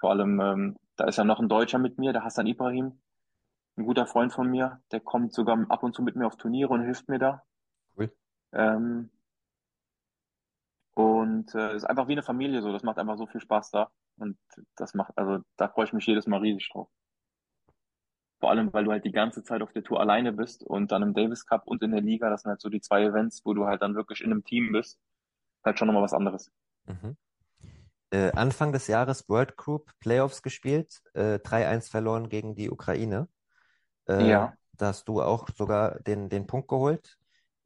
Vor 0.00 0.10
allem, 0.10 0.40
ähm, 0.40 0.76
da 0.96 1.04
ist 1.04 1.18
ja 1.18 1.24
noch 1.24 1.40
ein 1.40 1.48
Deutscher 1.48 1.78
mit 1.78 1.98
mir, 1.98 2.12
der 2.12 2.24
Hassan 2.24 2.46
Ibrahim, 2.46 3.00
ein 3.76 3.84
guter 3.84 4.06
Freund 4.06 4.32
von 4.32 4.50
mir. 4.50 4.80
Der 4.90 5.00
kommt 5.00 5.32
sogar 5.32 5.58
ab 5.68 5.82
und 5.82 5.94
zu 5.94 6.02
mit 6.02 6.16
mir 6.16 6.26
auf 6.26 6.36
Turniere 6.36 6.70
und 6.72 6.82
hilft 6.82 7.08
mir 7.08 7.18
da. 7.18 7.42
Cool. 7.96 8.12
Ähm, 8.52 9.10
und 10.98 11.54
äh, 11.54 11.76
ist 11.76 11.84
einfach 11.84 12.08
wie 12.08 12.12
eine 12.12 12.22
Familie 12.24 12.60
so. 12.62 12.72
Das 12.72 12.82
macht 12.82 12.98
einfach 12.98 13.16
so 13.18 13.26
viel 13.26 13.40
Spaß 13.40 13.70
da. 13.70 13.90
Und 14.16 14.36
das 14.76 14.94
macht, 14.94 15.16
also 15.16 15.44
da 15.56 15.68
freue 15.68 15.84
ich 15.86 15.92
mich 15.92 16.06
jedes 16.06 16.26
Mal 16.26 16.40
riesig 16.40 16.70
drauf. 16.72 16.88
Vor 18.40 18.50
allem, 18.50 18.72
weil 18.72 18.82
du 18.84 18.90
halt 18.90 19.04
die 19.04 19.12
ganze 19.12 19.44
Zeit 19.44 19.62
auf 19.62 19.72
der 19.72 19.84
Tour 19.84 20.00
alleine 20.00 20.32
bist 20.32 20.64
und 20.64 20.90
dann 20.90 21.02
im 21.02 21.14
Davis 21.14 21.46
Cup 21.46 21.66
und 21.68 21.82
in 21.84 21.92
der 21.92 22.00
Liga, 22.00 22.30
das 22.30 22.42
sind 22.42 22.50
halt 22.50 22.60
so 22.60 22.68
die 22.68 22.80
zwei 22.80 23.04
Events, 23.04 23.42
wo 23.44 23.54
du 23.54 23.66
halt 23.66 23.80
dann 23.82 23.94
wirklich 23.94 24.22
in 24.22 24.32
einem 24.32 24.44
Team 24.44 24.72
bist. 24.72 24.98
Halt 25.64 25.78
schon 25.78 25.88
nochmal 25.88 26.02
was 26.04 26.14
anderes. 26.14 26.50
Mhm. 26.86 27.16
Äh, 28.10 28.32
Anfang 28.32 28.72
des 28.72 28.86
Jahres 28.86 29.28
World 29.28 29.56
Group 29.56 29.92
Playoffs 30.00 30.42
gespielt, 30.42 31.02
äh, 31.14 31.38
3-1 31.40 31.88
verloren 31.88 32.28
gegen 32.28 32.54
die 32.54 32.70
Ukraine. 32.70 33.28
Äh, 34.06 34.14
Ja. 34.28 34.54
da 34.74 34.88
hast 34.88 35.08
du 35.08 35.22
auch 35.22 35.48
sogar 35.56 36.00
den, 36.00 36.28
den 36.28 36.46
Punkt 36.46 36.68
geholt. 36.68 37.18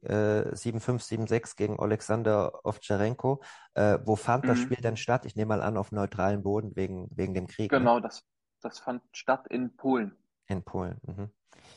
Äh, 0.05 0.55
7-5, 0.55 1.03
7-6 1.03 1.55
gegen 1.55 1.79
Alexander 1.79 2.59
Ovtcharenko. 2.65 3.41
Äh, 3.73 3.99
wo 4.05 4.15
fand 4.15 4.47
das 4.49 4.57
Mhm. 4.57 4.59
Spiel 4.59 4.77
denn 4.77 4.97
statt? 4.97 5.25
Ich 5.25 5.35
nehme 5.35 5.49
mal 5.49 5.61
an, 5.61 5.77
auf 5.77 5.91
neutralem 5.91 6.43
Boden 6.43 6.75
wegen, 6.75 7.07
wegen 7.15 7.33
dem 7.33 7.47
Krieg, 7.47 7.77
ne? 7.77 7.89
Genau, 7.89 7.99
das, 7.99 8.23
das 8.61 8.79
fand 8.79 9.03
statt 9.11 9.47
in 9.49 9.75
Polen. 9.75 10.15
In 10.47 10.63
Polen. 10.63 10.99
Mhm. 11.05 11.29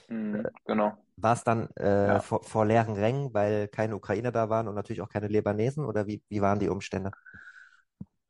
Mhm, 0.09 0.51
genau. 0.65 0.97
War 1.19 1.33
es 1.35 1.45
dann 1.45 1.69
äh, 1.77 2.21
Ja. 2.21 2.21
vor, 2.21 2.43
vor 2.45 2.67
leeren 2.67 2.95
Rängen, 2.95 3.33
weil 3.33 3.69
keine 3.69 3.97
Ukrainer 3.97 4.33
da 4.33 4.51
waren 4.51 4.69
und 4.69 4.75
natürlich 4.75 5.01
auch 5.03 5.09
keine 5.09 5.29
Libanesen? 5.29 5.85
Oder 5.85 6.07
wie, 6.07 6.23
wie 6.29 6.43
waren 6.43 6.59
die 6.59 6.69
Umstände? 6.69 7.15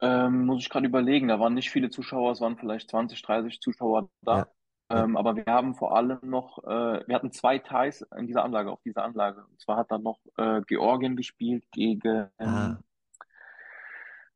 Ähm, 0.01 0.45
muss 0.47 0.63
ich 0.63 0.69
gerade 0.71 0.87
überlegen, 0.87 1.29
da 1.29 1.41
waren 1.41 1.55
nicht 1.55 1.71
viele 1.71 1.91
Zuschauer, 1.91 2.33
es 2.33 2.41
waren 2.41 2.57
vielleicht 2.59 2.91
20, 2.91 3.23
30 3.23 3.61
Zuschauer 3.61 4.09
da. 4.23 4.43
Ja. 4.43 4.56
Ähm, 4.89 5.17
aber 5.17 5.37
wir 5.37 5.47
haben 5.47 5.75
vor 5.75 5.97
allem 5.97 6.19
noch, 6.23 6.63
äh, 6.65 7.07
wir 7.07 7.15
hatten 7.15 7.33
zwei 7.33 7.59
Ties 7.59 8.03
in 8.17 8.27
dieser 8.27 8.45
Anlage, 8.45 8.71
auf 8.71 8.83
dieser 8.83 9.05
Anlage. 9.05 9.45
Und 9.45 9.61
zwar 9.61 9.77
hat 9.79 9.91
dann 9.91 10.03
noch 10.03 10.21
äh, 10.37 10.63
Georgien 10.63 11.17
gespielt 11.17 11.65
gegen, 11.73 12.31
Ah, 12.39 12.79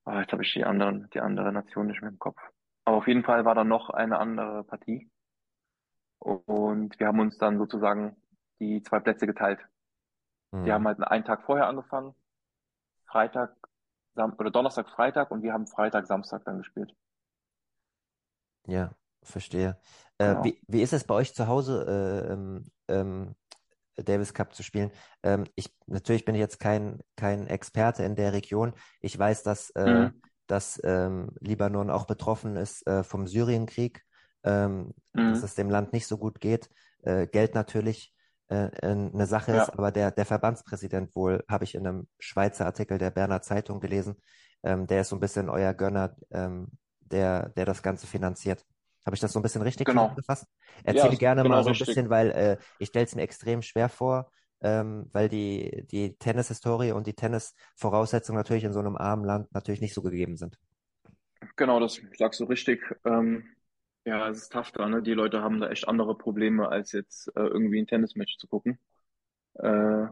ah, 0.05 0.21
jetzt 0.21 0.33
habe 0.33 0.43
ich 0.43 0.53
die 0.53 0.65
anderen, 0.65 1.09
die 1.15 1.21
andere 1.21 1.53
Nation 1.53 1.87
nicht 1.87 2.01
mehr 2.03 2.11
im 2.11 2.19
Kopf. 2.19 2.41
Aber 2.85 2.97
auf 2.97 3.07
jeden 3.07 3.23
Fall 3.25 3.45
war 3.45 3.55
da 3.55 3.65
noch 3.65 3.91
eine 3.91 4.19
andere 4.19 4.65
Partie. 4.65 5.11
Und 6.19 6.99
wir 6.99 7.07
haben 7.07 7.21
uns 7.21 7.39
dann 7.39 7.59
sozusagen 7.59 8.17
die 8.59 8.83
zwei 8.83 9.01
Plätze 9.01 9.27
geteilt. 9.27 9.61
Die 10.53 10.73
haben 10.73 10.87
halt 10.87 11.01
einen 11.01 11.25
Tag 11.25 11.45
vorher 11.45 11.69
angefangen, 11.69 12.15
Freitag, 13.07 13.57
Sam 14.15 14.35
oder 14.37 14.51
Donnerstag, 14.51 14.89
Freitag 14.89 15.31
und 15.31 15.43
wir 15.43 15.53
haben 15.53 15.67
Freitag, 15.69 16.07
Samstag 16.07 16.45
dann 16.45 16.59
gespielt. 16.59 16.93
Ja, 18.67 18.93
verstehe. 19.23 19.79
Äh, 20.19 20.37
Genau. 20.37 20.43
wie, 20.43 20.63
wie 20.69 20.83
ist 20.83 20.93
es 20.93 21.05
bei 21.05 21.15
euch 21.15 21.35
zu 21.35 21.47
Hause, 21.49 22.27
äh, 22.29 22.33
ähm, 22.33 22.65
ähm, 22.89 23.35
Davis 23.97 24.35
Cup 24.35 24.55
zu 24.55 24.63
spielen? 24.63 24.91
Ähm, 25.23 25.47
ich, 25.57 25.75
natürlich 25.87 26.25
bin 26.25 26.35
ich 26.35 26.41
jetzt 26.41 26.61
kein, 26.61 27.01
kein 27.17 27.47
Experte 27.47 28.05
in 28.05 28.17
der 28.17 28.33
Region. 28.33 28.73
Ich 29.01 29.19
weiß, 29.19 29.43
dass, 29.43 29.71
äh, 29.71 30.09
Mhm. 30.09 30.21
dass 30.47 30.81
ähm, 30.85 31.31
Libanon 31.41 31.91
auch 31.91 32.07
betroffen 32.07 32.57
ist 32.57 32.87
äh, 32.87 33.05
vom 33.05 33.27
Syrienkrieg, 33.27 34.05
ähm, 34.45 34.95
dass 35.27 35.43
Mhm. 35.43 35.45
es 35.45 35.55
dem 35.55 35.71
Land 35.71 35.93
nicht 35.93 36.07
so 36.07 36.19
gut 36.19 36.41
geht. 36.41 36.71
Äh, 37.03 37.27
Geld 37.27 37.55
natürlich 37.55 38.15
äh, 38.49 38.71
eine 38.83 39.27
Sache 39.27 39.53
ist, 39.53 39.69
Ja, 39.69 39.79
aber 39.79 39.91
der, 39.93 40.11
der 40.11 40.27
Verbandspräsident 40.27 41.15
wohl, 41.15 41.45
habe 41.49 41.65
ich 41.65 41.75
in 41.75 41.87
einem 41.87 42.09
Schweizer 42.19 42.67
Artikel 42.67 42.99
der 42.99 43.11
Berner 43.11 43.43
Zeitung 43.43 43.81
gelesen, 43.81 44.17
ähm, 44.63 44.87
der 44.87 45.03
ist 45.03 45.09
so 45.11 45.17
ein 45.17 45.21
bisschen 45.21 45.49
euer 45.49 45.75
Gönner, 45.75 46.17
ähm, 46.31 46.69
der, 47.01 47.51
der 47.51 47.65
das 47.67 47.83
Ganze 47.83 48.07
finanziert. 48.07 48.65
Habe 49.07 49.15
ich 49.15 49.21
das 49.21 49.33
so 49.33 49.39
ein 49.39 49.43
bisschen 49.43 49.63
richtig 49.63 49.87
genau. 49.87 50.03
zusammengefasst? 50.03 50.47
Ja, 50.85 50.85
Erzähl 50.85 51.13
ist 51.13 51.19
gerne 51.19 51.43
genau 51.43 51.57
mal 51.57 51.63
so 51.63 51.71
ein 51.71 51.73
richtig. 51.73 51.89
bisschen, 51.89 52.11
weil 52.11 52.31
äh, 52.31 52.57
ich 52.79 52.89
stelle 52.89 53.07
es 53.07 53.15
mir 53.15 53.23
extrem 53.23 53.63
schwer 53.63 53.89
vor, 53.89 54.31
ähm, 54.61 55.09
weil 55.13 55.29
die, 55.29 55.87
die 55.91 56.17
Tennishistorie 56.17 56.93
und 56.93 57.07
die 57.07 57.15
Tennisvoraussetzungen 57.15 58.39
natürlich 58.39 58.65
in 58.65 58.73
so 58.73 58.81
einem 58.81 58.97
armen 58.97 59.25
Land 59.25 59.53
natürlich 59.53 59.81
nicht 59.81 59.95
so 59.95 60.03
gegeben 60.03 60.37
sind. 60.37 60.59
Genau, 61.57 61.81
das 61.81 62.01
sagst 62.19 62.41
du 62.41 62.45
richtig. 62.45 62.83
Ähm, 63.05 63.45
ja, 64.05 64.29
es 64.29 64.39
ist 64.43 64.53
tough 64.53 64.73
da, 64.73 64.89
ne? 64.89 65.03
Die 65.03 65.13
Leute 65.13 65.43
haben 65.43 65.61
da 65.61 65.69
echt 65.69 65.89
andere 65.89 66.17
Probleme, 66.17 66.69
als 66.69 66.93
jetzt 66.93 67.29
äh, 67.29 67.41
irgendwie 67.41 67.81
ein 67.81 67.87
Tennismatch 67.87 68.37
zu 68.39 68.47
gucken. 68.47 68.79
Äh, 69.55 70.07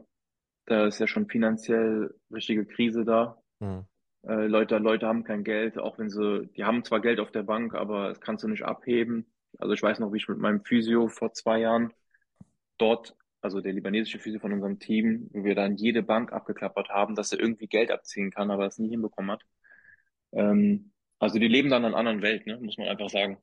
da 0.66 0.86
ist 0.86 0.98
ja 0.98 1.06
schon 1.06 1.28
finanziell 1.28 2.14
richtige 2.30 2.66
Krise 2.66 3.04
da. 3.04 3.40
Hm. 3.60 3.86
Äh, 4.26 4.46
Leute, 4.46 4.78
Leute 4.78 5.06
haben 5.06 5.24
kein 5.24 5.44
Geld, 5.44 5.78
auch 5.78 5.98
wenn 5.98 6.10
sie, 6.10 6.48
die 6.56 6.64
haben 6.64 6.84
zwar 6.84 7.00
Geld 7.00 7.20
auf 7.20 7.30
der 7.32 7.42
Bank, 7.44 7.74
aber 7.74 8.08
das 8.08 8.20
kannst 8.20 8.44
du 8.44 8.48
nicht 8.48 8.64
abheben. 8.64 9.26
Also 9.58 9.74
ich 9.74 9.82
weiß 9.82 9.98
noch, 10.00 10.12
wie 10.12 10.18
ich 10.18 10.28
mit 10.28 10.38
meinem 10.38 10.64
Physio 10.64 11.08
vor 11.08 11.32
zwei 11.32 11.60
Jahren 11.60 11.92
dort, 12.78 13.16
also 13.40 13.60
der 13.60 13.72
libanesische 13.72 14.18
Physio 14.18 14.40
von 14.40 14.52
unserem 14.52 14.78
Team, 14.80 15.28
wie 15.32 15.44
wir 15.44 15.54
dann 15.54 15.76
jede 15.76 16.02
Bank 16.02 16.32
abgeklappert 16.32 16.88
haben, 16.90 17.14
dass 17.14 17.32
er 17.32 17.40
irgendwie 17.40 17.68
Geld 17.68 17.90
abziehen 17.90 18.30
kann, 18.30 18.50
aber 18.50 18.66
es 18.66 18.78
nie 18.78 18.90
hinbekommen 18.90 19.30
hat. 19.32 19.42
Ähm, 20.32 20.92
also 21.18 21.38
die 21.38 21.48
leben 21.48 21.70
dann 21.70 21.82
in 21.84 21.88
einer 21.88 21.96
anderen 21.96 22.22
Welt, 22.22 22.46
ne, 22.46 22.58
muss 22.60 22.78
man 22.78 22.88
einfach 22.88 23.10
sagen. 23.10 23.38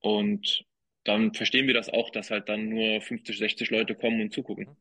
Und 0.00 0.64
dann 1.04 1.34
verstehen 1.34 1.66
wir 1.66 1.74
das 1.74 1.88
auch, 1.90 2.10
dass 2.10 2.30
halt 2.30 2.48
dann 2.48 2.68
nur 2.68 3.00
50, 3.00 3.38
60 3.38 3.70
Leute 3.70 3.94
kommen 3.94 4.20
und 4.22 4.32
zugucken. 4.32 4.76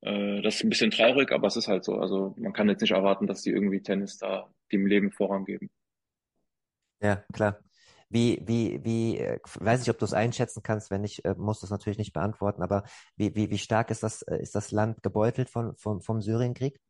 Äh, 0.00 0.42
das 0.42 0.56
ist 0.56 0.64
ein 0.64 0.70
bisschen 0.70 0.90
traurig, 0.90 1.32
aber 1.32 1.46
es 1.48 1.56
ist 1.56 1.68
halt 1.68 1.84
so. 1.84 1.96
Also 1.96 2.34
man 2.38 2.52
kann 2.52 2.68
jetzt 2.68 2.80
nicht 2.80 2.92
erwarten, 2.92 3.26
dass 3.26 3.42
die 3.42 3.50
irgendwie 3.50 3.82
Tennis 3.82 4.18
da 4.18 4.48
dem 4.72 4.86
Leben 4.86 5.10
Vorrang 5.12 5.44
geben. 5.44 5.70
Ja, 7.00 7.16
klar. 7.32 7.58
Wie, 8.10 8.40
wie, 8.46 8.82
wie, 8.84 9.18
äh, 9.18 9.38
weiß 9.60 9.80
nicht, 9.80 9.90
ob 9.90 9.98
du 9.98 10.04
es 10.04 10.14
einschätzen 10.14 10.62
kannst, 10.62 10.90
wenn 10.90 11.02
nicht, 11.02 11.24
äh, 11.24 11.34
musst 11.36 11.62
du 11.62 11.66
es 11.66 11.70
natürlich 11.70 11.98
nicht 11.98 12.12
beantworten, 12.14 12.62
aber 12.62 12.84
wie, 13.16 13.34
wie, 13.34 13.50
wie 13.50 13.58
stark 13.58 13.90
ist 13.90 14.02
das, 14.02 14.22
äh, 14.22 14.40
ist 14.40 14.54
das 14.54 14.70
Land 14.72 15.02
gebeutelt 15.02 15.50
von, 15.50 15.76
vom, 15.76 16.00
vom 16.00 16.22
Syrienkrieg? 16.22 16.80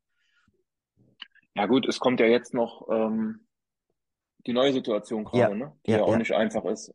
Ja 1.56 1.66
gut, 1.66 1.86
es 1.88 1.98
kommt 1.98 2.20
ja 2.20 2.26
jetzt 2.26 2.54
noch 2.54 2.88
ähm, 2.88 3.46
die 4.46 4.52
neue 4.52 4.72
Situation 4.72 5.24
Ja, 5.32 5.48
gerade, 5.48 5.56
ne? 5.56 5.76
Die 5.86 5.90
ja, 5.92 5.98
ja 5.98 6.04
auch 6.04 6.12
ja, 6.12 6.18
nicht 6.18 6.32
einfach 6.32 6.64
ist. 6.66 6.94